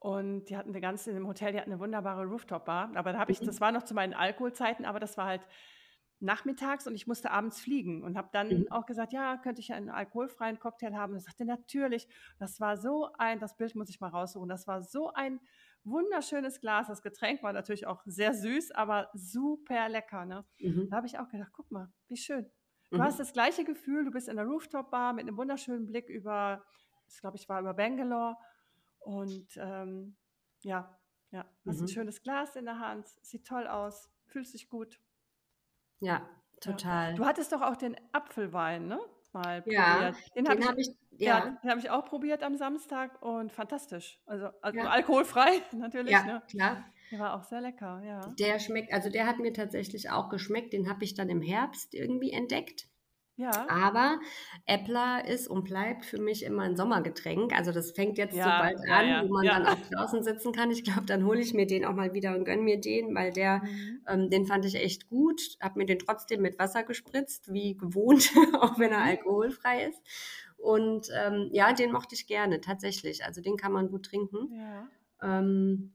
und 0.06 0.46
die 0.52 0.56
hatten 0.56 0.70
eine 0.70 0.82
ganze, 0.82 1.10
im 1.10 1.26
Hotel, 1.26 1.52
die 1.52 1.58
hatten 1.58 1.72
eine 1.72 1.80
wunderbare 1.80 2.26
Rooftop-Bar. 2.26 2.92
Aber 2.94 3.12
da 3.12 3.18
habe 3.18 3.32
ich, 3.32 3.42
mhm. 3.42 3.48
das 3.48 3.60
war 3.60 3.72
noch 3.72 3.82
zu 3.82 3.96
meinen 3.96 4.14
Alkoholzeiten, 4.14 4.86
aber 4.86 5.00
das 5.00 5.18
war 5.18 5.26
halt 5.26 5.42
nachmittags 6.20 6.86
und 6.86 6.94
ich 6.94 7.08
musste 7.08 7.32
abends 7.32 7.60
fliegen 7.60 8.04
und 8.04 8.16
habe 8.16 8.30
dann 8.32 8.50
mhm. 8.50 8.68
auch 8.70 8.86
gesagt, 8.86 9.14
ja, 9.14 9.38
könnte 9.38 9.62
ich 9.62 9.74
einen 9.74 9.90
alkoholfreien 9.90 10.60
Cocktail 10.60 10.94
haben? 10.94 11.14
Und 11.14 11.18
er 11.18 11.22
sagte, 11.22 11.44
natürlich. 11.44 12.08
Das 12.38 12.60
war 12.60 12.78
so 12.78 13.10
ein, 13.18 13.40
das 13.40 13.58
Bild 13.58 13.74
muss 13.74 13.90
ich 13.90 14.00
mal 14.00 14.10
raussuchen, 14.10 14.48
das 14.48 14.68
war 14.68 14.84
so 14.84 15.12
ein 15.12 15.40
wunderschönes 15.84 16.62
Glas. 16.62 16.86
Das 16.86 17.02
Getränk 17.02 17.42
war 17.42 17.54
natürlich 17.54 17.88
auch 17.88 18.04
sehr 18.06 18.36
süß, 18.36 18.74
aber 18.74 19.10
super 19.16 19.90
lecker. 19.90 20.26
Ne? 20.26 20.46
Mhm. 20.60 20.88
Da 20.92 20.98
habe 20.98 21.08
ich 21.08 21.18
auch 21.18 21.30
gedacht, 21.30 21.50
guck 21.52 21.72
mal, 21.72 21.92
wie 22.10 22.18
schön. 22.18 22.46
Du 22.92 22.98
mhm. 22.98 23.02
hast 23.02 23.20
das 23.20 23.34
gleiche 23.34 23.64
Gefühl, 23.64 24.06
du 24.06 24.12
bist 24.12 24.30
in 24.30 24.36
der 24.36 24.46
Rooftop-Bar 24.46 25.14
mit 25.14 25.28
einem 25.28 25.36
wunderschönen 25.36 25.88
Blick 25.88 26.10
über, 26.10 26.64
ich 27.08 27.20
glaube, 27.22 27.38
ich 27.38 27.50
war 27.50 27.60
über 27.60 27.74
Bangalore 27.74 28.38
und 29.06 29.48
ähm, 29.58 30.16
ja, 30.62 31.00
ja, 31.32 31.46
hast 31.66 31.80
ein 31.80 31.84
mhm. 31.84 31.88
schönes 31.90 32.22
Glas 32.22 32.56
in 32.56 32.66
der 32.66 32.80
Hand, 32.80 33.08
sieht 33.22 33.46
toll 33.46 33.68
aus, 33.68 34.10
fühlst 34.26 34.54
dich 34.54 34.70
gut. 34.70 35.00
Ja, 36.00 36.28
total. 36.60 37.16
Du 37.16 37.26
hattest 37.26 37.52
doch 37.52 37.62
auch 37.62 37.76
den 37.76 37.96
Apfelwein, 38.12 38.88
ne? 38.88 39.00
mal 39.36 39.64
Ja, 39.68 39.94
probiert. 39.94 40.36
Den 40.36 40.48
habe 40.48 40.56
den 40.56 40.62
ich 40.62 40.68
habe 40.68 40.82
ich 40.82 40.90
ja, 41.18 41.38
ja. 41.38 41.58
den 41.62 41.70
habe 41.70 41.80
ich 41.80 41.90
auch 41.90 42.06
probiert 42.06 42.42
am 42.42 42.56
Samstag 42.56 43.22
und 43.22 43.52
fantastisch. 43.52 44.20
Also 44.26 44.50
also 44.62 44.80
Ja. 44.80 44.90
alkoholfrei 44.90 45.62
natürlich, 45.74 46.12
Ja, 46.12 46.24
ne? 46.24 46.44
klar. 46.50 46.86
Der 47.12 47.20
war 47.20 47.36
auch 47.36 47.44
sehr 47.44 47.62
lecker, 47.62 48.02
ja. 48.04 48.20
Der 48.40 48.60
schmeckt 48.60 48.92
also 48.92 49.10
der 49.10 49.28
hat 49.28 49.38
mir 49.38 49.54
tatsächlich 49.54 50.10
auch 50.10 50.30
geschmeckt. 50.30 50.74
Den 50.74 50.90
habe 50.90 51.04
ich 51.04 51.14
dann 51.14 51.30
im 51.30 51.42
Herbst 51.42 51.94
irgendwie 51.94 52.32
entdeckt. 52.32 52.88
Ja. 53.38 53.68
Aber 53.68 54.20
Äppler 54.66 55.26
ist 55.28 55.48
und 55.50 55.64
bleibt 55.66 56.06
für 56.06 56.20
mich 56.22 56.44
immer 56.44 56.64
ein 56.64 56.76
Sommergetränk. 56.78 57.54
Also 57.54 57.72
das 57.72 57.92
fängt 57.92 58.18
jetzt 58.18 58.36
so 58.36 58.40
Ja, 58.40 58.58
bald 58.58 58.78
ja, 58.88 58.96
an, 59.00 59.06
ja, 59.08 59.24
wo 59.24 59.28
man 59.28 59.50
dann 59.50 59.66
auch 59.66 59.80
draußen 59.92 60.24
sitzen 60.24 60.52
kann. 60.54 60.72
Ich 60.72 60.84
glaube, 60.84 61.06
dann 61.06 61.26
hole 61.26 61.42
ich 61.42 61.54
mir 61.54 61.66
den 61.68 61.84
auch 61.86 61.94
mal 61.96 62.14
wieder 62.14 62.36
und 62.36 62.46
gönne 62.46 62.62
mir 62.62 62.80
den, 62.80 63.14
weil 63.16 63.34
der, 63.34 63.62
Mhm. 63.62 64.02
ähm, 64.08 64.30
den 64.30 64.46
fand 64.46 64.66
ich 64.66 64.76
echt 64.76 65.08
gut. 65.10 65.42
Habe 65.62 65.80
mir 65.80 65.86
den 65.86 66.00
trotzdem 66.00 66.42
mit 66.42 66.60
Wasser 66.60 66.84
gespritzt, 66.84 67.52
wie 67.52 67.76
gewohnt, 67.76 68.32
auch 68.62 68.80
wenn 68.80 68.92
er 68.92 69.00
Mhm. 69.00 69.04
alkoholfrei 69.04 69.86
ist. 69.88 70.02
Und 70.58 71.08
ähm, 71.14 71.50
ja, 71.52 71.74
den 71.74 71.92
mochte 71.92 72.16
ich 72.16 72.28
gerne, 72.28 72.62
tatsächlich. 72.62 73.26
Also 73.26 73.42
den 73.42 73.58
kann 73.58 73.72
man 73.74 73.90
gut 73.90 74.06
trinken. 74.06 74.50
Ja. 74.50 74.88
Ähm, 75.22 75.94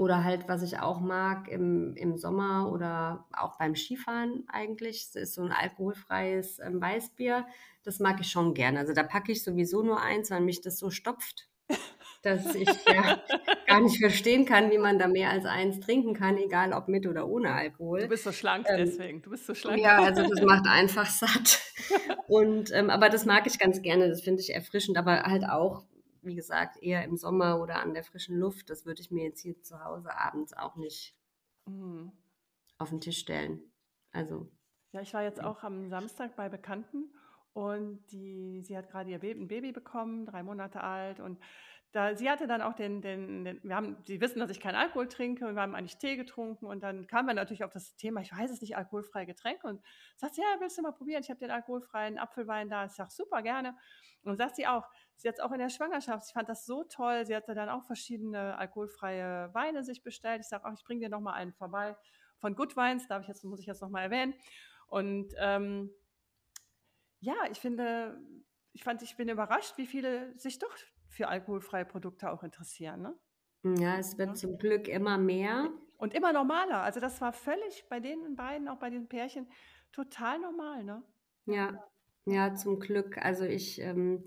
oder 0.00 0.24
halt, 0.24 0.48
was 0.48 0.62
ich 0.62 0.78
auch 0.78 0.98
mag 1.00 1.46
im, 1.48 1.94
im 1.94 2.16
Sommer 2.16 2.72
oder 2.72 3.26
auch 3.34 3.58
beim 3.58 3.76
Skifahren 3.76 4.44
eigentlich, 4.48 5.14
ist 5.14 5.34
so 5.34 5.42
ein 5.42 5.52
alkoholfreies 5.52 6.58
ähm, 6.60 6.80
Weißbier. 6.80 7.46
Das 7.82 7.98
mag 8.00 8.18
ich 8.18 8.30
schon 8.30 8.54
gerne. 8.54 8.78
Also 8.78 8.94
da 8.94 9.02
packe 9.02 9.30
ich 9.30 9.44
sowieso 9.44 9.82
nur 9.82 10.00
eins, 10.00 10.30
weil 10.30 10.40
mich 10.40 10.62
das 10.62 10.78
so 10.78 10.88
stopft, 10.88 11.50
dass 12.22 12.54
ich 12.54 12.66
ja 12.86 13.20
gar 13.66 13.82
nicht 13.82 13.98
verstehen 13.98 14.46
kann, 14.46 14.70
wie 14.70 14.78
man 14.78 14.98
da 14.98 15.06
mehr 15.06 15.28
als 15.28 15.44
eins 15.44 15.80
trinken 15.80 16.14
kann, 16.14 16.38
egal 16.38 16.72
ob 16.72 16.88
mit 16.88 17.06
oder 17.06 17.28
ohne 17.28 17.48
Du 17.48 17.54
Alkohol. 17.54 18.06
bist 18.08 18.24
so 18.24 18.32
schlank 18.32 18.66
Ähm, 18.70 18.78
deswegen. 18.78 19.20
Du 19.20 19.28
bist 19.28 19.44
so 19.44 19.54
schlank. 19.54 19.82
ja, 19.82 19.98
also 19.98 20.22
das 20.26 20.40
macht 20.40 20.66
einfach 20.66 21.10
satt. 21.10 21.60
Und 22.26 22.70
ähm, 22.72 22.88
aber 22.88 23.10
das 23.10 23.26
mag 23.26 23.46
ich 23.46 23.58
ganz 23.58 23.82
gerne, 23.82 24.08
das 24.08 24.22
finde 24.22 24.40
ich 24.40 24.54
erfrischend, 24.54 24.96
aber 24.96 25.24
halt 25.24 25.44
auch, 25.44 25.84
wie 26.22 26.34
gesagt, 26.34 26.82
eher 26.82 27.04
im 27.04 27.16
Sommer 27.16 27.60
oder 27.60 27.80
an 27.80 27.94
der 27.94 28.04
frischen 28.04 28.38
Luft. 28.38 28.70
Das 28.70 28.86
würde 28.86 29.00
ich 29.02 29.10
mir 29.10 29.24
jetzt 29.24 29.40
hier 29.40 29.60
zu 29.62 29.82
Hause 29.84 30.16
abends 30.16 30.52
auch 30.52 30.76
nicht 30.76 31.14
Mhm. 31.66 32.12
auf 32.78 32.90
den 32.90 33.00
Tisch 33.00 33.18
stellen. 33.18 33.62
Also, 34.12 34.50
Ja, 34.92 35.00
ich 35.00 35.14
war 35.14 35.22
jetzt 35.22 35.42
auch 35.42 35.62
am 35.62 35.88
Samstag 35.88 36.36
bei 36.36 36.48
Bekannten 36.48 37.12
und 37.52 38.04
die, 38.10 38.62
sie 38.62 38.76
hat 38.76 38.90
gerade 38.90 39.10
ihr 39.10 39.18
Baby, 39.20 39.40
ein 39.40 39.48
Baby 39.48 39.72
bekommen, 39.72 40.26
drei 40.26 40.42
Monate 40.42 40.82
alt 40.82 41.20
und 41.20 41.38
da, 41.92 42.14
sie 42.14 42.30
hatte 42.30 42.46
dann 42.46 42.62
auch 42.62 42.74
den, 42.74 43.02
den, 43.02 43.44
den, 43.44 43.60
wir 43.64 43.74
haben, 43.74 43.96
sie 44.04 44.20
wissen, 44.20 44.38
dass 44.38 44.50
ich 44.50 44.60
keinen 44.60 44.76
Alkohol 44.76 45.08
trinke 45.08 45.46
und 45.46 45.56
wir 45.56 45.62
haben 45.62 45.74
eigentlich 45.74 45.96
Tee 45.96 46.16
getrunken 46.16 46.66
und 46.66 46.82
dann 46.82 47.08
kam 47.08 47.26
man 47.26 47.34
natürlich 47.34 47.64
auf 47.64 47.72
das 47.72 47.96
Thema, 47.96 48.20
ich 48.20 48.32
weiß 48.32 48.50
es 48.50 48.60
nicht, 48.60 48.76
alkoholfreie 48.76 49.26
Getränke 49.26 49.66
und 49.66 49.82
sagt 50.16 50.36
sie, 50.36 50.40
ja, 50.40 50.60
willst 50.60 50.78
du 50.78 50.82
mal 50.82 50.92
probieren? 50.92 51.22
Ich 51.22 51.30
habe 51.30 51.40
den 51.40 51.50
alkoholfreien 51.50 52.18
Apfelwein 52.18 52.68
da. 52.68 52.84
Ich 52.84 52.92
sage, 52.92 53.10
super, 53.10 53.42
gerne. 53.42 53.76
Und 54.22 54.36
sagt 54.36 54.56
sie 54.56 54.68
auch, 54.68 54.86
sie 55.16 55.28
es 55.28 55.40
auch 55.40 55.50
in 55.50 55.58
der 55.58 55.68
Schwangerschaft, 55.68 56.26
ich 56.28 56.32
fand 56.32 56.48
das 56.48 56.64
so 56.64 56.84
toll, 56.84 57.26
sie 57.26 57.34
hatte 57.34 57.54
dann 57.54 57.68
auch 57.68 57.84
verschiedene 57.84 58.56
alkoholfreie 58.56 59.52
Weine 59.52 59.82
sich 59.82 60.02
bestellt. 60.02 60.42
Ich 60.42 60.48
sage, 60.48 60.64
ach, 60.66 60.74
ich 60.74 60.84
bringe 60.84 61.00
dir 61.00 61.08
noch 61.08 61.20
mal 61.20 61.32
einen 61.32 61.52
vorbei 61.52 61.96
von 62.38 62.54
Good 62.54 62.76
Wines, 62.76 63.08
darf 63.08 63.22
ich 63.22 63.28
jetzt, 63.28 63.44
muss 63.44 63.60
ich 63.60 63.66
jetzt 63.66 63.82
noch 63.82 63.90
mal 63.90 64.02
erwähnen. 64.02 64.34
Und 64.86 65.34
ähm, 65.38 65.90
ja, 67.18 67.34
ich 67.50 67.58
finde, 67.58 68.20
ich 68.72 68.84
fand, 68.84 69.02
ich 69.02 69.16
bin 69.16 69.28
überrascht, 69.28 69.76
wie 69.76 69.86
viele 69.86 70.38
sich 70.38 70.58
doch 70.58 70.74
für 71.10 71.28
alkoholfreie 71.28 71.84
Produkte 71.84 72.30
auch 72.30 72.42
interessieren. 72.42 73.02
Ne? 73.02 73.14
ja, 73.78 73.98
es 73.98 74.16
wird 74.16 74.28
Ja. 74.30 74.34
zum 74.34 74.58
Glück 74.58 74.88
immer 74.88 75.18
mehr. 75.18 75.70
Und 75.98 76.14
immer 76.14 76.32
normaler. 76.32 76.82
Also 76.82 76.98
das 77.00 77.20
war 77.20 77.32
völlig 77.34 77.86
bei 77.90 78.00
den 78.00 78.34
beiden, 78.36 78.68
auch 78.68 78.78
bei 78.78 78.88
den 78.88 79.06
Pärchen, 79.08 79.46
total 79.92 80.38
normal. 80.38 80.82
Ne? 80.84 81.02
Ja, 81.46 81.84
ja, 82.24 82.54
zum 82.54 82.80
Glück. 82.80 83.18
Also 83.18 83.44
ich, 83.44 83.80
ähm, 83.80 84.24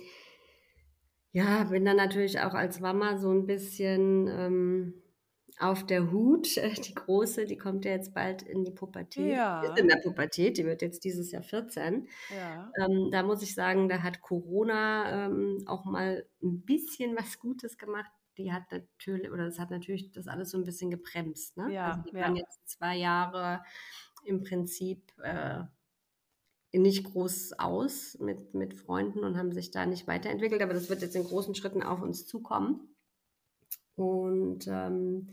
ja, 1.32 1.64
bin 1.64 1.86
dann 1.86 1.98
natürlich 1.98 2.40
auch 2.42 2.54
als 2.54 2.80
Mama 2.80 3.18
so 3.18 3.32
ein 3.32 3.48
bisschen 3.48 4.28
ähm, 4.28 5.03
auf 5.60 5.86
der 5.86 6.12
Hut. 6.12 6.48
Die 6.88 6.94
Große, 6.94 7.46
die 7.46 7.58
kommt 7.58 7.86
ja 7.86 7.92
jetzt 7.92 8.14
bald 8.14 8.42
in 8.42 8.64
die 8.64 8.72
Pubertät. 8.72 9.32
Ja. 9.32 9.62
Ist 9.62 9.80
in 9.80 9.88
der 9.88 9.98
Pubertät, 9.98 10.58
die 10.58 10.66
wird 10.66 10.82
jetzt 10.82 11.04
dieses 11.04 11.32
Jahr 11.32 11.44
14. 11.44 12.08
Ja. 12.36 12.72
Ähm, 12.78 13.10
da 13.12 13.24
muss 13.24 13.42
ich 13.42 13.54
sagen, 13.54 13.90
da 13.90 14.02
hat 14.02 14.22
Corona 14.22 15.26
ähm, 15.28 15.64
auch 15.66 15.86
mal 15.86 16.26
ein 16.42 16.62
bisschen 16.62 17.16
was 17.16 17.40
Gutes 17.40 17.78
gemacht. 17.78 18.12
Die 18.38 18.52
hat 18.52 18.64
natürlich, 18.72 19.32
oder 19.32 19.46
das 19.46 19.60
hat 19.60 19.70
natürlich 19.70 20.12
das 20.12 20.28
alles 20.28 20.52
so 20.52 20.58
ein 20.58 20.64
bisschen 20.64 20.90
gebremst. 20.90 21.56
Ne? 21.58 21.74
Ja, 21.74 21.92
also 21.92 22.02
die 22.10 22.16
ja. 22.16 22.24
waren 22.24 22.36
jetzt 22.36 22.68
zwei 22.68 22.96
Jahre 22.98 23.64
im 24.26 24.42
Prinzip 24.44 25.12
äh, 25.22 25.64
nicht 26.72 27.04
groß 27.04 27.54
aus 27.60 28.18
mit, 28.20 28.54
mit 28.54 28.74
Freunden 28.74 29.24
und 29.24 29.38
haben 29.38 29.52
sich 29.52 29.72
da 29.72 29.86
nicht 29.86 30.08
weiterentwickelt, 30.08 30.62
aber 30.62 30.74
das 30.74 30.90
wird 30.90 31.02
jetzt 31.02 31.16
in 31.16 31.24
großen 31.24 31.54
Schritten 31.54 31.84
auf 31.84 32.02
uns 32.02 32.26
zukommen. 32.26 32.93
Und 33.96 34.68
ähm, 34.68 35.30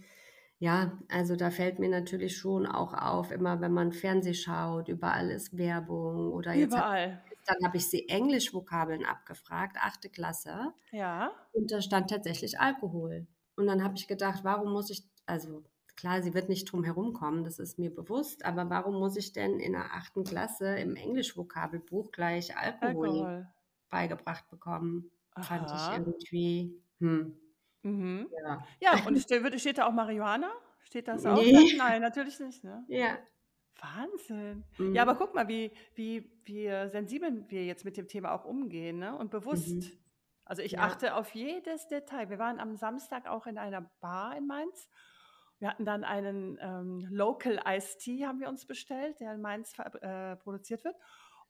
ja, 0.58 0.98
also 1.10 1.36
da 1.36 1.50
fällt 1.50 1.78
mir 1.78 1.88
natürlich 1.88 2.36
schon 2.36 2.66
auch 2.66 2.92
auf, 2.94 3.30
immer 3.32 3.60
wenn 3.60 3.72
man 3.72 3.92
Fernseh 3.92 4.34
schaut, 4.34 4.88
überall 4.88 5.30
ist 5.30 5.56
Werbung 5.56 6.32
oder 6.32 6.54
jetzt 6.54 6.76
hab, 6.76 6.84
Überall. 6.84 7.24
dann 7.46 7.56
habe 7.66 7.78
ich 7.78 7.88
sie 7.88 8.08
Englisch-Vokabeln 8.08 9.04
abgefragt, 9.06 9.76
achte 9.80 10.10
Klasse, 10.10 10.72
Ja. 10.92 11.34
und 11.52 11.72
da 11.72 11.80
stand 11.82 12.10
tatsächlich 12.10 12.60
Alkohol. 12.60 13.26
Und 13.56 13.66
dann 13.66 13.82
habe 13.84 13.96
ich 13.96 14.08
gedacht, 14.08 14.44
warum 14.44 14.72
muss 14.72 14.90
ich, 14.90 15.08
also 15.26 15.64
klar, 15.96 16.22
sie 16.22 16.34
wird 16.34 16.48
nicht 16.48 16.66
drum 16.70 16.84
herumkommen, 16.84 17.44
das 17.44 17.58
ist 17.58 17.78
mir 17.78 17.94
bewusst, 17.94 18.44
aber 18.44 18.70
warum 18.70 18.94
muss 18.98 19.16
ich 19.16 19.32
denn 19.32 19.58
in 19.60 19.72
der 19.72 19.94
achten 19.94 20.24
Klasse 20.24 20.76
im 20.78 20.96
Englisch-Vokabelbuch 20.96 22.12
gleich 22.12 22.56
Alkohol, 22.56 23.28
Alkohol. 23.28 23.46
beigebracht 23.90 24.48
bekommen? 24.50 25.10
Fand 25.40 25.72
ich 25.74 25.90
Aha. 25.90 25.92
irgendwie, 25.92 26.82
hm, 27.00 27.36
Mhm. 27.82 28.28
ja. 28.42 28.64
Ja, 28.80 28.92
und 29.06 29.18
steht, 29.18 29.60
steht 29.60 29.78
da 29.78 29.86
auch 29.86 29.92
Marihuana? 29.92 30.50
Steht 30.82 31.08
das 31.08 31.24
auch? 31.26 31.36
Nee. 31.36 31.74
Nein, 31.76 32.02
natürlich 32.02 32.40
nicht. 32.40 32.64
Ne? 32.64 32.84
Ja. 32.88 33.18
Wahnsinn. 33.80 34.64
Mhm. 34.78 34.94
Ja, 34.94 35.02
aber 35.02 35.14
guck 35.14 35.34
mal, 35.34 35.48
wie, 35.48 35.72
wie, 35.94 36.30
wie 36.44 36.66
sensibel 36.90 37.44
wir 37.48 37.64
jetzt 37.64 37.84
mit 37.84 37.96
dem 37.96 38.08
Thema 38.08 38.32
auch 38.32 38.44
umgehen 38.44 38.98
ne? 38.98 39.16
und 39.16 39.30
bewusst. 39.30 39.68
Mhm. 39.68 39.92
Also 40.44 40.62
ich 40.62 40.72
Ja. 40.72 40.80
achte 40.80 41.14
auf 41.14 41.34
jedes 41.34 41.86
Detail. 41.88 42.28
Wir 42.28 42.38
waren 42.38 42.58
am 42.58 42.76
Samstag 42.76 43.28
auch 43.28 43.46
in 43.46 43.56
einer 43.56 43.82
Bar 44.00 44.36
in 44.36 44.46
Mainz. 44.46 44.88
Wir 45.60 45.68
hatten 45.68 45.84
dann 45.84 46.04
einen 46.04 46.58
ähm, 46.60 47.06
Local 47.10 47.60
Iced 47.66 48.00
Tea, 48.00 48.26
haben 48.26 48.40
wir 48.40 48.48
uns 48.48 48.66
bestellt, 48.66 49.20
der 49.20 49.34
in 49.34 49.40
Mainz 49.42 49.78
äh, 49.78 50.36
produziert 50.36 50.84
wird. 50.84 50.96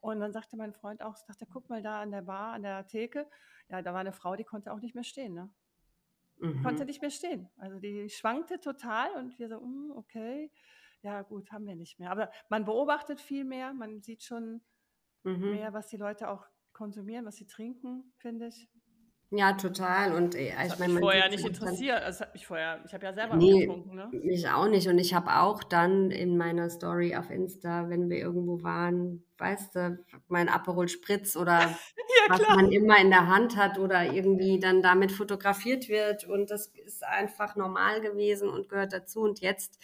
Und 0.00 0.20
dann 0.20 0.32
sagte 0.32 0.56
mein 0.56 0.72
Freund 0.72 1.02
auch, 1.02 1.16
sagte, 1.16 1.46
guck 1.46 1.68
mal 1.70 1.82
da 1.82 2.00
an 2.00 2.10
der 2.10 2.22
Bar, 2.22 2.52
an 2.52 2.62
der 2.62 2.86
Theke. 2.86 3.28
Ja, 3.68 3.82
da 3.82 3.92
war 3.92 4.00
eine 4.00 4.12
Frau, 4.12 4.34
die 4.36 4.44
konnte 4.44 4.72
auch 4.72 4.80
nicht 4.80 4.94
mehr 4.94 5.04
stehen. 5.04 5.34
Ne? 5.34 5.50
Konnte 6.62 6.84
Mhm. 6.84 6.86
nicht 6.86 7.02
mehr 7.02 7.10
stehen. 7.10 7.50
Also 7.56 7.78
die 7.80 8.08
schwankte 8.10 8.60
total 8.60 9.14
und 9.16 9.38
wir 9.38 9.48
so, 9.48 9.60
"Mm, 9.60 9.92
okay, 9.96 10.50
ja 11.02 11.22
gut, 11.22 11.50
haben 11.52 11.66
wir 11.66 11.76
nicht 11.76 11.98
mehr. 11.98 12.10
Aber 12.10 12.30
man 12.50 12.64
beobachtet 12.64 13.20
viel 13.20 13.44
mehr, 13.44 13.72
man 13.74 14.02
sieht 14.02 14.22
schon 14.24 14.62
Mhm. 15.24 15.60
mehr, 15.60 15.72
was 15.74 15.88
die 15.88 15.96
Leute 15.98 16.28
auch 16.30 16.46
konsumieren, 16.72 17.26
was 17.26 17.36
sie 17.36 17.46
trinken, 17.46 18.12
finde 18.18 18.48
ich. 18.48 18.68
Ja, 19.32 19.52
total. 19.52 20.12
Und 20.14 20.34
äh, 20.34 20.52
ich 20.66 20.78
meine, 20.78 20.94
mich 20.94 21.02
vorher 21.02 21.28
nicht 21.28 21.46
interessiert. 21.46 22.02
Das 22.04 22.20
hat 22.20 22.34
mich 22.34 22.46
vorher, 22.46 22.80
ich 22.84 22.92
habe 22.92 23.06
ja 23.06 23.12
selber 23.12 23.36
nee, 23.36 23.60
getrunken, 23.60 23.94
ne? 23.94 24.08
mich 24.12 24.48
auch 24.48 24.66
nicht. 24.66 24.88
Und 24.88 24.98
ich 24.98 25.14
habe 25.14 25.40
auch 25.40 25.62
dann 25.62 26.10
in 26.10 26.36
meiner 26.36 26.68
Story 26.68 27.14
auf 27.14 27.30
Insta, 27.30 27.88
wenn 27.88 28.10
wir 28.10 28.18
irgendwo 28.18 28.62
waren, 28.64 29.24
weißt 29.38 29.76
du, 29.76 30.04
mein 30.26 30.48
Aperol 30.48 30.88
Spritz 30.88 31.36
oder 31.36 31.60
Ja, 32.28 32.38
was 32.38 32.40
man 32.48 32.72
immer 32.72 32.98
in 32.98 33.10
der 33.10 33.28
Hand 33.28 33.56
hat 33.56 33.78
oder 33.78 34.12
irgendwie 34.12 34.58
dann 34.58 34.82
damit 34.82 35.12
fotografiert 35.12 35.88
wird. 35.88 36.24
Und 36.24 36.50
das 36.50 36.68
ist 36.68 37.04
einfach 37.04 37.56
normal 37.56 38.00
gewesen 38.00 38.48
und 38.48 38.68
gehört 38.68 38.92
dazu. 38.92 39.20
Und 39.20 39.40
jetzt, 39.40 39.78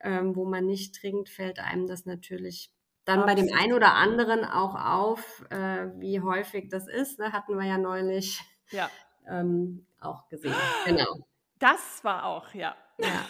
ähm, 0.00 0.34
wo 0.34 0.44
man 0.44 0.66
nicht 0.66 0.96
trinkt, 0.96 1.28
fällt 1.28 1.60
einem 1.60 1.86
das 1.86 2.04
natürlich 2.04 2.72
dann 3.04 3.26
bei 3.26 3.34
dem 3.34 3.46
Absolut. 3.46 3.62
einen 3.62 3.72
oder 3.74 3.94
anderen 3.94 4.44
auch 4.44 4.74
auf, 4.74 5.44
äh, 5.50 5.88
wie 5.98 6.20
häufig 6.20 6.68
das 6.68 6.88
ist. 6.88 7.18
Ne? 7.18 7.32
Hatten 7.32 7.56
wir 7.56 7.66
ja 7.66 7.78
neulich 7.78 8.40
Ja, 8.72 8.90
ähm, 9.28 9.86
auch 10.00 10.28
gesehen. 10.28 10.54
Genau. 10.84 11.26
das 11.58 12.02
war 12.04 12.24
auch, 12.24 12.52
ja. 12.54 12.74
Ja. 12.98 13.26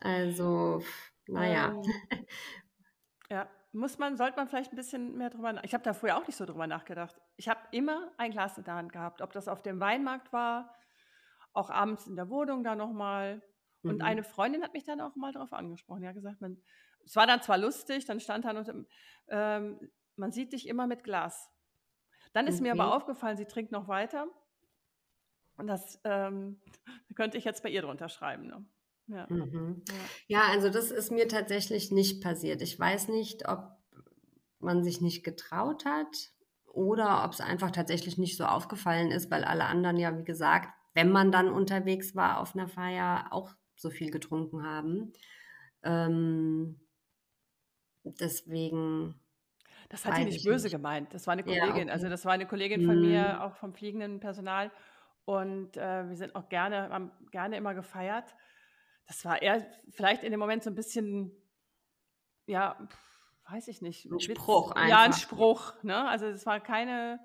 Also, 0.00 0.82
naja. 1.28 1.74
Ähm, 2.10 2.26
ja, 3.30 3.48
muss 3.72 3.98
man, 3.98 4.16
sollte 4.16 4.36
man 4.36 4.48
vielleicht 4.48 4.72
ein 4.72 4.76
bisschen 4.76 5.16
mehr 5.16 5.30
drüber 5.30 5.52
nach. 5.52 5.62
Ich 5.64 5.74
habe 5.74 5.84
da 5.84 5.92
früher 5.92 6.16
auch 6.16 6.26
nicht 6.26 6.36
so 6.36 6.46
drüber 6.46 6.66
nachgedacht. 6.66 7.20
Ich 7.36 7.48
habe 7.48 7.60
immer 7.70 8.10
ein 8.16 8.32
Glas 8.32 8.58
in 8.58 8.64
der 8.64 8.74
Hand 8.74 8.92
gehabt, 8.92 9.22
ob 9.22 9.32
das 9.32 9.46
auf 9.46 9.62
dem 9.62 9.78
Weinmarkt 9.78 10.32
war, 10.32 10.74
auch 11.52 11.70
abends 11.70 12.06
in 12.06 12.16
der 12.16 12.28
Wohnung 12.28 12.64
da 12.64 12.74
nochmal. 12.74 13.42
Und 13.82 13.96
Mhm. 13.96 14.02
eine 14.02 14.22
Freundin 14.24 14.62
hat 14.62 14.72
mich 14.72 14.84
dann 14.84 15.00
auch 15.00 15.14
mal 15.16 15.32
darauf 15.32 15.52
angesprochen. 15.52 16.06
Hat 16.06 16.14
gesagt, 16.14 16.40
man, 16.40 16.62
es 17.04 17.14
war 17.16 17.26
dann 17.26 17.42
zwar 17.42 17.58
lustig, 17.58 18.04
dann 18.04 18.20
stand 18.20 18.44
da, 18.44 18.50
unter, 18.50 18.74
ähm, 19.28 19.90
man 20.16 20.32
sieht 20.32 20.52
dich 20.52 20.66
immer 20.66 20.86
mit 20.86 21.04
Glas. 21.04 21.48
Dann 22.32 22.46
ist 22.46 22.60
mir 22.60 22.72
aber 22.72 22.88
Okay. 22.88 22.96
aufgefallen, 22.96 23.36
sie 23.36 23.46
trinkt 23.46 23.72
noch 23.72 23.88
weiter. 23.88 24.28
Und 25.60 25.66
das 25.66 26.00
ähm, 26.04 26.60
könnte 27.14 27.38
ich 27.38 27.44
jetzt 27.44 27.62
bei 27.62 27.68
ihr 27.70 27.82
drunter 27.82 28.08
schreiben. 28.08 28.46
Ne? 28.46 28.64
Ja, 29.06 29.26
Mhm. 29.28 29.82
ja. 29.88 29.94
Ja, 30.28 30.42
also 30.52 30.70
das 30.70 30.90
ist 30.90 31.10
mir 31.10 31.28
tatsächlich 31.28 31.90
nicht 31.90 32.22
passiert. 32.22 32.62
Ich 32.62 32.78
weiß 32.78 33.08
nicht, 33.08 33.48
ob 33.48 33.76
man 34.58 34.84
sich 34.84 35.00
nicht 35.00 35.24
getraut 35.24 35.84
hat 35.84 36.32
oder 36.66 37.24
ob 37.24 37.32
es 37.32 37.40
einfach 37.40 37.70
tatsächlich 37.70 38.18
nicht 38.18 38.36
so 38.36 38.44
aufgefallen 38.44 39.10
ist, 39.10 39.30
weil 39.30 39.44
alle 39.44 39.64
anderen 39.64 39.96
ja, 39.96 40.16
wie 40.16 40.24
gesagt, 40.24 40.68
wenn 40.94 41.10
man 41.10 41.32
dann 41.32 41.50
unterwegs 41.50 42.14
war 42.14 42.40
auf 42.40 42.54
einer 42.54 42.68
Feier, 42.68 43.28
auch 43.30 43.54
so 43.76 43.90
viel 43.90 44.10
getrunken 44.10 44.64
haben. 44.64 45.12
Ähm, 45.82 46.80
deswegen. 48.04 49.14
Das 49.88 50.04
hat 50.04 50.16
sie 50.16 50.24
nicht 50.24 50.44
böse 50.44 50.66
nicht. 50.66 50.72
gemeint. 50.72 51.12
Das 51.14 51.26
war 51.26 51.32
eine 51.32 51.42
Kollegin. 51.42 51.64
Ja, 51.66 51.72
okay. 51.72 51.90
Also 51.90 52.08
das 52.08 52.24
war 52.24 52.32
eine 52.32 52.46
Kollegin 52.46 52.84
von 52.84 52.96
mhm. 53.00 53.08
mir, 53.08 53.42
auch 53.42 53.56
vom 53.56 53.72
fliegenden 53.74 54.20
Personal. 54.20 54.70
Und 55.24 55.76
äh, 55.76 56.08
wir 56.08 56.16
sind 56.16 56.34
auch 56.34 56.48
gerne, 56.48 56.88
haben 56.90 57.12
gerne 57.30 57.56
immer 57.56 57.74
gefeiert. 57.74 58.34
Das 59.06 59.24
war 59.24 59.42
eher 59.42 59.66
vielleicht 59.90 60.22
in 60.22 60.30
dem 60.30 60.40
Moment 60.40 60.62
so 60.62 60.70
ein 60.70 60.74
bisschen, 60.74 61.32
ja, 62.46 62.88
weiß 63.48 63.68
ich 63.68 63.82
nicht. 63.82 64.06
Ein 64.06 64.20
Spruch 64.20 64.72
einfach. 64.72 64.88
Ja, 64.88 65.00
ein 65.02 65.12
Spruch. 65.12 65.74
Ne? 65.82 66.08
Also 66.08 66.26
es 66.26 66.46
war 66.46 66.60
keine, 66.60 67.20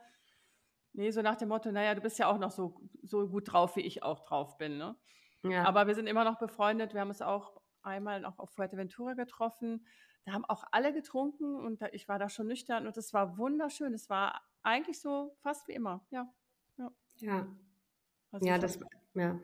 nee, 0.93 1.12
so 1.12 1.22
nach 1.22 1.36
dem 1.36 1.50
Motto, 1.50 1.72
naja, 1.72 1.96
du 1.96 2.02
bist 2.02 2.20
ja 2.20 2.28
auch 2.28 2.38
noch 2.38 2.52
so, 2.52 2.82
so 3.04 3.28
gut 3.28 3.52
drauf, 3.52 3.76
wie 3.76 3.82
ich 3.82 4.04
auch 4.04 4.26
drauf 4.26 4.58
bin. 4.58 4.78
Ne? 4.78 4.96
Ja. 5.43 5.64
Aber 5.66 5.88
wir 5.88 5.96
sind 5.96 6.08
immer 6.08 6.24
noch 6.24 6.38
befreundet. 6.38 6.93
Wir 6.93 7.02
haben 7.02 7.10
uns 7.10 7.22
auch 7.22 7.62
einmal 7.82 8.20
noch 8.20 8.39
auf 8.39 8.50
Fuerteventura 8.52 9.14
getroffen. 9.14 9.86
Da 10.26 10.34
haben 10.34 10.46
auch 10.46 10.64
alle 10.72 10.91
getrunken 10.91 11.56
und 11.56 11.82
da, 11.82 11.88
ich 11.91 12.08
war 12.08 12.18
da 12.18 12.30
schon 12.30 12.48
nüchtern 12.48 12.88
und 12.88 12.98
es 12.98 13.14
war 13.14 13.38
wunderschön. 13.38 13.93
Es 13.93 14.10
war 14.10 14.41
eigentlich 14.64 15.00
so 15.00 15.36
fast 15.41 15.68
wie 15.68 15.74
immer. 15.74 16.06
Ja. 16.10 16.28
Ja. 16.78 16.91
Ja, 17.18 17.48
also 18.36 18.47
ja 18.47 18.57
das, 18.57 18.77
ja. 19.13 19.39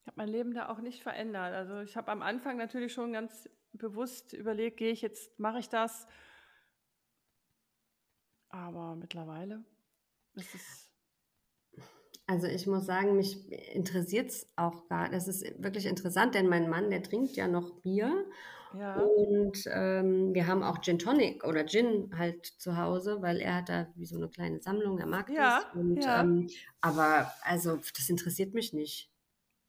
Ich 0.00 0.06
habe 0.06 0.16
mein 0.16 0.28
Leben 0.28 0.54
da 0.54 0.68
auch 0.68 0.78
nicht 0.78 1.02
verändert. 1.02 1.54
Also 1.54 1.80
ich 1.80 1.96
habe 1.96 2.12
am 2.12 2.22
Anfang 2.22 2.56
natürlich 2.56 2.92
schon 2.92 3.12
ganz 3.12 3.48
bewusst 3.72 4.32
überlegt, 4.32 4.76
gehe 4.76 4.92
ich 4.92 5.02
jetzt, 5.02 5.36
mache 5.40 5.58
ich 5.58 5.68
das. 5.68 6.06
Aber 8.48 8.94
mittlerweile 8.94 9.64
ist 10.34 10.54
es. 10.54 10.90
Also 12.26 12.46
ich 12.46 12.68
muss 12.68 12.86
sagen, 12.86 13.16
mich 13.16 13.50
interessiert 13.74 14.30
es 14.30 14.48
auch 14.54 14.86
gar. 14.86 15.08
Das 15.08 15.26
ist 15.26 15.42
wirklich 15.60 15.86
interessant, 15.86 16.36
denn 16.36 16.48
mein 16.48 16.70
Mann, 16.70 16.90
der 16.90 17.02
trinkt 17.02 17.34
ja 17.34 17.48
noch 17.48 17.80
Bier. 17.80 18.24
Ja. 18.78 18.96
Und 18.96 19.64
ähm, 19.72 20.34
wir 20.34 20.46
haben 20.46 20.62
auch 20.62 20.80
Gin 20.80 20.98
Tonic 20.98 21.44
oder 21.44 21.66
Gin 21.66 22.10
halt 22.16 22.46
zu 22.46 22.76
Hause, 22.76 23.22
weil 23.22 23.38
er 23.38 23.56
hat 23.56 23.68
da 23.68 23.86
wie 23.94 24.06
so 24.06 24.16
eine 24.16 24.28
kleine 24.28 24.60
Sammlung, 24.60 24.98
er 24.98 25.06
mag 25.06 25.30
ja, 25.30 25.60
das. 25.60 25.74
Und, 25.74 26.04
ja. 26.04 26.22
ähm, 26.22 26.48
aber 26.80 27.32
also 27.42 27.78
das 27.96 28.08
interessiert 28.08 28.54
mich 28.54 28.72
nicht 28.72 29.10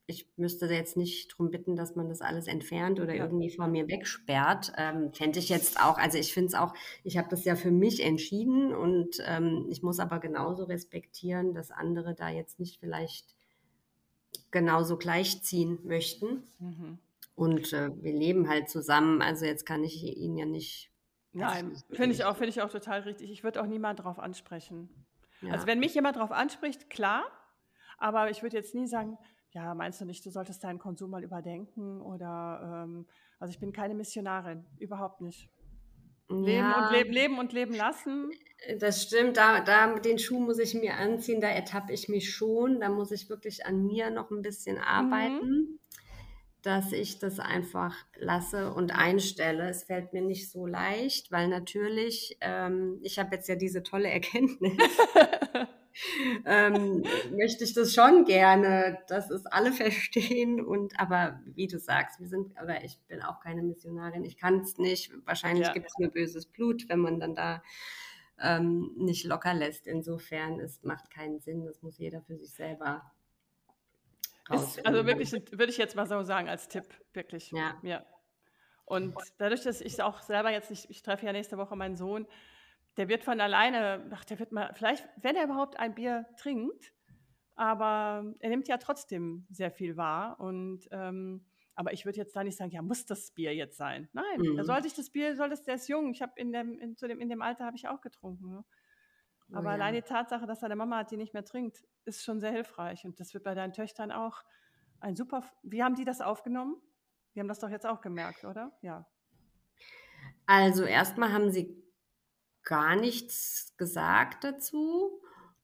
ich 0.08 0.28
müsste 0.38 0.68
jetzt 0.68 0.98
nicht 0.98 1.32
darum 1.32 1.50
bitten, 1.50 1.76
dass 1.76 1.96
man 1.96 2.10
das 2.10 2.22
alles 2.22 2.48
entfernt 2.48 3.00
oder 3.00 3.16
ja. 3.16 3.24
irgendwie 3.24 3.50
vor 3.50 3.68
mir 3.68 3.88
wegsperrt. 3.88 4.72
Ähm, 4.78 5.12
Fände 5.14 5.40
ich 5.40 5.50
jetzt 5.50 5.80
auch, 5.80 5.98
also 5.98 6.18
ich 6.18 6.34
finde 6.34 6.50
es 6.50 6.54
auch, 6.54 6.74
ich 7.04 7.18
habe 7.18 7.28
das 7.30 7.44
ja 7.44 7.56
für 7.56 7.72
mich 7.72 8.04
entschieden 8.04 8.74
und 8.74 9.18
ähm, 9.26 9.66
ich 9.70 9.82
muss 9.82 10.00
aber 10.00 10.20
genauso 10.20 10.66
respektieren, 10.66 11.54
dass 11.54 11.72
andere 11.72 12.14
da 12.14 12.30
jetzt 12.30 12.60
nicht 12.60 12.80
vielleicht 12.80 13.36
genauso 14.52 14.98
gleichziehen 14.98 15.80
möchten. 15.84 16.44
Mhm. 16.60 17.00
Und 17.36 17.74
äh, 17.74 17.92
wir 18.02 18.14
leben 18.14 18.50
halt 18.50 18.70
zusammen, 18.70 19.22
also 19.22 19.46
jetzt 19.46 19.66
kann 19.66 19.84
ich 19.84 20.02
ihn 20.04 20.38
ja 20.38 20.46
nicht. 20.46 20.92
Nein, 21.34 21.76
finde 21.92 22.16
ich 22.16 22.24
auch, 22.24 22.38
finde 22.38 22.50
ich 22.50 22.62
auch 22.62 22.70
total 22.70 23.02
richtig. 23.02 23.30
Ich 23.30 23.44
würde 23.44 23.62
auch 23.62 23.68
niemand 23.68 24.00
darauf 24.00 24.20
ansprechen. 24.20 24.90
Ja. 25.42 25.52
Also 25.52 25.68
wenn 25.68 25.80
mich 25.80 25.94
jemand 25.94 26.16
darauf 26.16 26.32
anspricht, 26.32 26.90
klar, 26.90 27.26
aber 27.98 28.30
ich 28.30 28.42
würde 28.42 28.56
jetzt 28.56 28.74
nie 28.74 28.88
sagen, 28.88 29.18
ja, 29.52 29.74
meinst 29.74 30.02
du 30.02 30.06
nicht, 30.06 30.26
du 30.26 30.30
solltest 30.30 30.64
deinen 30.64 30.80
Konsum 30.80 31.10
mal 31.10 31.24
überdenken? 31.24 32.02
Oder, 32.02 32.84
ähm, 32.86 33.06
also 33.40 33.52
ich 33.52 33.60
bin 33.60 33.74
keine 33.74 33.96
Missionarin, 33.96 34.66
überhaupt 34.80 35.22
nicht. 35.22 35.50
Leben 36.28 36.50
ja, 36.50 36.88
und 36.88 36.94
leben, 36.94 37.12
leben 37.12 37.40
und 37.40 37.54
leben 37.54 37.76
lassen. 37.76 38.32
Das 38.80 39.04
stimmt, 39.04 39.38
da, 39.38 39.62
da 39.62 39.94
den 40.00 40.18
Schuh 40.18 40.40
muss 40.40 40.58
ich 40.58 40.74
mir 40.74 40.96
anziehen, 40.96 41.40
da 41.40 41.48
ertappe 41.48 41.94
ich 41.94 42.10
mich 42.10 42.34
schon. 42.34 42.80
Da 42.80 42.90
muss 42.90 43.12
ich 43.12 43.30
wirklich 43.30 43.66
an 43.66 43.86
mir 43.86 44.10
noch 44.10 44.32
ein 44.32 44.42
bisschen 44.42 44.78
arbeiten, 44.80 45.48
mhm. 45.48 45.80
Dass 46.66 46.92
ich 46.92 47.20
das 47.20 47.40
einfach 47.40 47.96
lasse 48.18 48.74
und 48.74 48.92
einstelle. 48.92 49.70
Es 49.70 49.84
fällt 49.84 50.14
mir 50.14 50.22
nicht 50.22 50.50
so 50.50 50.66
leicht, 50.66 51.32
weil 51.32 51.48
natürlich, 51.48 52.38
ähm, 52.42 53.00
ich 53.04 53.20
habe 53.20 53.36
jetzt 53.36 53.48
ja 53.48 53.56
diese 53.56 53.84
tolle 53.84 54.10
Erkenntnis. 54.10 54.74
ähm, 56.46 57.04
möchte 57.38 57.64
ich 57.64 57.74
das 57.74 57.94
schon 57.94 58.26
gerne, 58.26 58.98
dass 59.08 59.30
es 59.30 59.46
alle 59.46 59.72
verstehen. 59.74 60.60
Und 60.60 61.00
aber 61.00 61.40
wie 61.46 61.68
du 61.68 61.78
sagst, 61.78 62.20
wir 62.20 62.28
sind, 62.28 62.58
aber 62.58 62.84
ich 62.84 63.00
bin 63.08 63.22
auch 63.22 63.42
keine 63.42 63.62
Missionarin. 63.62 64.26
Ich 64.26 64.38
kann 64.38 64.62
es 64.62 64.80
nicht. 64.80 65.12
Wahrscheinlich 65.26 65.68
ja. 65.68 65.74
gibt 65.74 65.86
es 65.86 66.00
nur 66.00 66.10
böses 66.10 66.48
Blut, 66.48 66.90
wenn 66.90 67.00
man 67.00 67.20
dann 67.20 67.36
da 67.36 67.62
ähm, 68.42 68.92
nicht 68.98 69.24
locker 69.26 69.54
lässt. 69.54 69.86
Insofern, 69.86 70.60
es 70.60 70.82
macht 70.84 71.12
keinen 71.12 71.40
Sinn. 71.42 71.64
Das 71.64 71.84
muss 71.84 72.00
jeder 72.00 72.24
für 72.24 72.38
sich 72.38 72.54
selber. 72.54 73.12
Ist, 74.52 74.86
also 74.86 75.06
wirklich, 75.06 75.32
würde 75.32 75.72
ich 75.72 75.78
jetzt 75.78 75.96
mal 75.96 76.06
so 76.06 76.22
sagen 76.22 76.50
als 76.50 76.68
Tipp, 76.68 76.86
wirklich. 77.14 77.52
Ja. 77.52 77.78
ja. 77.82 78.06
Und 78.86 79.16
dadurch, 79.40 79.64
dass 79.64 79.82
ich 79.82 80.02
auch 80.02 80.22
selber 80.22 80.52
jetzt 80.52 80.70
nicht, 80.70 80.90
ich 80.90 81.02
treffe 81.02 81.26
ja 81.26 81.32
nächste 81.32 81.58
Woche 81.58 81.76
meinen 81.76 81.96
Sohn, 81.96 82.28
der 82.98 83.10
wird 83.10 83.24
von 83.24 83.42
alleine, 83.42 84.08
ach, 84.14 84.24
der 84.26 84.40
wird 84.40 84.52
mal, 84.52 84.72
vielleicht, 84.76 85.08
wenn 85.18 85.36
er 85.36 85.46
überhaupt 85.46 85.80
ein 85.80 85.96
Bier 85.96 86.28
trinkt, 86.38 86.94
aber 87.56 88.34
er 88.40 88.50
nimmt 88.50 88.68
ja 88.68 88.78
trotzdem 88.78 89.48
sehr 89.50 89.72
viel 89.72 89.98
wahr. 89.98 90.40
Und 90.40 90.88
ähm, 90.92 91.46
aber 91.76 91.92
ich 91.92 92.06
würde 92.06 92.18
jetzt 92.18 92.36
da 92.36 92.44
nicht 92.44 92.58
sagen, 92.58 92.72
ja, 92.72 92.82
muss 92.82 93.06
das 93.06 93.32
Bier 93.32 93.54
jetzt 93.54 93.78
sein? 93.78 94.08
Nein, 94.14 94.40
mhm. 94.40 94.58
da 94.58 94.64
sollte 94.64 94.88
ich 94.88 94.94
das 94.94 95.10
Bier, 95.10 95.36
soll 95.36 95.50
das, 95.50 95.64
der 95.64 95.76
ist 95.76 95.90
jung. 95.90 96.12
Ich 96.12 96.22
habe 96.22 96.34
in 96.38 96.54
dem, 96.54 96.80
in, 96.80 96.96
zu 96.96 97.08
dem, 97.08 97.20
in 97.20 97.28
dem 97.28 97.42
Alter 97.42 97.66
habe 97.66 97.76
ich 97.76 97.88
auch 97.88 98.00
getrunken. 98.00 98.50
Ne? 98.50 98.66
Oh 99.52 99.58
aber 99.58 99.70
ja. 99.70 99.74
allein 99.74 99.94
die 99.94 100.02
Tatsache, 100.02 100.46
dass 100.46 100.60
deine 100.60 100.76
Mama 100.76 100.98
hat, 100.98 101.12
die 101.12 101.18
nicht 101.18 101.34
mehr 101.34 101.46
trinkt, 101.46 101.84
ist 102.06 102.24
schon 102.24 102.40
sehr 102.40 102.52
hilfreich. 102.52 103.06
Und 103.06 103.20
das 103.20 103.34
wird 103.34 103.44
bei 103.44 103.54
deinen 103.54 103.74
Töchtern 103.74 104.12
auch 104.12 104.44
ein 105.00 105.16
super. 105.16 105.44
Wie 105.64 105.84
haben 105.84 105.96
die 105.96 106.06
das 106.06 106.22
aufgenommen? 106.22 106.76
Die 107.34 107.40
haben 107.40 107.48
das 107.48 107.60
doch 107.60 107.70
jetzt 107.70 107.86
auch 107.86 108.02
gemerkt, 108.02 108.46
oder? 108.46 108.72
Ja. 108.82 109.06
Also 110.46 110.84
erstmal 110.84 111.34
haben 111.34 111.52
sie 111.52 111.84
gar 112.64 112.96
nichts 112.96 113.76
gesagt 113.78 114.44
dazu. 114.44 115.22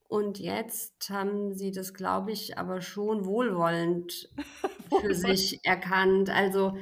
Und 0.08 0.40
jetzt 0.40 1.10
haben 1.10 1.54
sie 1.54 1.72
das, 1.72 1.94
glaube 1.94 2.32
ich, 2.32 2.58
aber 2.58 2.82
schon 2.82 3.26
wohlwollend 3.26 4.30
für 5.02 5.16
sich 5.16 5.64
erkannt. 5.64 6.30
Also 6.30 6.78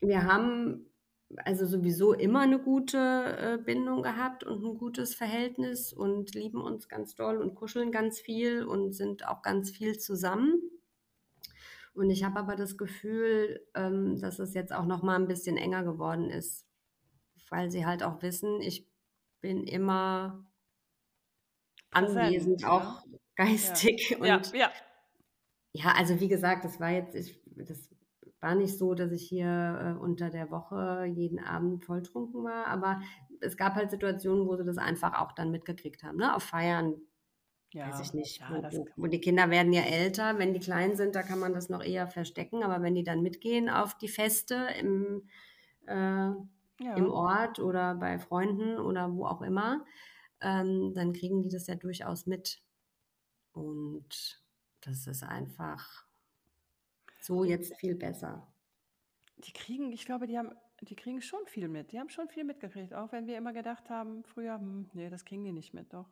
wir 0.00 0.24
haben 0.24 0.85
also 1.44 1.66
sowieso 1.66 2.12
immer 2.12 2.40
eine 2.40 2.58
gute 2.58 2.98
äh, 2.98 3.58
Bindung 3.62 4.02
gehabt 4.02 4.44
und 4.44 4.64
ein 4.64 4.78
gutes 4.78 5.14
Verhältnis 5.14 5.92
und 5.92 6.34
lieben 6.34 6.60
uns 6.60 6.88
ganz 6.88 7.14
doll 7.14 7.38
und 7.38 7.54
kuscheln 7.54 7.92
ganz 7.92 8.20
viel 8.20 8.64
und 8.64 8.92
sind 8.92 9.26
auch 9.26 9.42
ganz 9.42 9.70
viel 9.70 9.98
zusammen. 9.98 10.60
Und 11.94 12.10
ich 12.10 12.24
habe 12.24 12.38
aber 12.38 12.56
das 12.56 12.76
Gefühl, 12.76 13.66
ähm, 13.74 14.20
dass 14.20 14.38
es 14.38 14.54
jetzt 14.54 14.72
auch 14.72 14.84
noch 14.84 15.02
mal 15.02 15.16
ein 15.16 15.28
bisschen 15.28 15.56
enger 15.56 15.82
geworden 15.82 16.30
ist, 16.30 16.66
weil 17.48 17.70
sie 17.70 17.86
halt 17.86 18.02
auch 18.02 18.22
wissen, 18.22 18.60
ich 18.60 18.86
bin 19.40 19.64
immer 19.64 20.46
anwesend, 21.90 22.60
Präsent, 22.60 22.64
auch 22.66 23.06
ja. 23.06 23.18
geistig. 23.36 24.10
Ja. 24.10 24.36
Und 24.36 24.52
ja, 24.52 24.58
ja. 24.58 24.72
ja, 25.72 25.92
also 25.96 26.20
wie 26.20 26.28
gesagt, 26.28 26.64
das 26.64 26.80
war 26.80 26.90
jetzt, 26.90 27.14
ich, 27.14 27.40
das 27.46 27.88
war 28.40 28.54
nicht 28.54 28.76
so, 28.76 28.94
dass 28.94 29.12
ich 29.12 29.22
hier 29.22 29.96
äh, 29.96 30.00
unter 30.00 30.30
der 30.30 30.50
Woche 30.50 31.04
jeden 31.06 31.38
Abend 31.38 31.84
volltrunken 31.84 32.44
war, 32.44 32.66
aber 32.66 33.00
es 33.40 33.56
gab 33.56 33.74
halt 33.74 33.90
Situationen, 33.90 34.46
wo 34.46 34.56
sie 34.56 34.64
das 34.64 34.78
einfach 34.78 35.20
auch 35.20 35.32
dann 35.32 35.50
mitgekriegt 35.50 36.02
haben, 36.02 36.16
ne? 36.16 36.34
Auf 36.34 36.42
Feiern, 36.42 36.94
ja, 37.72 37.88
weiß 37.88 38.00
ich 38.00 38.14
nicht. 38.14 38.40
Ja, 38.40 38.62
wo, 38.72 38.86
wo, 38.96 39.06
die 39.06 39.20
Kinder 39.20 39.50
werden 39.50 39.72
ja 39.72 39.82
älter, 39.82 40.38
wenn 40.38 40.54
die 40.54 40.60
klein 40.60 40.96
sind, 40.96 41.14
da 41.14 41.22
kann 41.22 41.38
man 41.38 41.52
das 41.52 41.68
noch 41.68 41.82
eher 41.82 42.06
verstecken, 42.08 42.62
aber 42.62 42.82
wenn 42.82 42.94
die 42.94 43.04
dann 43.04 43.22
mitgehen 43.22 43.68
auf 43.68 43.96
die 43.96 44.08
Feste 44.08 44.68
im 44.78 45.28
äh, 45.86 46.30
ja. 46.80 46.94
im 46.96 47.10
Ort 47.10 47.58
oder 47.58 47.94
bei 47.94 48.18
Freunden 48.18 48.78
oder 48.78 49.12
wo 49.14 49.26
auch 49.26 49.42
immer, 49.42 49.84
ähm, 50.40 50.92
dann 50.94 51.12
kriegen 51.12 51.42
die 51.42 51.48
das 51.48 51.66
ja 51.66 51.74
durchaus 51.74 52.26
mit. 52.26 52.62
Und 53.52 54.42
das 54.80 55.06
ist 55.06 55.22
einfach 55.22 56.05
so 57.26 57.44
jetzt 57.44 57.76
viel 57.76 57.94
besser. 57.94 58.46
Die 59.38 59.52
kriegen, 59.52 59.92
ich 59.92 60.06
glaube, 60.06 60.26
die 60.26 60.38
haben, 60.38 60.52
die 60.82 60.96
kriegen 60.96 61.20
schon 61.20 61.46
viel 61.46 61.68
mit. 61.68 61.92
Die 61.92 61.98
haben 61.98 62.08
schon 62.08 62.28
viel 62.28 62.44
mitgekriegt, 62.44 62.94
auch 62.94 63.12
wenn 63.12 63.26
wir 63.26 63.36
immer 63.36 63.52
gedacht 63.52 63.90
haben, 63.90 64.24
früher, 64.24 64.58
hm, 64.58 64.90
nee, 64.94 65.10
das 65.10 65.24
kriegen 65.24 65.44
die 65.44 65.52
nicht 65.52 65.74
mit, 65.74 65.92
doch. 65.92 66.08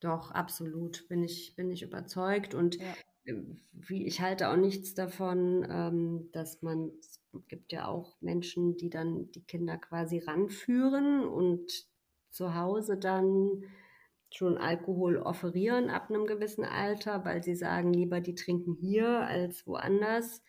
Doch, 0.00 0.30
absolut, 0.30 1.06
bin 1.08 1.22
ich, 1.22 1.54
bin 1.56 1.70
ich 1.70 1.82
überzeugt. 1.82 2.54
Und 2.54 2.76
ja. 2.76 2.94
Ähm, 3.26 3.60
wie, 3.72 4.06
ich 4.06 4.20
halte 4.20 4.48
auch 4.48 4.56
nichts 4.56 4.94
davon, 4.94 5.66
ähm, 5.68 6.28
dass 6.32 6.62
man, 6.62 6.90
es 7.00 7.20
gibt 7.48 7.72
ja 7.72 7.86
auch 7.86 8.20
Menschen, 8.20 8.76
die 8.76 8.90
dann 8.90 9.30
die 9.32 9.42
Kinder 9.42 9.76
quasi 9.78 10.18
ranführen 10.18 11.24
und 11.24 11.86
zu 12.30 12.54
Hause 12.54 12.96
dann 12.96 13.64
schon 14.32 14.58
Alkohol 14.58 15.18
offerieren 15.18 15.90
ab 15.90 16.10
einem 16.10 16.26
gewissen 16.26 16.64
Alter, 16.64 17.24
weil 17.24 17.42
sie 17.42 17.54
sagen, 17.54 17.92
lieber 17.92 18.20
die 18.20 18.34
trinken 18.34 18.74
hier 18.74 19.08
als 19.08 19.66
woanders. 19.66 20.42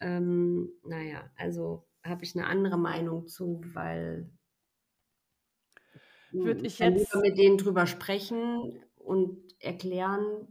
Ähm, 0.00 0.70
naja, 0.84 1.30
also 1.36 1.86
habe 2.04 2.24
ich 2.24 2.36
eine 2.36 2.46
andere 2.46 2.76
Meinung 2.78 3.28
zu, 3.28 3.60
weil 3.74 4.30
würde 6.32 6.66
ich 6.66 6.78
jetzt 6.78 6.98
lieber 7.14 7.20
mit 7.28 7.38
denen 7.38 7.58
drüber 7.58 7.86
sprechen 7.86 8.82
und 8.96 9.38
erklären, 9.60 10.48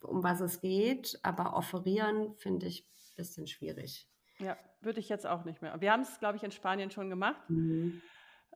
um 0.00 0.22
was 0.24 0.40
es 0.40 0.60
geht, 0.60 1.18
aber 1.22 1.54
offerieren 1.54 2.34
finde 2.36 2.66
ich 2.66 2.88
ein 2.88 3.16
bisschen 3.16 3.46
schwierig. 3.46 4.08
Ja, 4.38 4.56
würde 4.80 4.98
ich 5.00 5.08
jetzt 5.10 5.26
auch 5.26 5.44
nicht 5.44 5.60
mehr. 5.60 5.78
Wir 5.80 5.92
haben 5.92 6.02
es, 6.02 6.18
glaube 6.18 6.36
ich, 6.38 6.42
in 6.42 6.50
Spanien 6.50 6.90
schon 6.90 7.10
gemacht, 7.10 7.48
Mhm. 7.48 8.00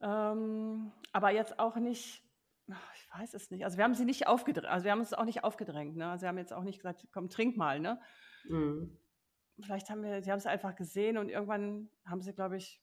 ähm, 0.00 0.90
aber 1.12 1.30
jetzt 1.30 1.58
auch 1.58 1.76
nicht 1.76 2.23
ich 2.94 3.08
weiß 3.12 3.34
es 3.34 3.50
nicht. 3.50 3.64
Also, 3.64 3.76
wir 3.76 3.84
haben 3.84 3.94
sie 3.94 4.04
nicht 4.04 4.26
aufgedrängt 4.26 4.66
also, 4.72 4.84
wir 4.84 4.92
haben 4.92 5.00
uns 5.00 5.12
auch 5.12 5.24
nicht 5.24 5.44
aufgedrängt, 5.44 5.96
ne? 5.96 6.10
Also, 6.10 6.22
wir 6.22 6.28
haben 6.28 6.38
jetzt 6.38 6.52
auch 6.52 6.62
nicht 6.64 6.78
gesagt: 6.78 7.06
„Komm, 7.12 7.28
trink 7.28 7.56
mal“, 7.56 7.80
ne? 7.80 8.00
Mhm. 8.44 8.96
Vielleicht 9.60 9.88
haben 9.90 10.02
wir 10.02 10.22
sie 10.22 10.30
haben 10.32 10.38
es 10.38 10.46
einfach 10.46 10.74
gesehen 10.74 11.16
und 11.16 11.28
irgendwann 11.28 11.90
haben 12.04 12.22
sie, 12.22 12.32
glaube 12.34 12.56
ich 12.56 12.80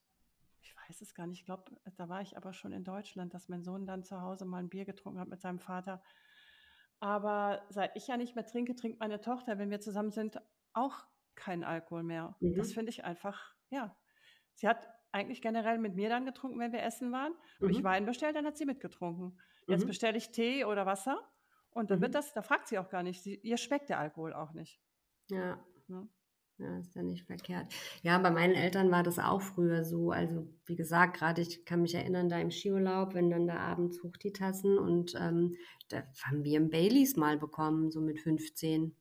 ich 0.63 0.75
weiß 0.89 1.01
es 1.01 1.15
gar 1.15 1.27
nicht, 1.27 1.39
ich 1.39 1.45
glaube, 1.45 1.71
da 1.97 2.07
war 2.09 2.21
ich 2.21 2.38
aber 2.38 2.53
schon 2.53 2.71
in 2.71 2.84
Deutschland, 2.84 3.34
dass 3.34 3.49
mein 3.49 3.63
Sohn 3.63 3.88
dann 3.88 4.03
zu 4.03 4.21
Hause 4.21 4.45
mal 4.45 4.59
ein 4.59 4.69
Bier 4.69 4.86
getrunken 4.86 5.19
hat 5.19 5.27
mit 5.27 5.41
seinem 5.41 5.59
Vater. 5.59 6.03
Aber 6.99 7.65
seit 7.69 7.95
ich 7.95 8.07
ja 8.07 8.17
nicht 8.17 8.36
mehr 8.36 8.45
trinke, 8.45 8.75
trinkt 8.75 8.99
meine 8.99 9.21
Tochter, 9.21 9.57
wenn 9.57 9.71
wir 9.71 9.79
zusammen 9.82 10.11
sind, 10.11 10.39
auch 10.73 11.07
keinen 11.36 11.63
Alkohol 11.63 12.03
mehr. 12.03 12.39
Das 12.55 12.71
Mhm. 12.71 12.73
finde 12.73 12.89
ich 12.91 13.03
einfach 13.03 13.55
ja. 13.69 13.97
Sie 14.53 14.67
hat 14.67 14.89
eigentlich 15.11 15.41
generell 15.41 15.79
mit 15.79 15.95
mir 15.95 16.09
dann 16.09 16.25
getrunken, 16.25 16.59
wenn 16.59 16.73
wir 16.73 16.84
essen 16.84 17.11
waren. 17.11 17.34
Habe 17.61 17.71
ich 17.71 17.84
Mhm. 17.84 17.84
Wein 17.84 18.05
bestellt, 18.05 18.36
dann 18.36 18.45
hat 18.45 18.57
sie 18.57 18.65
mitgetrunken. 18.65 19.39
Jetzt 19.72 19.86
Mhm. 19.86 19.88
bestelle 19.88 20.17
ich 20.17 20.32
Tee 20.32 20.65
oder 20.65 20.86
Wasser 20.86 21.19
und 21.72 21.91
dann 21.91 22.01
wird 22.01 22.13
Mhm. 22.13 22.15
das 22.15 22.34
da 22.34 22.41
fragt 22.43 22.67
sie 22.67 22.80
auch 22.80 22.89
gar 22.89 23.03
nicht. 23.03 23.24
Sie 23.24 23.36
ihr 23.36 23.57
schmeckt 23.57 23.89
der 23.89 23.99
Alkohol 23.99 24.34
auch 24.34 24.53
nicht, 24.53 24.82
Ja. 25.30 25.65
ne? 25.88 26.09
Ja, 26.59 26.80
ist 26.80 26.95
ja 26.95 27.03
nicht 27.03 27.26
verkehrt. 27.26 27.74
Ja, 28.03 28.17
bei 28.19 28.32
meinen 28.32 28.53
Eltern 28.55 28.91
war 28.91 29.03
das 29.03 29.19
auch 29.19 29.41
früher 29.41 29.84
so. 29.84 30.11
Also, 30.11 30.47
wie 30.65 30.76
gesagt, 30.76 31.17
gerade 31.17 31.41
ich 31.41 31.65
kann 31.65 31.82
mich 31.82 31.95
erinnern, 31.95 32.30
da 32.30 32.39
im 32.39 32.51
Skiurlaub, 32.51 33.13
wenn 33.15 33.30
dann 33.32 33.47
da 33.47 33.55
abends 33.57 34.03
hoch 34.03 34.15
die 34.17 34.32
Tassen 34.34 34.78
und, 34.78 35.15
ähm, 35.19 35.55
da 35.89 36.03
haben 36.24 36.43
wir 36.45 36.59
'n 36.59 36.69
Baileys 36.69 37.15
mal 37.17 37.38
bekommen, 37.39 37.91
so 37.91 38.01
mit 38.01 38.19
15. 38.22 38.95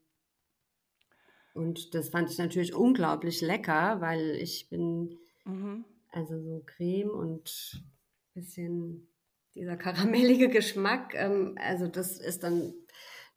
Und 1.55 1.95
das 1.95 2.11
fand 2.11 2.31
ich 2.31 2.39
natürlich 2.39 2.75
unglaublich 2.75 3.41
lecker, 3.41 4.01
weil 4.01 4.37
ich 4.41 4.69
bin 4.69 5.19
Mhm. 5.47 5.85
also, 6.11 6.41
so 6.41 6.63
Creme 6.67 7.11
und 7.11 7.85
bisschen 8.35 9.09
dieser 9.55 9.77
karamellige 9.77 10.49
Geschmack, 10.49 11.15
ähm, 11.15 11.57
also, 11.61 11.89
das 11.89 12.19
ist 12.21 12.43
dann 12.43 12.75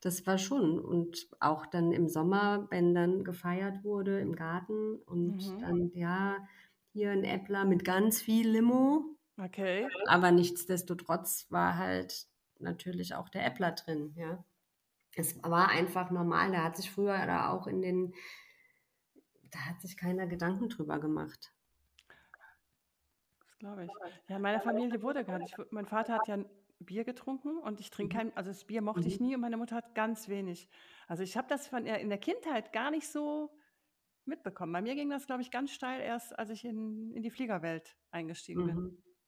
das 0.01 0.27
war 0.27 0.37
schon 0.37 0.79
und 0.79 1.27
auch 1.39 1.65
dann 1.65 1.93
im 1.93 2.09
Sommer, 2.09 2.67
wenn 2.71 2.93
dann 2.93 3.23
gefeiert 3.23 3.83
wurde 3.85 4.19
im 4.19 4.35
Garten 4.35 4.97
und 5.05 5.41
Mhm. 5.41 5.63
dann, 5.63 5.91
ja, 5.93 6.37
hier 6.93 7.11
'n 7.11 7.23
Äppler 7.23 7.63
mit 7.65 7.85
ganz 7.85 8.21
viel 8.21 8.49
Limo, 8.49 9.15
Okay. 9.39 9.93
aber 10.07 10.31
nichtsdestotrotz 10.31 11.47
war 11.51 11.77
halt 11.77 12.27
natürlich 12.59 13.15
auch 13.15 13.29
der 13.29 13.45
Äppler 13.47 13.73
drin, 13.73 14.13
ja. 14.17 14.45
Es 15.15 15.41
war 15.43 15.69
einfach 15.69 16.11
normal, 16.11 16.51
da 16.53 16.63
hat 16.65 16.77
sich 16.77 16.91
früher 16.91 17.25
da 17.27 17.49
auch 17.51 17.67
in 17.67 17.81
den 17.83 18.13
da 19.51 19.59
hat 19.67 19.81
sich 19.81 19.97
keiner 19.97 20.25
Gedanken 20.25 20.69
drüber 20.69 20.99
gemacht. 20.99 21.53
Glaube 23.63 23.85
ich. 23.85 23.97
Ja, 24.27 24.35
in 24.35 24.41
meiner 24.41 24.59
Familie 24.59 25.01
wurde 25.01 25.23
gar 25.23 25.39
nicht 25.39 25.55
mein 25.71 25.85
Vater 25.85 26.13
hat 26.13 26.27
ja 26.27 26.37
Bier 26.79 27.05
getrunken 27.05 27.57
und 27.59 27.79
ich 27.79 27.89
trinke 27.91 28.13
Mhm. 28.13 28.17
kein 28.17 28.35
also, 28.35 28.49
das 28.49 28.65
Bier 28.65 28.81
mochte 28.81 29.07
ich 29.07 29.21
Mhm. 29.21 29.21
nie 29.21 29.35
und 29.35 29.39
meine 29.41 29.55
Mutter 29.55 29.77
hat 29.77 29.95
ganz 29.95 30.27
wenig. 30.27 30.67
Also, 31.07 31.23
ich 31.23 31.37
habe 31.37 31.47
das 31.47 31.67
von 31.67 31.85
der 31.85 31.99
in 32.01 32.09
der 32.09 32.17
Kindheit 32.17 32.73
gar 32.73 32.91
nicht 32.91 33.07
so 33.07 33.57
mitbekommen. 34.25 34.73
Bei 34.73 34.81
mir 34.81 34.95
ging 34.95 35.09
das, 35.09 35.27
glaube 35.27 35.43
ich, 35.43 35.51
ganz 35.51 35.71
steil 35.71 36.01
erst, 36.01 36.37
als 36.39 36.49
ich 36.51 36.65
in 36.65 37.13
in 37.13 37.23
die 37.23 37.31
Fliegerwelt 37.31 37.97
eingestiegen 38.11 38.65
bin, 38.65 38.75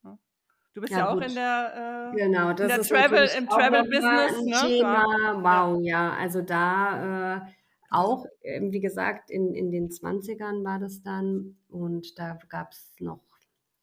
Mhm. 0.04 0.20
Du 0.76 0.82
bist 0.82 0.94
Ja, 0.94 0.98
ja 0.98 1.10
auch 1.10 1.22
gut. 1.22 1.26
in 1.26 1.36
der 1.36 2.20
äh, 2.22 2.22
Genau, 2.22 2.54
in 2.62 2.68
das 2.68 2.68
der 2.68 2.80
ist 2.80 2.92
Travel 2.92 3.28
im 3.38 3.50
Travel-Business, 3.50 4.46
ne? 4.46 4.70
Thema. 4.72 5.04
Wow, 5.42 5.82
ja, 5.84 6.14
also, 6.14 6.42
da, 6.42 7.38
äh, 7.38 7.42
auch, 7.90 8.26
ähm, 8.42 8.72
wie 8.72 8.80
gesagt, 8.82 9.32
in 9.32 9.56
in 9.56 9.72
den 9.72 9.90
20ern 9.92 10.64
war 10.64 10.80
das 10.80 11.02
dann 11.02 11.58
und 11.70 12.20
da 12.20 12.38
gab's 12.50 12.96
noch 13.00 13.24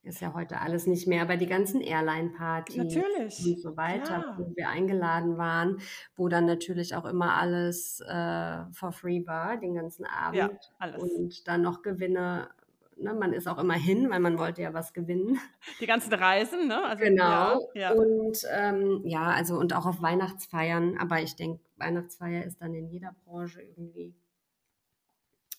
ist 0.03 0.21
ja 0.21 0.35
heute 0.35 0.61
alles 0.61 0.87
nicht 0.87 1.07
mehr, 1.07 1.23
aber 1.23 1.37
die 1.37 1.47
ganzen 1.47 1.81
Airline-Partys 1.81 3.05
und 3.37 3.61
so 3.61 3.77
weiter, 3.77 4.23
klar. 4.25 4.37
wo 4.37 4.53
wir 4.57 4.69
eingeladen 4.69 5.39
waren, 5.39 5.79
wo 6.17 6.29
dann 6.29 6.47
natürlich 6.47 6.95
auch 6.97 7.05
immer 7.05 7.35
alles, 7.37 8.01
äh, 8.01 8.65
for 8.73 8.93
free 8.93 9.27
war 9.27 9.57
den 9.59 9.75
ganzen 9.75 10.05
Ja, 10.31 10.51
Abend 10.51 10.73
alles. 10.79 11.23
und 11.23 11.47
dann 11.49 11.63
noch 11.63 11.83
Gewinne 11.83 12.51
ne, 12.97 13.15
man 13.15 13.33
ist 13.33 13.49
auch 13.49 13.59
immer 13.59 13.75
hin, 13.75 14.11
weil 14.11 14.21
man 14.21 14.39
wollte 14.39 14.63
ja 14.63 14.75
was 14.75 14.93
gewinnen. 14.93 15.39
Die 15.81 15.87
ganzen 15.87 16.13
Reisen, 16.15 16.69
ne? 16.69 16.83
Also, 16.85 17.05
ja, 17.21 17.59
Genau. 17.59 17.75
ja. 17.75 17.97
Und, 17.97 18.39
ähm, 18.51 19.03
ja, 19.05 19.25
also 19.31 19.59
und 19.59 19.75
auch 19.75 19.87
auf 19.87 20.01
Weihnachtsfeiern, 20.03 20.97
aber 20.99 21.21
ich 21.21 21.37
denke, 21.37 21.61
Weihnachtsfeier 21.77 22.45
ist 22.45 22.61
dann 22.63 22.75
in 22.75 22.89
jeder 22.89 23.13
Branche 23.25 23.61
irgendwie 23.63 24.15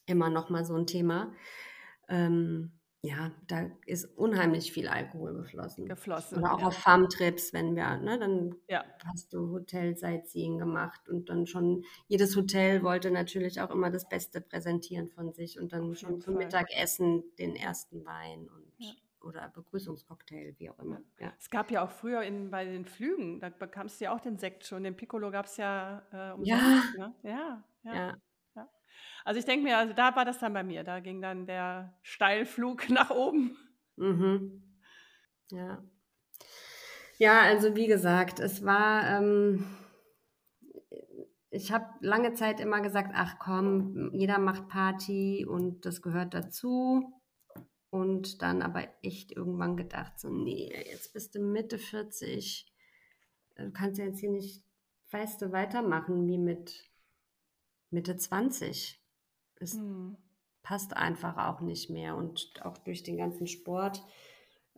immer 0.05 0.29
noch 0.29 0.49
mal 0.49 0.65
so 0.65 0.75
'n 0.75 0.87
Thema. 0.87 1.33
Ähm, 2.09 2.73
ja, 3.06 3.32
da 3.47 3.70
ist 3.86 4.06
unheimlich 4.18 4.72
viel 4.72 4.88
Alkohol 4.88 5.34
geflossen. 5.34 5.88
Geflossen, 5.89 6.38
Oder 6.38 6.54
auch 6.54 6.60
ja. 6.62 6.68
auf 6.68 6.78
Farmtrips, 6.78 7.51
wenn 7.51 7.76
wir 7.76 7.97
ne, 7.97 8.18
dann 8.18 8.56
Ja. 8.70 8.86
hast 9.06 9.34
du 9.34 9.49
Hotel-Sightseeing 9.51 10.58
gemacht 10.58 11.10
und 11.10 11.30
dann 11.30 11.45
schon 11.45 11.84
jedes 12.08 12.36
Hotel 12.38 12.82
wollte 12.82 13.12
natürlich 13.12 13.60
auch 13.60 13.72
immer 13.72 13.89
das 13.91 14.08
Beste 14.08 14.39
präsentieren 14.39 15.10
von 15.10 15.34
sich 15.34 15.60
und 15.60 15.74
dann 15.74 15.95
schon 15.95 16.22
zum. 16.22 16.36
Mittagessen 16.36 17.24
den 17.38 17.56
ersten 17.58 18.06
Wein 18.06 18.47
und 18.49 18.72
Ja. 18.78 18.93
oder 19.22 19.49
Begrüßungscocktail, 19.49 20.56
wie 20.58 20.70
auch 20.70 20.80
immer, 20.80 21.01
ja. 21.20 21.34
Es 21.39 21.49
gab 21.49 21.72
ja 21.72 21.84
auch 21.84 21.91
früher 21.91 22.22
in 22.24 22.51
bei 22.51 22.64
den 22.66 22.86
Flügen, 22.86 23.39
da 23.41 23.49
bekamst 23.49 23.99
du 23.99 24.06
ja 24.06 24.14
auch 24.16 24.20
den 24.22 24.38
Sekt 24.38 24.66
schon. 24.66 24.84
Den 24.84 24.95
Piccolo 24.95 25.30
gab's 25.32 25.58
ja, 25.58 26.04
äh, 26.12 26.34
umsonst, 26.34 26.93
Ja. 26.97 26.97
ne? 26.97 27.16
Ja. 27.24 27.64
ja. 27.84 28.14
Also, 29.25 29.39
ich 29.39 29.45
denke 29.45 29.63
mir 29.63 29.77
also, 29.77 29.93
da 29.93 30.15
war 30.15 30.25
das 30.25 30.39
dann 30.39 30.53
bei 30.53 30.63
mir. 30.63 30.83
Da 30.83 30.99
ging 30.99 31.21
dann 31.21 31.45
der 31.45 31.93
Steilflug 32.01 32.89
nach 32.89 33.09
oben. 33.09 33.57
Mhm. 33.97 34.61
Ja. 35.51 35.83
Ja, 37.17 37.41
also, 37.41 37.75
wie 37.75 37.87
gesagt, 37.87 38.39
es 38.39 38.65
war, 38.65 39.07
ähm 39.17 39.65
ich 41.49 41.71
habe 41.71 41.85
lange 42.01 42.33
Zeit 42.33 42.59
immer 42.59 42.81
gesagt: 42.81 43.11
„Ach 43.13 43.37
komm, 43.39 44.11
jeder 44.13 44.39
macht 44.39 44.67
Party 44.67 45.45
und 45.47 45.85
das 45.85 46.01
gehört 46.01 46.33
dazu.“ 46.33 47.21
Und 47.91 48.41
dann 48.41 48.61
aber 48.63 48.87
echt 49.03 49.31
irgendwann 49.31 49.77
gedacht 49.77 50.19
so: 50.19 50.29
„Ne, 50.29 50.71
jetzt 50.91 51.13
bist 51.13 51.35
du 51.35 51.39
Mitte 51.39 51.77
40. 51.77 52.73
Äh, 53.55 53.65
du 53.65 53.71
kannst 53.71 53.99
ja 53.99 54.05
jetzt 54.05 54.19
hier 54.19 54.31
nicht 54.31 54.63
weißt 55.11 55.41
du, 55.43 55.51
weitermachen 55.51 56.27
wie 56.27 56.39
mit 56.39 56.91
Mitte 57.93 58.17
20.“ 58.17 59.01
Es 59.55 59.85
Mhm. 59.85 60.17
passt 60.63 60.95
einfach 60.97 61.37
auch 61.37 61.61
nicht 61.61 61.89
mehr 61.89 62.17
und 62.17 62.53
auch 62.65 62.77
durch 62.79 63.03
den 63.03 63.17
ganzen 63.17 63.47
Sport, 63.47 64.03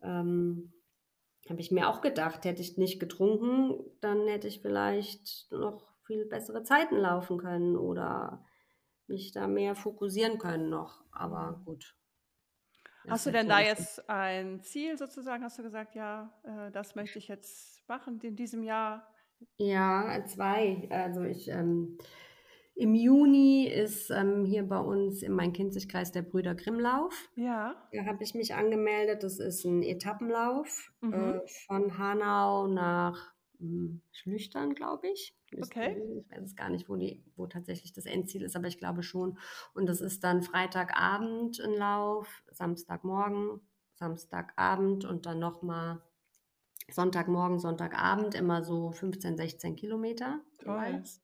ähm, 0.04 0.74
habe 1.50 1.62
ich 1.62 1.72
mir 1.72 1.90
auch 1.90 2.02
gedacht, 2.02 2.46
hätte 2.46 2.62
ich 2.64 2.78
nicht 2.78 3.00
getrunken, 3.00 3.84
dann 4.02 4.28
hätte 4.28 4.48
ich 4.50 4.62
vielleicht 4.62 5.52
noch 5.52 5.98
viel 6.06 6.26
bessere 6.28 6.64
Zeiten 6.64 6.98
laufen 6.98 7.38
können 7.40 7.78
oder 7.78 8.46
mich 9.08 9.32
da 9.34 9.48
mehr 9.48 9.76
fokussieren 9.76 10.40
können 10.40 10.70
noch, 10.70 11.06
aber 11.12 11.62
Mhm. 11.62 11.66
gut. 11.66 11.96
Hast 13.08 13.26
du 13.28 13.32
denn 13.32 13.48
da 13.48 13.62
jetzt 13.62 14.10
ein 14.10 14.62
Ziel 14.62 14.98
sozusagen? 14.98 15.44
Hast 15.44 15.60
du 15.60 15.64
gesagt: 15.64 15.94
„Ja, 15.96 16.34
äh, 16.44 16.72
das 16.72 16.96
möchte 16.96 17.20
ich 17.20 17.28
jetzt 17.28 17.88
machen 17.88 18.20
in 18.22 18.36
diesem 18.36 18.64
Jahr?“ 18.64 19.14
Ja, 19.60 20.24
2. 20.26 20.88
Also, 20.92 21.24
ich, 21.24 21.48
ähm 21.50 21.98
im 22.76 22.96
Juni 22.96 23.68
ist, 23.68 24.10
ähm, 24.12 24.46
hier 24.46 24.64
bei 24.68 24.80
uns 24.80 25.22
im 25.24 25.34
Main-Kinzig-Kreis 25.36 26.12
der 26.12 26.24
Brüder 26.24 26.56
Grimm-Lauf. 26.56 27.30
Ja. 27.38 27.92
Da 27.92 28.06
habe 28.06 28.24
ich 28.24 28.34
mich 28.36 28.54
angemeldet. 28.56 29.24
Das 29.24 29.40
ist 29.40 29.66
'n 29.66 29.84
Etappenlauf, 29.84 30.92
Mhm. 31.04 31.36
äh, 31.36 31.48
von 31.68 31.98
Hanau 31.98 32.68
nach, 32.68 33.34
hm, 33.60 34.02
Schlüchtern, 34.12 34.74
glaube 34.76 35.08
ich. 35.10 35.36
Okay. 35.62 36.06
ich 36.28 36.30
weiß 36.32 36.44
es 36.44 36.56
gar 36.56 36.70
nicht, 36.70 36.90
wo 36.90 36.96
die 36.98 37.24
wo 37.36 37.48
tatsächlich 37.48 37.94
das 37.94 38.06
Endziel 38.06 38.44
ist, 38.44 38.56
aber 38.56 38.68
ich 38.68 38.78
glaube 38.80 39.04
schon. 39.04 39.38
Und 39.74 39.88
das 39.88 40.02
ist 40.02 40.24
dann 40.24 40.42
Freitagabend 40.44 41.60
'n 41.60 41.74
Lauf, 41.78 42.44
Samstagmorgen, 42.52 43.62
Samstagabend 43.96 45.06
und 45.06 45.26
dann 45.26 45.40
noch 45.40 45.62
mal 45.62 46.02
Sonntagmorgen, 46.92 47.60
Sonntagabend, 47.60 48.36
immer 48.36 48.64
so 48.64 48.92
15, 48.92 49.38
16 49.38 49.76
Kilometer 49.78 50.42
Toll. 50.60 51.06
jeweils. 51.06 51.22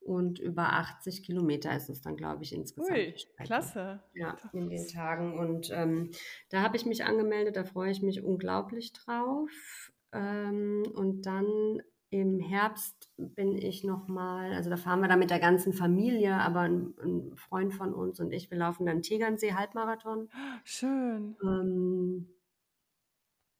Und 0.00 0.38
über 0.38 0.72
80 0.74 1.22
Kilometer 1.24 1.74
ist 1.76 1.88
es 1.90 2.00
dann, 2.02 2.16
glaube 2.16 2.44
ich, 2.44 2.52
insgesamt 2.54 3.02
Ui, 3.02 3.14
klasse. 3.42 4.00
Ja, 4.14 4.38
in 4.52 4.68
den 4.70 4.86
Tagen. 4.88 5.38
Und, 5.38 5.70
ähm, 5.72 6.10
da 6.50 6.62
habe 6.62 6.76
ich 6.76 6.86
mich 6.86 7.04
angemeldet, 7.04 7.56
da 7.56 7.64
freue 7.64 7.90
ich 7.92 8.02
mich 8.02 8.22
unglaublich 8.24 8.92
drauf. 8.92 9.92
Ähm, 10.12 10.84
und 10.94 11.22
dann 11.26 11.80
im 12.10 12.40
Herbst 12.40 13.12
bin 13.18 13.54
ich 13.56 13.84
noch 13.84 14.08
mal 14.08 14.52
also, 14.54 14.70
da 14.70 14.76
fahren 14.78 15.00
wir 15.02 15.08
dann 15.08 15.18
mit 15.18 15.30
der 15.30 15.40
ganzen 15.40 15.74
Familie, 15.74 16.34
aber 16.36 16.62
'n 16.66 16.94
'n 16.98 17.36
Freund 17.36 17.74
von 17.74 17.92
uns 17.94 18.18
und 18.20 18.32
ich, 18.32 18.50
wir 18.50 18.58
laufen 18.58 18.86
dann 18.86 19.02
Tegernsee-Halbmarathon. 19.02 20.30
Schön. 20.64 21.36
Ähm 21.42 22.37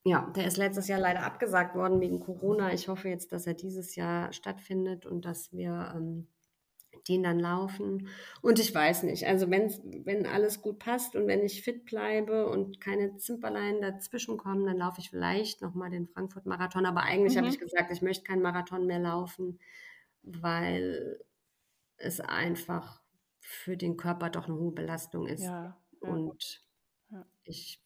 Ja, 0.09 0.32
der 0.34 0.46
ist 0.46 0.56
letztes 0.56 0.88
Jahr 0.88 1.00
leider 1.00 1.22
abgesagt 1.22 1.74
worden 1.74 2.00
wegen 2.00 2.18
Corona. 2.18 2.72
Ich 2.72 2.88
hoffe 2.88 3.11
jetzt, 3.11 3.30
dass 3.32 3.46
er 3.46 3.52
dieses 3.52 3.94
Jahr 3.94 4.32
stattfindet 4.32 5.04
und 5.04 5.26
dass 5.26 5.52
wir 5.52 5.92
ähm, 5.94 6.26
den 7.09 7.24
dann 7.24 7.38
laufen. 7.38 8.09
Und 8.40 8.59
ich 8.59 8.74
weiß 8.74 9.02
nicht, 9.02 9.26
also 9.26 9.50
wenn, 9.50 9.68
wenn 10.06 10.24
alles 10.24 10.62
gut 10.62 10.78
passt 10.78 11.14
und 11.14 11.26
wenn 11.26 11.44
ich 11.44 11.62
fit 11.62 11.84
bleibe 11.84 12.48
und 12.48 12.80
keine 12.80 13.16
Zimperlein 13.18 13.82
dazwischen 13.82 14.38
kommen, 14.38 14.64
dann 14.64 14.78
laufe 14.78 15.02
ich 15.02 15.11
vielleicht 15.11 15.61
nochmal 15.61 15.90
den 15.90 16.06
Frankfurt-Marathon. 16.06 16.86
Aber 16.86 17.02
eigentlich 17.02 17.34
mhm. 17.34 17.40
habe 17.40 17.48
ich 17.48 17.59
gesagt, 17.59 17.90
ich 17.90 18.00
möchte 18.00 18.24
keinen 18.24 18.40
Marathon 18.40 18.86
mehr 18.86 19.00
laufen, 19.00 19.59
weil 20.22 21.22
es 21.98 22.20
einfach 22.20 23.02
für 23.40 23.76
den 23.76 23.98
Körper 23.98 24.30
doch 24.30 24.46
eine 24.46 24.56
hohe 24.56 24.72
Belastung 24.72 25.26
ist. 25.26 25.42
Ja, 25.42 25.76
ja. 26.00 26.09
Und 26.09 26.64
ich 27.44 27.82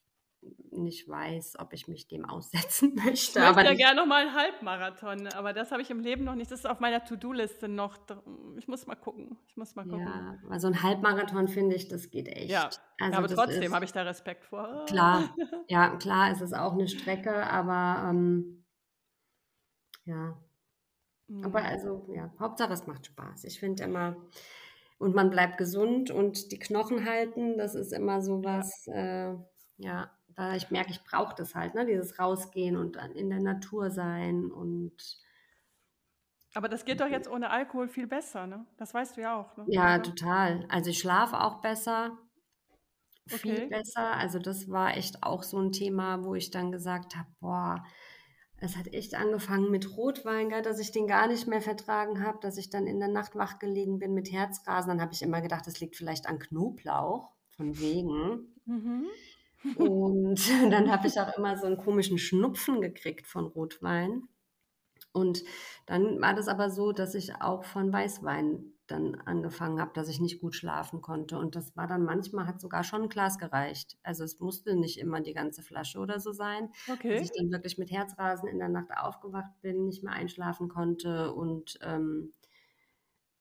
nicht 0.72 1.08
weiß, 1.08 1.58
ob 1.58 1.72
ich 1.72 1.86
mich 1.86 2.08
dem 2.08 2.24
aussetzen 2.24 2.94
möchte. 3.04 3.38
Ich 3.38 3.44
möchte 3.44 3.64
ja 3.64 3.74
gerne 3.74 4.00
noch 4.00 4.06
mal 4.06 4.26
einen 4.26 4.34
Halbmarathon, 4.34 5.28
aber 5.28 5.52
das 5.52 5.70
habe 5.70 5.82
ich 5.82 5.90
im 5.90 6.00
Leben 6.00 6.24
noch 6.24 6.34
nicht. 6.34 6.50
Das 6.50 6.60
ist 6.60 6.66
auf 6.66 6.80
meiner 6.80 7.04
To-Do-Liste 7.04 7.68
noch. 7.68 7.98
Ich 8.56 8.68
muss 8.68 8.86
mal 8.86 8.96
gucken. 8.96 9.38
Ich 9.46 9.56
muss 9.56 9.74
mal 9.74 9.84
gucken. 9.84 10.06
Ja, 10.06 10.38
also 10.50 10.68
ein 10.68 10.82
Halbmarathon 10.82 11.48
finde 11.48 11.76
ich, 11.76 11.88
das 11.88 12.10
geht 12.10 12.28
echt. 12.28 12.50
Ja, 12.50 12.70
also 13.00 13.18
aber 13.18 13.28
trotzdem 13.28 13.74
habe 13.74 13.84
ich 13.84 13.92
da 13.92 14.02
Respekt 14.02 14.44
vor. 14.44 14.84
Klar, 14.86 15.34
ja, 15.68 15.96
klar, 15.96 16.32
es 16.32 16.40
ist 16.40 16.54
auch 16.54 16.72
eine 16.72 16.88
Strecke, 16.88 17.46
aber 17.46 18.10
ähm, 18.10 18.64
ja. 20.04 20.40
Mhm. 21.28 21.44
Aber 21.44 21.62
also, 21.62 22.06
ja, 22.14 22.32
Hauptsache 22.40 22.72
es 22.72 22.86
macht 22.86 23.06
Spaß. 23.06 23.44
Ich 23.44 23.60
finde 23.60 23.84
immer, 23.84 24.16
und 24.98 25.14
man 25.14 25.30
bleibt 25.30 25.58
gesund 25.58 26.10
und 26.10 26.50
die 26.50 26.58
Knochen 26.58 27.04
halten, 27.04 27.58
das 27.58 27.74
ist 27.74 27.92
immer 27.92 28.22
so 28.22 28.42
was, 28.42 28.86
ja. 28.86 29.32
Äh, 29.32 29.36
ja 29.76 30.10
da 30.34 30.54
ich 30.54 30.70
merke, 30.70 30.90
ich 30.90 31.04
brauche 31.04 31.34
das 31.34 31.54
halt, 31.54 31.74
ne? 31.74 31.86
dieses 31.86 32.18
Rausgehen 32.18 32.76
und 32.76 32.96
in 32.96 33.30
der 33.30 33.40
Natur 33.40 33.90
sein 33.90 34.50
und 34.50 35.20
aber 36.54 36.68
das 36.68 36.84
geht 36.84 37.00
doch 37.00 37.08
jetzt 37.08 37.30
ohne 37.30 37.48
Alkohol 37.48 37.88
viel 37.88 38.06
besser, 38.06 38.46
ne? 38.46 38.66
Das 38.76 38.92
weißt 38.92 39.16
du 39.16 39.22
ja 39.22 39.40
auch, 39.40 39.56
ne? 39.56 39.64
Ja, 39.68 39.84
also 39.84 40.10
total. 40.10 40.66
Also 40.68 40.90
ich 40.90 40.98
schlafe 40.98 41.40
auch 41.40 41.62
besser, 41.62 42.18
viel 43.26 43.54
okay. 43.54 43.68
besser. 43.68 44.16
Also 44.16 44.38
das 44.38 44.68
war 44.68 44.96
echt 44.96 45.22
auch 45.22 45.42
so 45.42 45.58
ein 45.58 45.72
Thema, 45.72 46.24
wo 46.24 46.34
ich 46.34 46.50
dann 46.50 46.70
gesagt 46.70 47.16
habe, 47.16 47.28
boah, 47.40 47.84
es 48.58 48.76
hat 48.76 48.92
echt 48.92 49.14
angefangen 49.14 49.70
mit 49.70 49.96
Rotwein, 49.96 50.50
dass 50.62 50.78
ich 50.78 50.92
den 50.92 51.06
gar 51.06 51.26
nicht 51.26 51.48
mehr 51.48 51.62
vertragen 51.62 52.24
habe, 52.24 52.38
dass 52.40 52.58
ich 52.58 52.70
dann 52.70 52.86
in 52.86 53.00
der 53.00 53.08
Nacht 53.08 53.34
wach 53.34 53.58
gelegen 53.58 53.98
bin 53.98 54.12
mit 54.12 54.30
Herzrasen. 54.30 54.88
Dann 54.88 55.00
habe 55.00 55.14
ich 55.14 55.22
immer 55.22 55.40
gedacht, 55.40 55.66
das 55.66 55.80
liegt 55.80 55.96
vielleicht 55.96 56.28
an 56.28 56.38
Knoblauch, 56.38 57.32
von 57.48 57.78
wegen. 57.80 58.54
Mhm. 58.64 59.06
Und 59.76 60.40
dann 60.70 60.90
habe 60.90 61.06
ich 61.06 61.20
auch 61.20 61.36
immer 61.36 61.56
so 61.56 61.66
einen 61.66 61.78
komischen 61.78 62.18
Schnupfen 62.18 62.80
gekriegt 62.80 63.26
von 63.26 63.46
Rotwein. 63.46 64.28
Und 65.12 65.42
dann 65.86 66.20
war 66.20 66.34
das 66.34 66.48
aber 66.48 66.70
so, 66.70 66.92
dass 66.92 67.14
ich 67.14 67.34
auch 67.36 67.64
von 67.64 67.92
Weißwein 67.92 68.72
dann 68.86 69.14
angefangen 69.14 69.80
habe, 69.80 69.92
dass 69.94 70.08
ich 70.08 70.20
nicht 70.20 70.40
gut 70.40 70.54
schlafen 70.54 71.00
konnte. 71.00 71.38
Und 71.38 71.54
das 71.54 71.76
war 71.76 71.86
dann 71.86 72.04
manchmal, 72.04 72.46
hat 72.46 72.60
sogar 72.60 72.84
schon 72.84 73.02
ein 73.02 73.08
Glas 73.08 73.38
gereicht. 73.38 73.98
Also 74.02 74.24
es 74.24 74.40
musste 74.40 74.74
nicht 74.74 74.98
immer 74.98 75.20
die 75.20 75.34
ganze 75.34 75.62
Flasche 75.62 75.98
oder 75.98 76.20
so 76.20 76.32
sein. 76.32 76.70
Okay. 76.90 77.14
Dass 77.14 77.22
ich 77.22 77.32
dann 77.32 77.50
wirklich 77.50 77.78
mit 77.78 77.90
Herzrasen 77.90 78.48
in 78.48 78.58
der 78.58 78.68
Nacht 78.68 78.90
aufgewacht 78.96 79.52
bin, 79.60 79.86
nicht 79.86 80.02
mehr 80.02 80.12
einschlafen 80.12 80.68
konnte 80.68 81.32
und 81.32 81.78
ähm, 81.82 82.32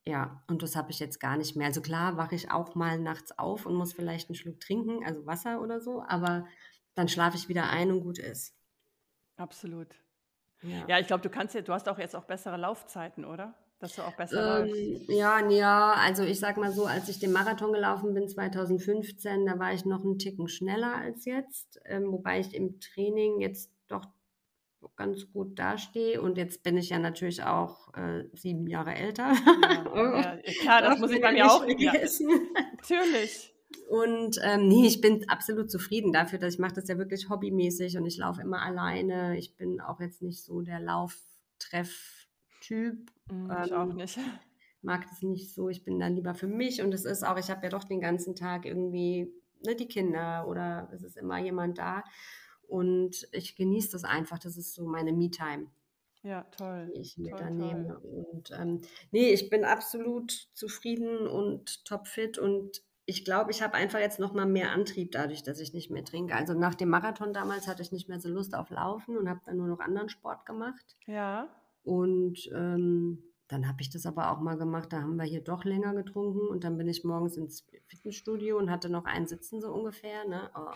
ja, 0.05 0.43
und 0.47 0.63
das 0.63 0.75
habe 0.75 0.91
ich 0.91 0.99
jetzt 0.99 1.19
gar 1.19 1.37
nicht 1.37 1.55
mehr. 1.55 1.67
Also 1.67 1.81
klar 1.81 2.17
wache 2.17 2.35
ich 2.35 2.49
auch 2.49 2.73
mal 2.75 2.97
nachts 2.97 3.37
auf 3.37 3.65
und 3.65 3.75
muss 3.75 3.93
vielleicht 3.93 4.29
einen 4.29 4.35
Schluck 4.35 4.59
trinken, 4.59 5.05
also 5.05 5.25
Wasser 5.25 5.61
oder 5.61 5.79
so, 5.79 6.03
aber 6.07 6.47
dann 6.95 7.07
schlafe 7.07 7.37
ich 7.37 7.49
wieder 7.49 7.69
ein 7.69 7.91
und 7.91 8.01
gut 8.01 8.17
ist. 8.17 8.55
Absolut. 9.37 9.95
Ja, 10.63 10.87
ja 10.87 10.99
ich 10.99 11.07
glaube, 11.07 11.21
du 11.21 11.29
kannst 11.29 11.55
ja, 11.55 11.61
du 11.61 11.73
hast 11.73 11.87
auch 11.87 11.99
jetzt 11.99 12.15
auch 12.15 12.25
bessere 12.25 12.57
Laufzeiten, 12.57 13.25
oder? 13.25 13.53
Dass 13.79 13.95
du 13.95 14.03
auch 14.03 14.15
besser 14.15 14.65
ähm, 14.65 15.01
Ja, 15.07 15.47
ja, 15.49 15.93
also 15.93 16.23
ich 16.23 16.39
sag 16.39 16.57
mal 16.57 16.71
so, 16.71 16.85
als 16.85 17.09
ich 17.09 17.17
den 17.17 17.31
Marathon 17.31 17.73
gelaufen 17.73 18.13
bin 18.13 18.27
2015, 18.27 19.45
da 19.45 19.57
war 19.57 19.73
ich 19.73 19.85
noch 19.85 20.03
einen 20.03 20.19
Ticken 20.19 20.47
schneller 20.47 20.95
als 20.95 21.25
jetzt, 21.25 21.79
ähm, 21.85 22.11
wobei 22.11 22.39
ich 22.39 22.53
im 22.53 22.79
Training 22.79 23.39
jetzt 23.39 23.71
doch 23.87 24.05
ganz 24.95 25.31
gut 25.31 25.57
dastehe. 25.57 26.21
Und 26.21 26.37
jetzt 26.37 26.61
bin 26.63 26.77
ich 26.77 26.89
ja 26.89 26.99
natürlich 26.99 27.43
auch 27.43 27.91
äh, 27.95 28.25
sieben 28.33 28.67
Jahre 28.67 28.93
älter. 28.95 29.33
Ja, 29.93 30.35
ja, 30.45 30.53
klar, 30.61 30.81
das 30.81 30.99
muss 30.99 31.11
ich 31.11 31.21
bei 31.21 31.31
mir 31.31 31.51
auch 31.51 31.63
vergessen. 31.63 32.29
Ja. 32.29 32.37
Natürlich. 32.77 33.53
Und 33.89 34.39
ähm, 34.43 34.67
nee, 34.67 34.85
ich 34.87 35.01
bin 35.01 35.27
absolut 35.29 35.71
zufrieden 35.71 36.13
dafür, 36.13 36.39
dass 36.39 36.55
ich 36.55 36.59
mache 36.59 36.73
das 36.75 36.87
ja 36.87 36.97
wirklich 36.97 37.29
hobbymäßig 37.29 37.97
und 37.97 38.05
ich 38.05 38.17
laufe 38.17 38.41
immer 38.41 38.61
alleine. 38.61 39.37
Ich 39.37 39.57
bin 39.57 39.81
auch 39.81 39.99
jetzt 39.99 40.21
nicht 40.21 40.43
so 40.43 40.61
der 40.61 40.79
Lauftreff-Typ. 40.79 43.11
Mhm, 43.29 43.51
ich 43.63 43.71
ähm, 43.71 43.77
auch 43.77 43.93
nicht. 43.93 44.17
Mag 44.81 45.05
das 45.09 45.21
nicht 45.21 45.53
so. 45.53 45.69
Ich 45.69 45.83
bin 45.83 45.99
dann 45.99 46.15
lieber 46.15 46.33
für 46.33 46.47
mich 46.47 46.81
und 46.81 46.91
es 46.93 47.05
ist 47.05 47.23
auch, 47.23 47.37
ich 47.37 47.51
habe 47.51 47.63
ja 47.63 47.69
doch 47.69 47.83
den 47.83 48.01
ganzen 48.01 48.35
Tag 48.35 48.65
irgendwie 48.65 49.31
ne, 49.63 49.75
die 49.75 49.87
Kinder 49.87 50.47
oder 50.47 50.89
es 50.93 51.03
ist 51.03 51.17
immer 51.17 51.39
jemand 51.39 51.77
da. 51.77 52.03
Und 52.71 53.27
ich 53.33 53.57
genieße 53.57 53.91
das 53.91 54.05
einfach. 54.05 54.39
Das 54.39 54.55
ist 54.55 54.73
so 54.73 54.85
meine 54.85 55.11
Me-Time. 55.11 55.67
Ja, 56.23 56.43
toll. 56.57 56.89
Die 56.95 57.01
ich 57.01 57.17
mit 57.17 57.31
toll, 57.31 57.39
da 57.39 57.49
nehme. 57.49 57.99
Und 57.99 58.51
ähm, 58.57 58.79
nee, 59.11 59.33
ich 59.33 59.49
bin 59.49 59.65
absolut 59.65 60.31
zufrieden 60.53 61.27
und 61.27 61.83
topfit 61.83 62.37
und 62.37 62.81
ich 63.05 63.25
glaube, 63.25 63.51
ich 63.51 63.61
habe 63.61 63.73
einfach 63.73 63.99
jetzt 63.99 64.19
noch 64.19 64.31
mal 64.31 64.45
mehr 64.45 64.71
Antrieb 64.71 65.11
dadurch, 65.11 65.43
dass 65.43 65.59
ich 65.59 65.73
nicht 65.73 65.91
mehr 65.91 66.05
trinke. 66.05 66.33
Also 66.33 66.53
nach 66.53 66.75
dem 66.75 66.87
Marathon 66.87 67.33
damals 67.33 67.67
hatte 67.67 67.81
ich 67.81 67.91
nicht 67.91 68.07
mehr 68.07 68.21
so 68.21 68.29
Lust 68.29 68.55
auf 68.55 68.69
Laufen 68.69 69.17
und 69.17 69.27
habe 69.27 69.41
dann 69.45 69.57
nur 69.57 69.67
noch 69.67 69.79
anderen 69.79 70.07
Sport 70.07 70.45
gemacht. 70.45 70.95
Ja. 71.07 71.49
Und 71.83 72.49
ähm, 72.55 73.21
dann 73.49 73.67
habe 73.67 73.81
ich 73.81 73.89
das 73.89 74.05
aber 74.05 74.31
auch 74.31 74.39
mal 74.39 74.55
gemacht. 74.55 74.93
Da 74.93 75.01
haben 75.01 75.17
wir 75.17 75.25
hier 75.25 75.43
doch 75.43 75.65
länger 75.65 75.93
getrunken 75.93 76.47
und 76.47 76.63
dann 76.63 76.77
bin 76.77 76.87
ich 76.87 77.03
morgens 77.03 77.35
ins 77.35 77.67
Fitnessstudio 77.87 78.57
und 78.57 78.71
hatte 78.71 78.89
noch 78.89 79.03
ein 79.03 79.27
Sitzen 79.27 79.59
so 79.59 79.73
ungefähr. 79.73 80.25
Ne? 80.25 80.49
Oh. 80.55 80.71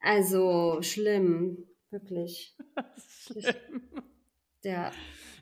Also 0.00 0.80
schlimm, 0.82 1.66
wirklich. 1.90 2.56
schlimm. 2.96 3.90
Der, 4.64 4.92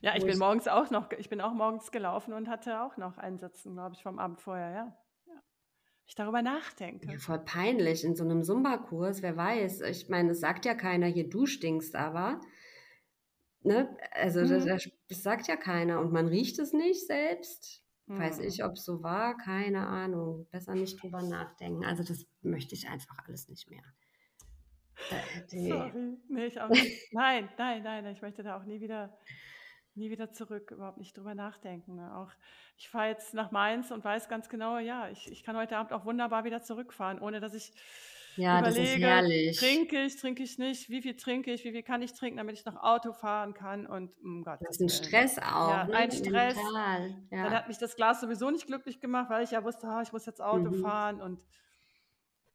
ja, 0.03 0.15
ich 0.15 0.23
bin 0.23 0.33
ich 0.33 0.39
morgens 0.39 0.69
auch 0.69 0.91
noch, 0.91 1.11
ich 1.13 1.29
bin 1.29 1.41
auch 1.41 1.53
morgens 1.53 1.91
gelaufen 1.91 2.33
und 2.35 2.49
hatte 2.49 2.83
auch 2.83 2.97
noch 2.97 3.19
einen 3.19 3.39
Sitzen, 3.39 3.75
glaube 3.75 3.95
ich, 3.95 4.03
vom 4.03 4.19
Abend 4.19 4.41
vorher, 4.41 4.71
ja. 4.71 4.97
ja. 5.27 5.43
Ich 6.07 6.15
darüber 6.15 6.43
nachdenke. 6.43 7.11
Ja, 7.11 7.19
voll 7.19 7.39
peinlich 7.39 8.05
in 8.05 8.15
so 8.15 8.25
einem 8.25 8.43
Zumba-Kurs, 8.45 9.23
wer 9.23 9.37
weiß. 9.37 9.81
Ich 9.83 10.09
meine, 10.09 10.33
es 10.33 10.41
sagt 10.41 10.65
ja 10.67 10.75
keiner, 10.75 11.07
hier 11.07 11.29
du 11.29 11.47
stinkst 11.47 11.97
aber. 11.97 12.41
Ne? 13.63 13.97
Also 14.13 14.41
mhm. 14.41 14.49
das, 14.49 14.89
das, 15.09 15.23
sagt 15.23 15.49
ja 15.49 15.57
keiner 15.57 16.01
und 16.01 16.13
man 16.13 16.29
riecht 16.29 16.59
es 16.59 16.73
nicht 16.73 17.07
selbst. 17.07 17.83
Mhm. 18.07 18.21
Weiß 18.21 18.39
ich, 18.41 18.63
ob 18.65 18.73
es 18.75 18.85
so 18.85 19.03
war, 19.03 19.37
keine 19.37 19.87
Ahnung. 19.87 20.47
Besser 20.51 20.75
nicht 20.75 21.03
drüber 21.03 21.23
nachdenken. 21.23 21.85
Also 21.85 22.05
das 22.05 22.27
möchte 22.43 22.75
ich 22.75 22.89
einfach 22.89 23.19
alles 23.27 23.49
nicht 23.49 23.69
mehr. 23.69 23.83
Äh, 25.11 25.47
Sorry. 25.68 26.18
Nee, 26.28 26.47
ich 26.47 26.61
auch 26.61 26.68
nicht. 26.68 27.12
Nein, 27.12 27.49
nein, 27.59 27.82
nein, 27.82 28.07
ich 28.07 28.22
möchte 28.22 28.42
da 28.42 28.57
auch 28.57 28.64
nie 28.64 28.80
wieder, 28.80 29.16
nie 29.94 30.11
wieder 30.11 30.32
zurück, 30.32 30.70
überhaupt 30.70 30.99
nicht 30.99 31.16
drüber 31.16 31.34
nachdenken. 31.34 31.97
Ne? 31.97 32.16
Auch 32.16 32.30
ich 32.76 32.88
fahre 32.88 33.09
jetzt 33.09 33.34
nach 33.34 33.51
Mainz 33.51 33.90
und 33.90 34.05
weiß 34.05 34.28
ganz 34.28 34.49
genau, 34.49 34.78
ja, 34.78 35.09
ich, 35.09 35.30
ich 35.30 35.42
kann 35.42 35.57
heute 35.57 35.76
Abend 35.76 35.92
auch 35.92 36.05
wunderbar 36.05 36.44
wieder 36.44 36.62
zurückfahren, 36.62 37.20
ohne 37.20 37.40
dass 37.40 37.55
ich 37.55 37.72
ja, 38.36 38.59
überlege, 38.61 39.53
trinke 39.53 40.03
ich, 40.05 40.16
trinke 40.16 40.42
ich 40.42 40.59
nicht, 40.59 40.90
wie 40.90 41.01
viel 41.01 41.16
trinke 41.16 41.53
ich, 41.53 41.64
wie 41.64 41.72
viel 41.72 41.82
kann 41.82 42.03
ich 42.03 42.12
trinken, 42.12 42.36
damit 42.36 42.59
ich 42.59 42.64
noch 42.66 42.76
Auto 42.76 43.12
fahren 43.12 43.55
kann 43.55 43.86
und 43.86 44.12
um 44.22 44.44
Gott. 44.44 44.59
Das 44.61 44.78
ist 44.78 44.80
ein 44.80 44.88
Stress 44.88 45.38
auch. 45.38 45.70
Ja, 45.70 45.84
ne? 45.86 45.94
ein 45.94 46.11
Stress. 46.11 46.57
Ja. 47.30 47.44
Dann 47.44 47.53
hat 47.53 47.68
mich 47.68 47.78
das 47.78 47.97
Glas 47.97 48.20
sowieso 48.20 48.51
nicht 48.51 48.66
glücklich 48.66 49.01
gemacht, 49.01 49.30
weil 49.30 49.42
ich 49.44 49.53
ja 49.53 49.64
wusste, 49.64 49.88
ich 50.03 50.12
muss 50.12 50.26
jetzt 50.26 50.42
Auto 50.42 50.70
mhm. 50.70 50.82
fahren 50.82 51.22
und 51.22 51.40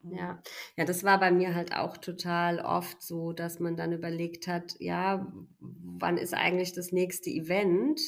ja, 0.04 0.34
mhm. 0.34 0.40
ja, 0.78 0.86
das 0.86 1.04
war 1.04 1.20
bei 1.20 1.32
mir 1.32 1.56
halt 1.56 1.76
auch 1.76 1.98
total 1.98 2.60
oft 2.60 3.02
so, 3.02 3.34
dass 3.34 3.60
man 3.60 3.76
dann 3.76 3.94
überlegt 3.94 4.48
hat, 4.48 4.76
ja, 4.80 5.32
wann 5.60 6.18
ist 6.18 6.34
eigentlich 6.34 6.74
das 6.74 6.92
nächste 6.92 7.30
Event? 7.30 8.00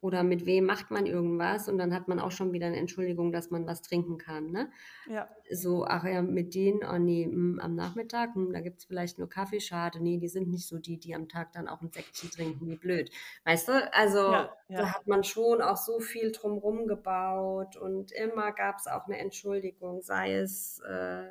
Oder 0.00 0.22
mit 0.22 0.46
wem 0.46 0.64
macht 0.64 0.90
man 0.90 1.04
irgendwas 1.04 1.68
und 1.68 1.76
dann 1.76 1.92
hat 1.92 2.08
man 2.08 2.20
auch 2.20 2.30
schon 2.30 2.52
wieder 2.52 2.66
eine 2.66 2.78
Entschuldigung, 2.78 3.32
dass 3.32 3.50
man 3.50 3.66
was 3.66 3.82
trinken 3.82 4.16
kann. 4.16 4.50
Ne? 4.50 4.70
Ja. 5.06 5.28
So, 5.50 5.84
ach 5.84 6.04
ja, 6.04 6.22
mit 6.22 6.54
denen, 6.54 6.80
oh 6.82 6.98
nee, 6.98 7.26
mh, 7.26 7.32
hm, 7.32 7.60
am 7.60 7.74
Nachmittag, 7.74 8.34
mh, 8.34 8.46
hm, 8.46 8.52
da 8.52 8.60
gibt 8.60 8.78
es 8.78 8.84
vielleicht 8.86 9.18
nur 9.18 9.28
Kaffee, 9.28 9.60
schade. 9.60 10.00
Nee, 10.00 10.16
die 10.16 10.28
sind 10.28 10.48
nicht 10.48 10.66
so 10.66 10.78
die, 10.78 10.98
die 10.98 11.14
am 11.14 11.28
Tag 11.28 11.52
dann 11.52 11.68
auch 11.68 11.82
ein 11.82 11.92
Säckchen 11.92 12.30
trinken, 12.30 12.66
wie 12.68 12.76
blöd. 12.76 13.10
Weißt 13.44 13.68
du, 13.68 13.92
also 13.92 14.32
ja, 14.32 14.56
ja. 14.68 14.78
da 14.78 14.94
hat 14.94 15.06
man 15.06 15.22
schon 15.22 15.60
auch 15.60 15.76
so 15.76 16.00
viel 16.00 16.32
drumrum 16.32 16.86
gebaut 16.86 17.76
und 17.76 18.12
immer 18.12 18.52
gab 18.52 18.78
es 18.78 18.86
auch 18.86 19.06
eine 19.06 19.18
Entschuldigung, 19.18 20.00
sei 20.00 20.34
es, 20.34 20.80
äh, 20.88 21.26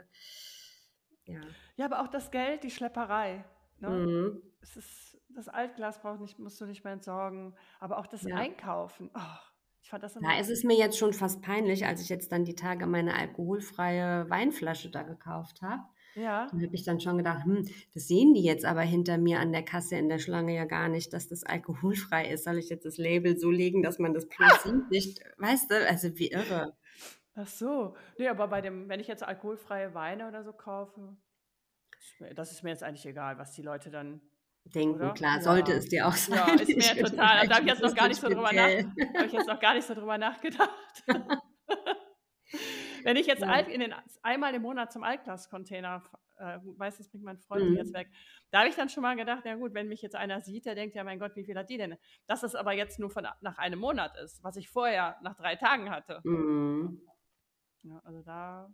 ja. 1.26 1.41
Ja, 1.76 1.86
aber 1.86 2.01
auch 2.01 2.07
das 2.07 2.30
Geld, 2.30 2.63
die 2.63 2.72
Schlepperei. 2.72 3.45
Ne? 3.80 3.89
Mhm. 3.89 4.41
Es 4.61 4.76
ist 4.76 5.09
das 5.40 5.50
Altglas 5.50 6.02
braucht 6.02 6.20
nicht, 6.20 6.38
musst 6.38 6.60
du 6.62 6.66
nicht 6.66 6.84
mehr 6.84 6.94
entsorgen. 6.94 7.56
Aber 7.80 7.98
auch 7.98 8.08
das 8.08 8.24
ja. 8.24 8.36
Einkaufen. 8.36 9.10
Oh, 9.16 9.50
ich 9.82 9.90
fand 9.90 10.04
das 10.04 10.16
immer. 10.16 10.32
Ja, 10.32 10.40
es 10.40 10.50
ist 10.50 10.64
mir 10.64 10.78
jetzt 10.78 10.98
schon 10.98 11.14
fast 11.14 11.42
peinlich, 11.42 11.86
als 11.86 12.02
ich 12.02 12.10
jetzt 12.10 12.32
dann 12.32 12.46
die 12.46 12.56
Tage 12.56 12.86
meine 12.86 13.16
alkoholfreie 13.16 14.30
Weinflasche 14.30 14.92
da 14.92 15.04
gekauft 15.04 15.62
habe. 15.62 15.84
Ja. 16.16 16.48
Da 16.52 16.58
habe 16.62 16.76
ich 16.76 16.84
dann 16.84 17.00
schon 17.00 17.18
gedacht, 17.18 17.46
hm, 17.46 17.68
das 17.94 18.08
sehen 18.08 18.34
die 18.34 18.44
jetzt 18.44 18.66
aber 18.66 18.82
hinter 18.82 19.18
mir 19.18 19.40
an 19.40 19.52
der 19.52 19.64
Kasse 19.64 19.96
in 19.96 20.10
der 20.10 20.20
Schlange 20.20 20.56
ja 20.56 20.66
gar 20.66 20.90
nicht, 20.90 21.14
dass 21.14 21.28
das 21.28 21.44
alkoholfrei 21.44 22.30
ist. 22.30 22.44
Soll 22.44 22.58
ich 22.58 22.70
jetzt 22.70 22.86
das 22.86 22.98
Label 22.98 23.38
so 23.38 23.50
legen, 23.52 23.82
dass 23.84 24.00
man 24.00 24.14
das 24.14 24.28
plus 24.30 24.64
sieht? 24.64 24.90
Nicht, 24.92 25.22
weißt 25.38 25.72
du, 25.72 25.88
also 25.88 26.18
wie 26.18 26.32
irre. 26.32 26.76
Ach 27.36 27.48
so. 27.48 27.96
Nee, 28.18 28.28
aber 28.28 28.48
bei 28.48 28.62
dem, 28.62 28.90
wenn 28.90 29.00
ich 29.00 29.08
jetzt 29.08 29.24
alkoholfreie 29.24 29.94
Weine 29.94 30.28
oder 30.28 30.44
so 30.44 30.52
kaufe, 30.52 31.16
das 32.36 32.52
ist 32.52 32.64
mir 32.64 32.72
jetzt 32.72 32.84
eigentlich 32.84 33.06
egal, 33.06 33.38
was 33.38 33.54
die 33.54 33.62
Leute 33.62 33.90
dann 33.90 34.22
denken. 34.76 34.95
Oder? 35.01 35.13
Klar, 35.13 35.36
Ja. 35.38 35.41
sollte 35.41 35.74
es 35.74 35.88
dir 35.89 36.07
auch 36.07 36.13
sein. 36.13 36.38
Ja, 36.38 36.53
ist 36.55 36.67
mir 36.70 36.78
Ich 36.78 37.09
total. 37.11 37.47
Da 37.47 37.55
habe 37.55 37.65
ich 37.65 37.72
jetzt 37.72 37.82
noch 37.82 37.95
gar 37.95 38.07
nicht 38.07 38.20
so 38.22 38.28
drüber 38.28 38.51
nach, 38.53 38.67
habe 39.17 39.26
ich 39.26 39.32
jetzt 39.34 39.47
noch 39.47 39.59
gar 39.59 39.74
nicht 39.74 39.86
so 39.88 39.93
drüber 39.93 40.17
nachgedacht. 40.17 41.03
Wenn 43.03 43.15
ich 43.15 43.28
jetzt 43.28 43.41
Ja. 43.41 43.59
In 43.59 43.80
den, 43.80 43.93
einmal 44.24 44.53
im 44.55 44.61
Monat 44.61 44.91
zum 44.91 45.03
Altglas-Container, 45.03 46.03
äh, 46.39 46.57
meistens 46.78 47.09
bringt 47.09 47.24
mein 47.24 47.38
Freund 47.38 47.70
Mhm. 47.70 47.76
jetzt 47.78 47.93
weg, 47.93 48.09
da 48.51 48.59
habe 48.59 48.70
ich 48.70 48.76
dann 48.76 48.89
schon 48.89 49.03
mal 49.03 49.15
gedacht, 49.15 49.45
ja 49.45 49.55
gut, 49.55 49.74
wenn 49.74 49.88
mich 49.88 50.01
jetzt 50.01 50.15
einer 50.15 50.41
sieht, 50.41 50.65
der 50.65 50.76
denkt 50.76 50.95
ja, 50.95 51.03
mein 51.03 51.20
Gott, 51.20 51.36
wie 51.36 51.45
viel 51.45 51.57
hat 51.57 51.70
die 51.70 51.78
denn? 51.78 51.95
Dass 52.28 52.43
es 52.43 52.55
aber 52.55 52.74
jetzt 52.74 52.99
nur 52.99 53.09
von, 53.09 53.28
nach 53.41 53.57
einem 53.57 53.80
Monat 53.80 54.17
ist, 54.17 54.43
was 54.43 54.55
ich 54.57 54.70
vorher 54.70 55.17
nach 55.22 55.36
drei 55.36 55.55
Tagen 55.55 55.89
hatte. 55.91 56.20
Mhm. 56.24 57.01
Ja, 57.84 58.01
also 58.03 58.22
da, 58.24 58.70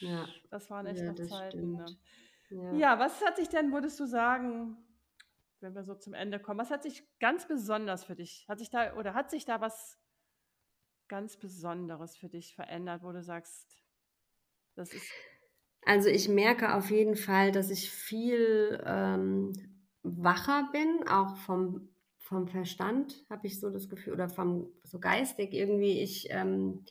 Ja, 0.00 0.26
das 0.50 0.70
waren 0.70 0.86
echt 0.86 1.02
noch 1.02 1.14
Zeiten. 1.14 1.72
Ne? 1.72 2.78
Ja, 2.78 2.98
was 2.98 3.24
hat 3.24 3.36
sich 3.36 3.48
denn, 3.48 3.72
würdest 3.72 3.98
du 3.98 4.06
sagen, 4.06 4.76
wenn 5.60 5.74
wir 5.74 5.84
so 5.84 5.94
zum 5.94 6.14
Ende 6.14 6.40
kommen, 6.40 6.60
was 6.60 6.70
hat 6.70 6.82
sich 6.82 7.04
ganz 7.18 7.46
besonders 7.46 8.04
für 8.04 8.16
dich, 8.16 8.46
hat 8.48 8.58
sich 8.58 8.70
da 8.70 8.94
oder 8.96 9.14
hat 9.14 9.30
sich 9.30 9.44
da 9.44 9.60
was 9.60 9.98
ganz 11.08 11.36
Besonderes 11.36 12.16
für 12.16 12.28
dich 12.28 12.54
verändert, 12.54 13.02
wo 13.02 13.12
du 13.12 13.22
sagst, 13.22 13.82
das 14.76 14.94
ist, 14.94 15.10
Also 15.84 16.08
ich 16.08 16.28
merke 16.28 16.74
auf 16.74 16.90
jeden 16.90 17.16
Fall, 17.16 17.52
dass 17.52 17.70
ich 17.70 17.90
viel 17.90 18.82
ähm, 18.86 19.52
wacher 20.02 20.68
bin, 20.72 21.06
auch 21.08 21.36
vom, 21.38 21.88
vom 22.18 22.48
Verstand 22.48 23.24
habe 23.28 23.46
ich 23.46 23.60
so 23.60 23.70
das 23.70 23.88
Gefühl, 23.88 24.12
oder 24.12 24.28
vom 24.28 24.72
so 24.84 25.00
geistig 25.00 25.52
irgendwie, 25.52 26.00
ich, 26.00 26.28
ähm, 26.30 26.84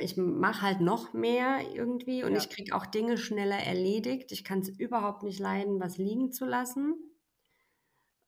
ich 0.00 0.16
mache 0.16 0.62
halt 0.62 0.80
noch 0.80 1.12
mehr 1.14 1.60
irgendwie 1.74 2.24
und 2.24 2.32
Ja. 2.32 2.38
ich 2.38 2.50
kriege 2.50 2.74
auch 2.74 2.86
Dinge 2.86 3.16
schneller 3.18 3.56
erledigt. 3.58 4.32
Ich 4.32 4.44
kann 4.44 4.60
es 4.60 4.68
überhaupt 4.68 5.22
nicht 5.22 5.38
leiden, 5.40 5.80
was 5.80 5.98
liegen 5.98 6.30
zu 6.32 6.44
lassen, 6.46 6.94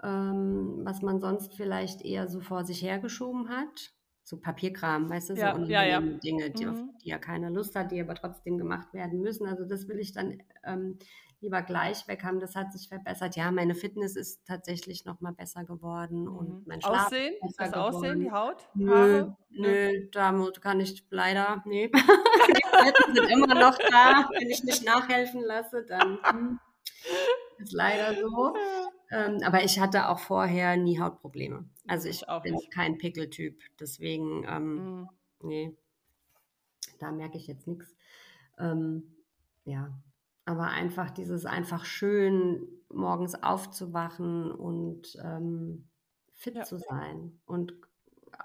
ähm, 0.02 0.80
was 0.84 1.02
man 1.02 1.20
sonst 1.20 1.54
vielleicht 1.54 2.02
eher 2.02 2.28
so 2.28 2.40
vor 2.40 2.64
sich 2.64 2.82
hergeschoben 2.82 3.48
hat. 3.48 3.92
So 4.30 4.36
Papierkram, 4.36 5.10
weißt 5.10 5.30
du, 5.30 5.34
so 5.34 5.40
ja, 5.40 5.48
ja, 5.66 5.82
ja. 5.82 5.98
unangenehme 5.98 6.20
Dinge, 6.20 6.50
die, 6.50 6.66
auf 6.68 6.76
Mhm. 6.76 6.90
die 7.02 7.08
ja 7.08 7.18
keiner 7.18 7.50
Lust 7.50 7.74
hat, 7.74 7.90
die 7.90 8.00
aber 8.00 8.14
trotzdem 8.14 8.58
gemacht 8.58 8.94
werden 8.94 9.20
müssen. 9.22 9.44
Also 9.48 9.64
das 9.64 9.88
will 9.88 9.98
ich 9.98 10.12
dann 10.12 10.40
ähm, 10.62 11.00
lieber 11.40 11.62
gleich 11.62 12.06
weg 12.06 12.22
haben. 12.22 12.38
Das 12.38 12.54
hat 12.54 12.72
sich 12.72 12.88
verbessert. 12.88 13.34
Ja, 13.34 13.50
meine 13.50 13.74
Fitness 13.74 14.14
ist 14.14 14.46
tatsächlich 14.46 15.04
noch 15.04 15.20
mal 15.20 15.32
besser 15.32 15.64
geworden 15.64 16.26
Mhm. 16.26 16.36
und 16.36 16.66
mein 16.68 16.80
Schlaf 16.80 17.06
Aussehen, 17.06 17.34
ist 17.44 17.56
besser 17.56 17.72
das 17.72 17.80
Aussehen, 17.96 18.20
die. 18.20 18.30
Haut, 18.30 18.68
Nö, 18.74 18.94
Haare? 18.94 19.36
Nö, 19.50 20.08
da 20.12 20.46
kann 20.60 20.78
ich 20.78 21.04
leider, 21.10 21.64
nee. 21.66 21.90
Die 21.92 22.68
Falten 22.70 23.14
sind 23.16 23.30
immer 23.32 23.54
noch 23.54 23.78
da. 23.78 24.30
Wenn 24.38 24.48
ich 24.48 24.62
nicht 24.62 24.84
nachhelfen 24.84 25.42
lasse, 25.42 25.84
dann 25.84 26.20
hm, 26.22 26.60
ist 27.58 27.72
leider 27.72 28.14
so. 28.14 28.54
Ähm, 29.10 29.38
aber 29.44 29.64
ich 29.64 29.80
hatte 29.80 30.08
auch 30.08 30.18
vorher 30.20 30.76
nie 30.76 31.00
Hautprobleme. 31.00 31.68
Also 31.86 32.08
ich 32.08 32.22
Ich 32.22 32.42
bin 32.42 32.54
nicht. 32.54 32.70
kein 32.70 32.98
Pickeltyp. 32.98 33.60
Deswegen, 33.80 34.44
ähm, 34.48 34.76
Mhm. 34.76 35.08
nee, 35.42 35.76
da 36.98 37.12
merke 37.12 37.36
ich 37.38 37.46
jetzt 37.46 37.66
nichts. 37.66 37.96
Ähm, 38.58 39.16
ja, 39.64 40.02
aber 40.44 40.68
einfach 40.68 41.10
dieses 41.10 41.46
einfach 41.46 41.84
schön, 41.84 42.66
morgens 42.92 43.40
aufzuwachen 43.42 44.50
und 44.52 45.16
ähm, 45.22 45.88
fit 46.34 46.54
Ja. 46.54 46.64
zu 46.64 46.78
sein. 46.78 47.40
Und 47.46 47.74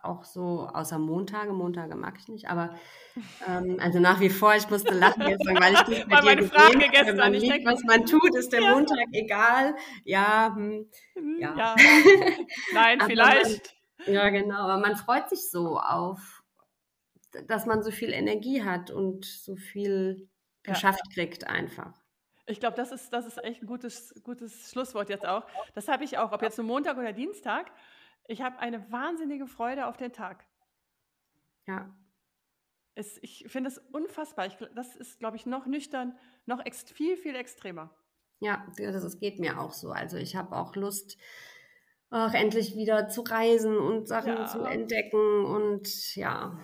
auch 0.05 0.23
so, 0.23 0.69
außer 0.73 0.97
Montage, 0.99 1.53
Montage 1.53 1.95
mag 1.95 2.15
ich 2.19 2.27
nicht, 2.27 2.49
aber 2.49 2.75
ähm, 3.47 3.77
also 3.81 3.99
nach 3.99 4.19
wie 4.19 4.29
vor, 4.29 4.55
ich 4.55 4.69
musste 4.69 4.93
lachen 4.93 5.25
gestern, 5.25 5.55
weil 5.59 5.73
ich 5.73 5.79
das 5.79 5.87
bei 5.87 6.15
dir 6.17 6.23
meine 6.25 6.35
gesehen 6.37 6.49
Frage 6.51 6.73
habe, 6.79 6.89
gestern. 6.91 7.17
man 7.17 7.33
denk- 7.33 7.65
was 7.65 7.83
man 7.83 8.05
tut, 8.05 8.35
ist 8.35 8.51
der 8.53 8.61
Ja. 8.61 8.71
Montag 8.71 9.07
egal. 9.11 9.75
Ja, 10.03 10.53
hm, 10.55 10.89
Mhm, 11.15 11.37
Ja. 11.39 11.55
ja. 11.57 11.75
Nein, 12.73 12.99
vielleicht. 13.07 13.75
ja, 14.07 14.29
genau, 14.29 14.55
aber 14.59 14.77
man 14.79 14.95
freut 14.95 15.29
sich 15.29 15.49
so 15.49 15.79
auf, 15.79 16.43
dass 17.47 17.65
man 17.65 17.83
so 17.83 17.91
viel 17.91 18.11
Energie 18.13 18.63
hat 18.63 18.91
und 18.91 19.25
so 19.25 19.55
viel 19.55 20.27
Ja. 20.65 20.73
geschafft 20.73 21.01
kriegt 21.13 21.47
einfach. 21.47 21.93
Ich 22.47 22.59
glaube, 22.59 22.75
das 22.77 22.91
ist, 22.91 23.11
das 23.11 23.25
ist 23.25 23.43
echt 23.43 23.63
ein 23.63 23.65
gutes, 23.65 24.13
gutes 24.23 24.69
Schlusswort 24.71 25.09
jetzt 25.09 25.25
auch. 25.25 25.43
Das 25.73 25.87
habe 25.87 26.03
ich 26.03 26.17
auch, 26.19 26.31
ob 26.31 26.43
jetzt 26.43 26.57
nur 26.59 26.67
Montag 26.67 26.95
oder 26.97 27.11
Dienstag. 27.11 27.71
Ich 28.27 28.41
habe 28.41 28.59
eine 28.59 28.91
wahnsinnige 28.91 29.47
Freude 29.47 29.87
auf 29.87 29.97
den 29.97 30.11
Tag. 30.13 30.45
Ja, 31.67 31.95
Es, 32.95 33.17
ich 33.21 33.45
finde 33.47 33.69
es 33.69 33.77
unfassbar. 33.77 34.45
Ich, 34.47 34.57
das 34.75 34.95
ist, 34.95 35.19
glaube 35.19 35.35
ich, 35.37 35.45
noch 35.45 35.65
nüchtern, 35.65 36.17
noch 36.45 36.63
viel, 36.93 37.17
viel 37.17 37.35
extremer. 37.35 37.93
ja, 38.39 38.65
das, 38.77 39.01
das 39.03 39.19
geht 39.19 39.39
mir 39.39 39.59
auch 39.59 39.73
so. 39.73 39.91
Also 39.91 40.17
ich 40.17 40.35
habe 40.35 40.55
auch 40.55 40.75
Lust, 40.75 41.17
auch 42.11 42.33
endlich 42.33 42.75
wieder 42.75 43.09
zu 43.09 43.21
reisen 43.21 43.77
und 43.77 44.07
Sachen 44.07 44.33
Ja. 44.37 44.45
zu 44.45 44.63
entdecken 44.63 45.45
und 45.45 46.15
ja, 46.15 46.57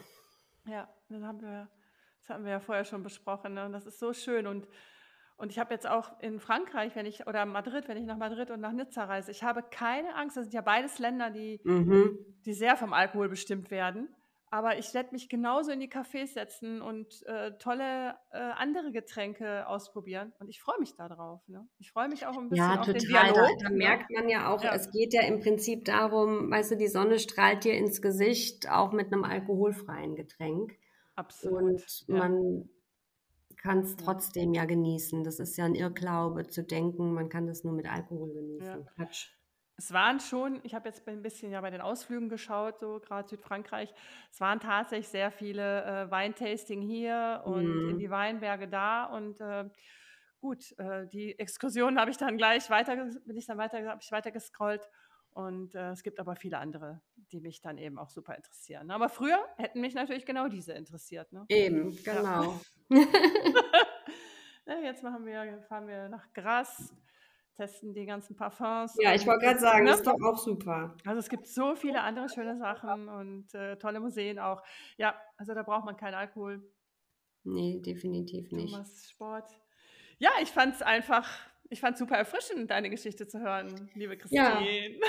Ja, 0.66 0.88
das 1.09 1.24
haben 1.24 1.41
wir, 1.41 1.70
das 2.20 2.30
haben 2.30 2.43
wir 2.45 2.51
ja 2.51 2.59
vorher 2.59 2.86
schon 2.86 3.03
besprochen. 3.03 3.55
Ne? 3.55 3.66
Und 3.66 3.74
das 3.74 3.86
ist 3.86 3.99
so 3.99 4.14
schön. 4.14 4.45
Und, 4.47 4.68
und 5.38 5.52
ich 5.52 5.60
habe 5.60 5.74
jetzt 5.74 5.88
auch 5.88 6.12
in 6.20 6.40
Frankreich, 6.40 6.96
wenn 6.96 7.06
ich, 7.06 7.28
oder 7.28 7.46
Madrid, 7.46 7.88
wenn 7.88 7.98
ich 7.98 8.06
nach 8.06 8.18
Madrid 8.18 8.52
und 8.52 8.60
nach 8.62 8.74
Nizza 8.74 9.06
reise, 9.06 9.32
ich 9.32 9.44
habe 9.44 9.64
keine 9.64 10.16
Angst. 10.16 10.38
Das 10.38 10.46
sind 10.46 10.54
ja 10.54 10.62
beides 10.62 11.00
Länder, 11.00 11.30
die, 11.30 11.60
mhm. 11.64 12.18
die 12.46 12.54
sehr 12.54 12.78
vom 12.78 12.94
Alkohol 12.94 13.30
bestimmt 13.30 13.72
werden. 13.72 14.10
Aber 14.54 14.78
ich 14.78 14.94
werde 14.94 15.12
mich 15.14 15.30
genauso 15.30 15.72
in 15.72 15.80
die 15.80 15.88
Cafés 15.90 16.34
setzen 16.34 16.82
und 16.82 17.26
äh, 17.26 17.58
tolle 17.58 18.16
äh, 18.32 18.38
andere 18.38 18.92
Getränke 18.92 19.66
ausprobieren. 19.66 20.34
Und 20.40 20.50
ich 20.50 20.60
freue 20.62 20.78
mich 20.78 20.94
darauf. 20.94 21.40
Ne? 21.48 21.66
Ich 21.80 21.94
freue 21.94 22.10
mich 22.10 22.26
auch 22.26 22.38
ein 22.38 22.50
bisschen 22.50 22.66
Ja, 22.70 22.80
auf 22.82 22.86
den 22.86 22.98
total. 22.98 23.28
Da, 23.28 23.34
Dialog. 23.34 23.58
da 23.64 23.70
ne? 23.70 23.78
merkt 23.78 24.12
man 24.12 24.28
ja 24.28 24.54
auch, 24.54 24.62
Ja. 24.62 24.76
es 24.76 24.92
geht 24.92 25.14
ja 25.14 25.22
im 25.22 25.40
Prinzip 25.40 25.86
darum, 25.86 26.52
weißt 26.52 26.72
du, 26.72 26.76
die 26.76 26.90
Sonne 26.90 27.18
strahlt 27.18 27.64
dir 27.64 27.76
ins 27.76 28.02
Gesicht, 28.02 28.70
auch 28.70 28.92
mit 28.92 29.14
einem 29.14 29.24
alkoholfreien 29.24 30.16
Getränk. 30.16 30.78
Absolut. 31.16 31.62
Und 31.62 32.06
ja. 32.08 32.30
Kann 33.62 33.80
es 33.80 33.95
trotzdem 33.95 34.53
ja 34.53 34.66
genießen. 34.66 35.24
Das 35.24 35.39
ist 35.39 35.57
ja 35.57 35.66
ein 35.66 35.76
Irrglaube 35.76 36.47
zu 36.47 36.64
denken, 36.64 37.14
man 37.14 37.30
kann 37.30 37.47
das 37.47 37.64
nur 37.64 37.74
mit 37.74 37.88
Alkohol 37.91 38.34
genießen. 38.34 38.86
Ja. 38.86 38.91
Quatsch. 38.95 39.30
Es 39.78 39.91
waren 39.93 40.20
schon, 40.20 40.59
ich 40.64 40.76
habe 40.76 40.89
jetzt 40.89 41.07
ein 41.07 41.24
bisschen 41.24 41.51
ja 41.51 41.59
bei 41.62 41.72
den 41.72 41.82
Ausflügen 41.82 42.30
geschaut, 42.30 42.80
so 42.80 42.99
gerade 42.99 43.28
Südfrankreich. 43.28 43.91
Es 44.32 44.39
waren 44.39 44.59
tatsächlich 44.59 45.07
sehr 45.07 45.32
viele 45.32 45.84
äh, 45.84 46.12
Weintasting 46.12 46.82
hier 46.82 47.41
und 47.45 47.66
in 47.89 47.95
Mhm. 47.95 47.97
die 47.97 48.09
Weinberge 48.12 48.68
da. 48.68 49.05
Und 49.05 49.41
äh, 49.41 49.70
gut, 50.39 50.78
äh, 50.78 51.07
die 51.07 51.38
Exkursion 51.39 51.97
habe 51.99 52.12
ich 52.12 52.18
dann 52.18 52.38
gleich 52.38 52.70
weiter, 52.70 52.95
bin 53.26 53.38
ich 53.38 53.47
dann 53.47 53.57
weiter, 53.57 53.84
habe 53.88 54.01
ich 54.03 54.12
weiter 54.12 54.32
gescrollt. 54.32 54.88
Und 55.32 55.76
äh, 55.76 55.92
es 55.92 56.04
gibt 56.04 56.20
aber 56.20 56.36
viele 56.36 56.58
andere, 56.58 57.02
die 57.32 57.40
mich 57.40 57.62
dann 57.62 57.78
eben 57.78 57.98
auch 57.98 58.10
super 58.10 58.36
interessieren. 58.36 58.92
Aber 58.92 59.08
früher 59.08 59.40
hätten 59.58 59.82
mich 59.82 59.94
natürlich 59.94 60.26
genau 60.26 60.48
diese 60.50 60.74
interessiert. 60.74 61.32
Ne? 61.32 61.46
Eben, 61.50 61.98
genau. 62.04 62.60
Ja, 64.72 64.80
jetzt 64.80 65.04
machen 65.04 65.26
wir, 65.26 65.62
fahren 65.68 65.88
wir 65.88 66.08
nach 66.08 66.32
Gras, 66.34 66.94
testen 67.56 67.94
die 67.94 68.06
ganzen 68.06 68.36
Parfums. 68.36 68.96
Ja, 69.02 69.14
ich 69.14 69.26
wollte 69.26 69.46
gerade 69.46 69.60
sagen, 69.60 69.84
ne? 69.84 69.90
das 69.90 70.00
ist 70.00 70.08
doch 70.08 70.22
auch 70.22 70.38
super. 70.38 70.96
Also 71.06 71.20
es 71.20 71.30
gibt 71.30 71.48
so 71.48 71.76
viele 71.76 72.02
andere 72.02 72.30
schöne 72.30 72.58
Sachen 72.58 73.10
und 73.10 73.54
äh, 73.54 73.78
tolle 73.78 74.00
Museen 74.00 74.40
auch. 74.40 74.62
Ja, 74.98 75.20
also 75.38 75.54
da 75.54 75.64
braucht 75.64 75.86
man 75.86 75.98
keinen 75.98 76.14
Alkohol. 76.14 76.64
Nee, 77.44 77.82
definitiv 77.82 78.52
nicht. 78.52 78.72
Thomas 78.72 79.10
Sport. 79.10 79.52
Ja, 80.20 80.30
ich 80.42 80.50
fand 80.50 80.76
es 80.76 80.82
einfach, 80.84 81.28
ich 81.72 81.80
fand 81.80 81.97
super 81.97 82.15
erfrischend, 82.15 82.69
deine 82.69 82.89
Geschichte 82.89 83.28
zu 83.28 83.39
hören, 83.39 83.89
liebe 83.95 84.17
Ja. 84.30 84.57
Christine. 84.57 84.99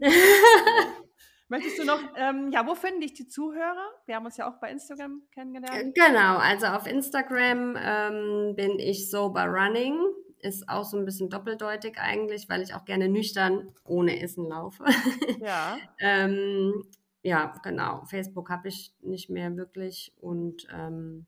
Möchtest 1.48 1.78
du 1.80 1.84
noch, 1.84 2.00
ähm, 2.16 2.50
ja, 2.50 2.66
wo 2.66 2.74
finden 2.74 3.02
dich 3.02 3.12
die 3.12 3.28
Zuhörer? 3.28 3.86
Wir 4.06 4.14
haben 4.16 4.24
uns 4.24 4.38
ja 4.38 4.50
auch 4.50 4.58
bei 4.58 4.70
Instagram 4.70 5.22
kennengelernt. 5.32 5.94
Genau, 5.94 6.38
also 6.38 6.66
auf 6.68 6.86
Instagram 6.86 7.76
ähm, 7.78 8.54
bin 8.56 8.78
ich 8.78 9.10
sober 9.10 9.44
running. 9.44 9.98
Ist 10.38 10.66
auch 10.68 10.84
so 10.84 10.96
ein 10.96 11.04
bisschen 11.04 11.28
doppeldeutig 11.28 11.98
eigentlich, 11.98 12.48
weil 12.48 12.62
ich 12.62 12.74
auch 12.74 12.84
gerne 12.86 13.08
nüchtern 13.08 13.70
ohne 13.84 14.20
Essen 14.22 14.48
laufe. 14.48 14.84
Ja, 15.40 15.76
ähm, 15.98 16.84
ja, 17.22 17.52
genau. 17.62 18.04
Facebook 18.06 18.48
habe 18.48 18.68
ich 18.68 18.94
nicht 19.02 19.28
mehr 19.28 19.56
wirklich 19.56 20.14
und 20.20 20.66
ähm, 20.72 21.26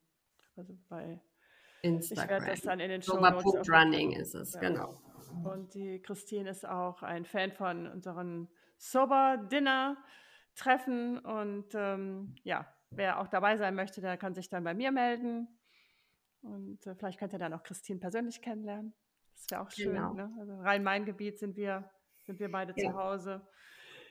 also 0.57 0.73
bei, 0.89 1.21
ich 1.85 1.91
Instagram. 1.91 2.29
werde 2.29 2.47
das 2.47 2.61
dann 2.63 2.81
in 2.81 2.91
den 2.91 3.03
Show 3.03 3.19
Notes 3.19 3.69
Running 3.71 4.13
ist 4.13 4.35
es, 4.35 4.55
Ja. 4.55 4.61
genau. 4.61 5.01
Und 5.45 5.75
die 5.75 6.01
Christine 6.01 6.51
ist 6.51 6.65
auch 6.67 7.03
ein 7.03 7.25
Fan 7.25 7.53
von 7.53 7.89
unseren 7.89 8.49
Sober 8.77 9.37
Dinner 9.51 9.97
Treffen. 10.55 11.19
Und 11.19 11.75
ähm, 11.75 12.37
ja, 12.45 12.67
wer 12.91 13.21
auch 13.21 13.29
dabei 13.29 13.57
sein 13.57 13.75
möchte, 13.75 14.01
der 14.01 14.17
kann 14.17 14.35
sich 14.35 14.49
dann 14.49 14.65
bei 14.65 14.75
mir 14.75 14.93
melden. 14.93 15.49
Und 16.43 16.87
äh, 16.87 16.95
vielleicht 16.95 17.19
könnt 17.19 17.33
ihr 17.33 17.39
dann 17.39 17.53
auch 17.53 17.63
Christine 17.63 17.99
persönlich 17.99 18.41
kennenlernen. 18.43 18.95
Das 19.35 19.51
wäre 19.51 19.63
auch 19.63 19.71
schön. 19.71 19.95
Genau. 19.95 20.13
Ne? 20.13 20.33
Also 20.39 20.57
Rhein-Main-Gebiet 20.61 21.39
sind 21.39 21.57
wir, 21.57 21.91
sind 22.23 22.39
wir 22.39 22.51
beide 22.51 22.73
ja. 22.77 22.91
zu 22.91 22.97
Hause. 22.97 23.47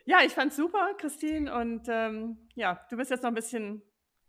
Ja, 0.06 0.18
ich 0.26 0.34
fand 0.34 0.52
es 0.52 0.58
super, 0.58 0.94
Christine. 0.98 1.56
Und 1.56 1.88
ähm, 1.88 2.50
ja, 2.56 2.86
du 2.90 2.98
bist 2.98 3.12
jetzt 3.12 3.24
noch 3.24 3.30
ein 3.32 3.36
bisschen 3.36 3.82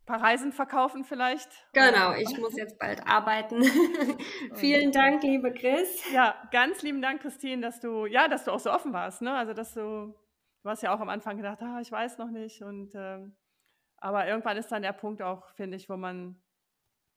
paar 0.07 0.22
Reisen 0.22 0.52
verkaufen 0.52 1.05
vielleicht. 1.05 1.48
Genau, 1.72 2.12
ich 2.12 2.38
muss 2.38 2.57
jetzt 2.57 2.78
bald 2.78 3.07
arbeiten. 3.07 3.62
Vielen 4.55 4.92
Dank, 4.92 5.22
liebe 5.22 5.52
Chris. 5.52 6.02
Ja, 6.12 6.34
ganz 6.50 6.82
lieben 6.82 7.00
Dank, 7.00 7.22
Christine, 7.22 7.62
dass 7.62 7.80
du, 7.80 8.07
ja, 8.07 8.28
dass 8.28 8.44
du 8.44 8.50
auch 8.50 8.61
so 8.61 8.70
offen 8.70 8.92
warst. 8.92 9.22
Ne? 9.22 9.32
Also, 9.32 9.55
dass 9.55 9.74
du, 9.74 10.14
du 10.62 10.68
hast 10.68 10.82
ja 10.82 10.94
auch 10.94 11.00
am 11.00 11.09
Anfang 11.09 11.36
gedacht, 11.36 11.62
ah, 11.62 11.80
ich 11.80 11.90
weiß 11.90 12.18
noch 12.18 12.30
nicht. 12.30 12.62
Und 12.62 12.92
ähm, 12.94 13.34
aber 14.05 14.26
irgendwann 14.26 14.59
ist 14.59 14.70
dann 14.70 14.82
der 14.82 14.92
Punkt 14.92 15.22
auch, 15.22 15.48
finde 15.55 15.78
ich, 15.78 15.88
wo 15.88 15.96
man 15.96 16.36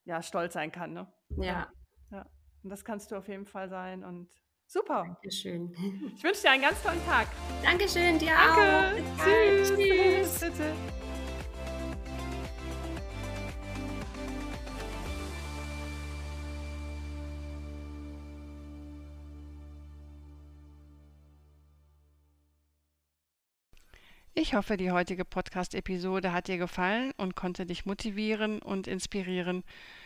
ja 0.05 0.21
stolz 0.21 0.53
sein 0.53 0.71
kann. 0.71 0.93
Ne? 0.93 1.11
Ja. 1.37 1.67
ja. 2.11 2.25
Und 2.63 2.69
das 2.69 2.85
kannst 2.85 3.11
du 3.11 3.17
auf 3.17 3.27
jeden 3.27 3.45
Fall 3.45 3.67
sein. 3.67 4.05
Und 4.05 4.29
super. 4.67 5.03
Dankeschön. 5.03 5.73
Ich 6.15 6.23
wünsche 6.23 6.43
dir 6.43 6.51
einen 6.51 6.61
ganz 6.61 6.81
tollen 6.81 7.05
Tag. 7.05 7.27
Dankeschön, 7.61 8.17
dir 8.17 8.31
Danke. 8.33 9.03
auch. 9.19 9.25
Tschüss. 9.25 9.75
Tschüss. 9.75 10.39
Bitte. 10.39 11.06
Ich 24.47 24.53
hoffe, 24.53 24.77
die 24.77 24.91
heutige 24.91 25.25
Podcast-Episode 25.25 26.31
hat 26.31 26.47
dir 26.47 26.57
gefallen 26.57 27.11
und 27.17 27.35
konnte 27.35 27.65
dich 27.65 27.85
motivieren 27.85 28.61
und 28.61 28.87
inspirieren. 28.87 29.65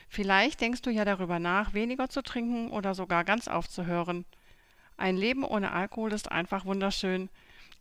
Vielleicht 0.09 0.61
denkst 0.61 0.81
du 0.81 0.89
ja 0.89 1.05
darüber 1.05 1.37
nach, 1.37 1.75
weniger 1.75 2.09
zu 2.09 2.23
trinken 2.23 2.71
oder 2.71 2.95
sogar 2.95 3.23
ganz 3.23 3.47
aufzuhören. 3.47 4.25
Ein 4.97 5.15
Leben 5.15 5.43
ohne 5.43 5.71
Alkohol 5.71 6.11
ist 6.11 6.31
einfach 6.31 6.65
wunderschön. 6.65 7.29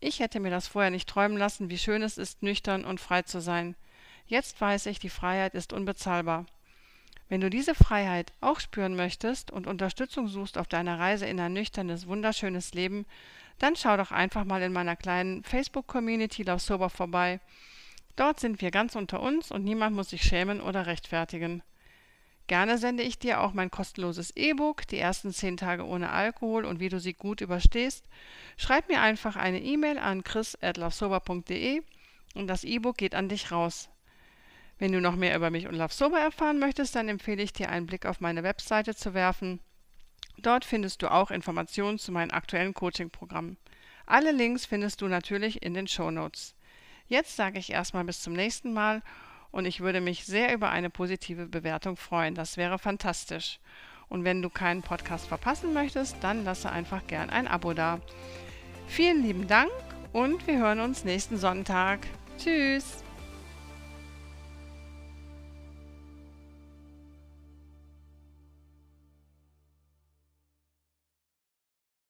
Ich 0.00 0.20
hätte 0.20 0.38
mir 0.38 0.50
das 0.50 0.68
vorher 0.68 0.90
nicht 0.90 1.08
träumen 1.08 1.38
lassen, 1.38 1.70
wie 1.70 1.78
schön 1.78 2.02
es 2.02 2.18
ist, 2.18 2.42
nüchtern 2.42 2.84
und 2.84 3.00
frei 3.00 3.22
zu 3.22 3.40
sein. 3.40 3.74
Jetzt 4.26 4.60
weiß 4.60 4.84
ich, 4.84 4.98
die 4.98 5.08
Freiheit 5.08 5.54
ist 5.54 5.72
unbezahlbar. 5.72 6.44
Wenn 7.30 7.40
du 7.40 7.48
diese 7.48 7.74
Freiheit 7.74 8.34
auch 8.42 8.60
spüren 8.60 8.96
möchtest 8.96 9.50
und 9.50 9.66
Unterstützung 9.66 10.28
suchst 10.28 10.58
auf 10.58 10.68
deiner 10.68 10.98
Reise 10.98 11.24
in 11.24 11.40
ein 11.40 11.54
nüchternes, 11.54 12.06
wunderschönes 12.06 12.74
Leben, 12.74 13.06
dann 13.60 13.76
schau 13.76 13.96
doch 13.98 14.10
einfach 14.10 14.44
mal 14.44 14.62
in 14.62 14.72
meiner 14.72 14.96
kleinen 14.96 15.44
Facebook-Community 15.44 16.42
Love 16.42 16.58
Sober 16.58 16.88
vorbei. 16.88 17.40
Dort 18.16 18.40
sind 18.40 18.60
wir 18.62 18.70
ganz 18.70 18.96
unter 18.96 19.20
uns 19.20 19.50
und 19.50 19.64
niemand 19.64 19.94
muss 19.94 20.10
sich 20.10 20.22
schämen 20.22 20.62
oder 20.62 20.86
rechtfertigen. 20.86 21.62
Gerne 22.46 22.78
sende 22.78 23.02
ich 23.02 23.18
dir 23.18 23.42
auch 23.42 23.52
mein 23.52 23.70
kostenloses 23.70 24.34
E-Book, 24.34 24.86
die 24.88 24.98
ersten 24.98 25.32
zehn 25.32 25.58
Tage 25.58 25.86
ohne 25.86 26.10
Alkohol 26.10 26.64
und 26.64 26.80
wie 26.80 26.88
du 26.88 26.98
sie 26.98 27.12
gut 27.12 27.42
überstehst. 27.42 28.06
Schreib 28.56 28.88
mir 28.88 29.02
einfach 29.02 29.36
eine 29.36 29.60
E-Mail 29.60 29.98
an 29.98 30.24
chris.lovesober.de 30.24 31.82
und 32.34 32.46
das 32.46 32.64
E-Book 32.64 32.96
geht 32.96 33.14
an 33.14 33.28
dich 33.28 33.52
raus. 33.52 33.90
Wenn 34.78 34.92
du 34.92 35.02
noch 35.02 35.16
mehr 35.16 35.36
über 35.36 35.50
mich 35.50 35.68
und 35.68 35.74
Love 35.74 35.92
Sober 35.92 36.18
erfahren 36.18 36.58
möchtest, 36.58 36.94
dann 36.96 37.10
empfehle 37.10 37.42
ich 37.42 37.52
dir 37.52 37.68
einen 37.68 37.86
Blick 37.86 38.06
auf 38.06 38.20
meine 38.20 38.42
Webseite 38.42 38.96
zu 38.96 39.12
werfen 39.12 39.60
Dort 40.42 40.64
findest 40.64 41.02
du 41.02 41.10
auch 41.10 41.30
Informationen 41.30 41.98
zu 41.98 42.12
meinen 42.12 42.30
aktuellen 42.30 42.74
Coaching-Programmen. 42.74 43.56
Alle 44.06 44.32
Links 44.32 44.66
findest 44.66 45.00
du 45.02 45.08
natürlich 45.08 45.62
in 45.62 45.74
den 45.74 45.86
Show 45.86 46.10
Notes. 46.10 46.54
Jetzt 47.08 47.36
sage 47.36 47.58
ich 47.58 47.70
erstmal 47.70 48.04
bis 48.04 48.22
zum 48.22 48.32
nächsten 48.32 48.72
Mal 48.72 49.02
und 49.50 49.66
ich 49.66 49.80
würde 49.80 50.00
mich 50.00 50.24
sehr 50.24 50.54
über 50.54 50.70
eine 50.70 50.90
positive 50.90 51.46
Bewertung 51.46 51.96
freuen. 51.96 52.34
Das 52.34 52.56
wäre 52.56 52.78
fantastisch. 52.78 53.58
Und 54.08 54.24
wenn 54.24 54.42
du 54.42 54.50
keinen 54.50 54.82
Podcast 54.82 55.26
verpassen 55.26 55.72
möchtest, 55.72 56.16
dann 56.20 56.44
lasse 56.44 56.70
einfach 56.70 57.06
gern 57.06 57.30
ein 57.30 57.46
Abo 57.46 57.72
da. 57.72 58.00
Vielen 58.88 59.22
lieben 59.22 59.46
Dank 59.46 59.70
und 60.12 60.46
wir 60.46 60.58
hören 60.58 60.80
uns 60.80 61.04
nächsten 61.04 61.36
Sonntag. 61.36 62.00
Tschüss! 62.38 63.04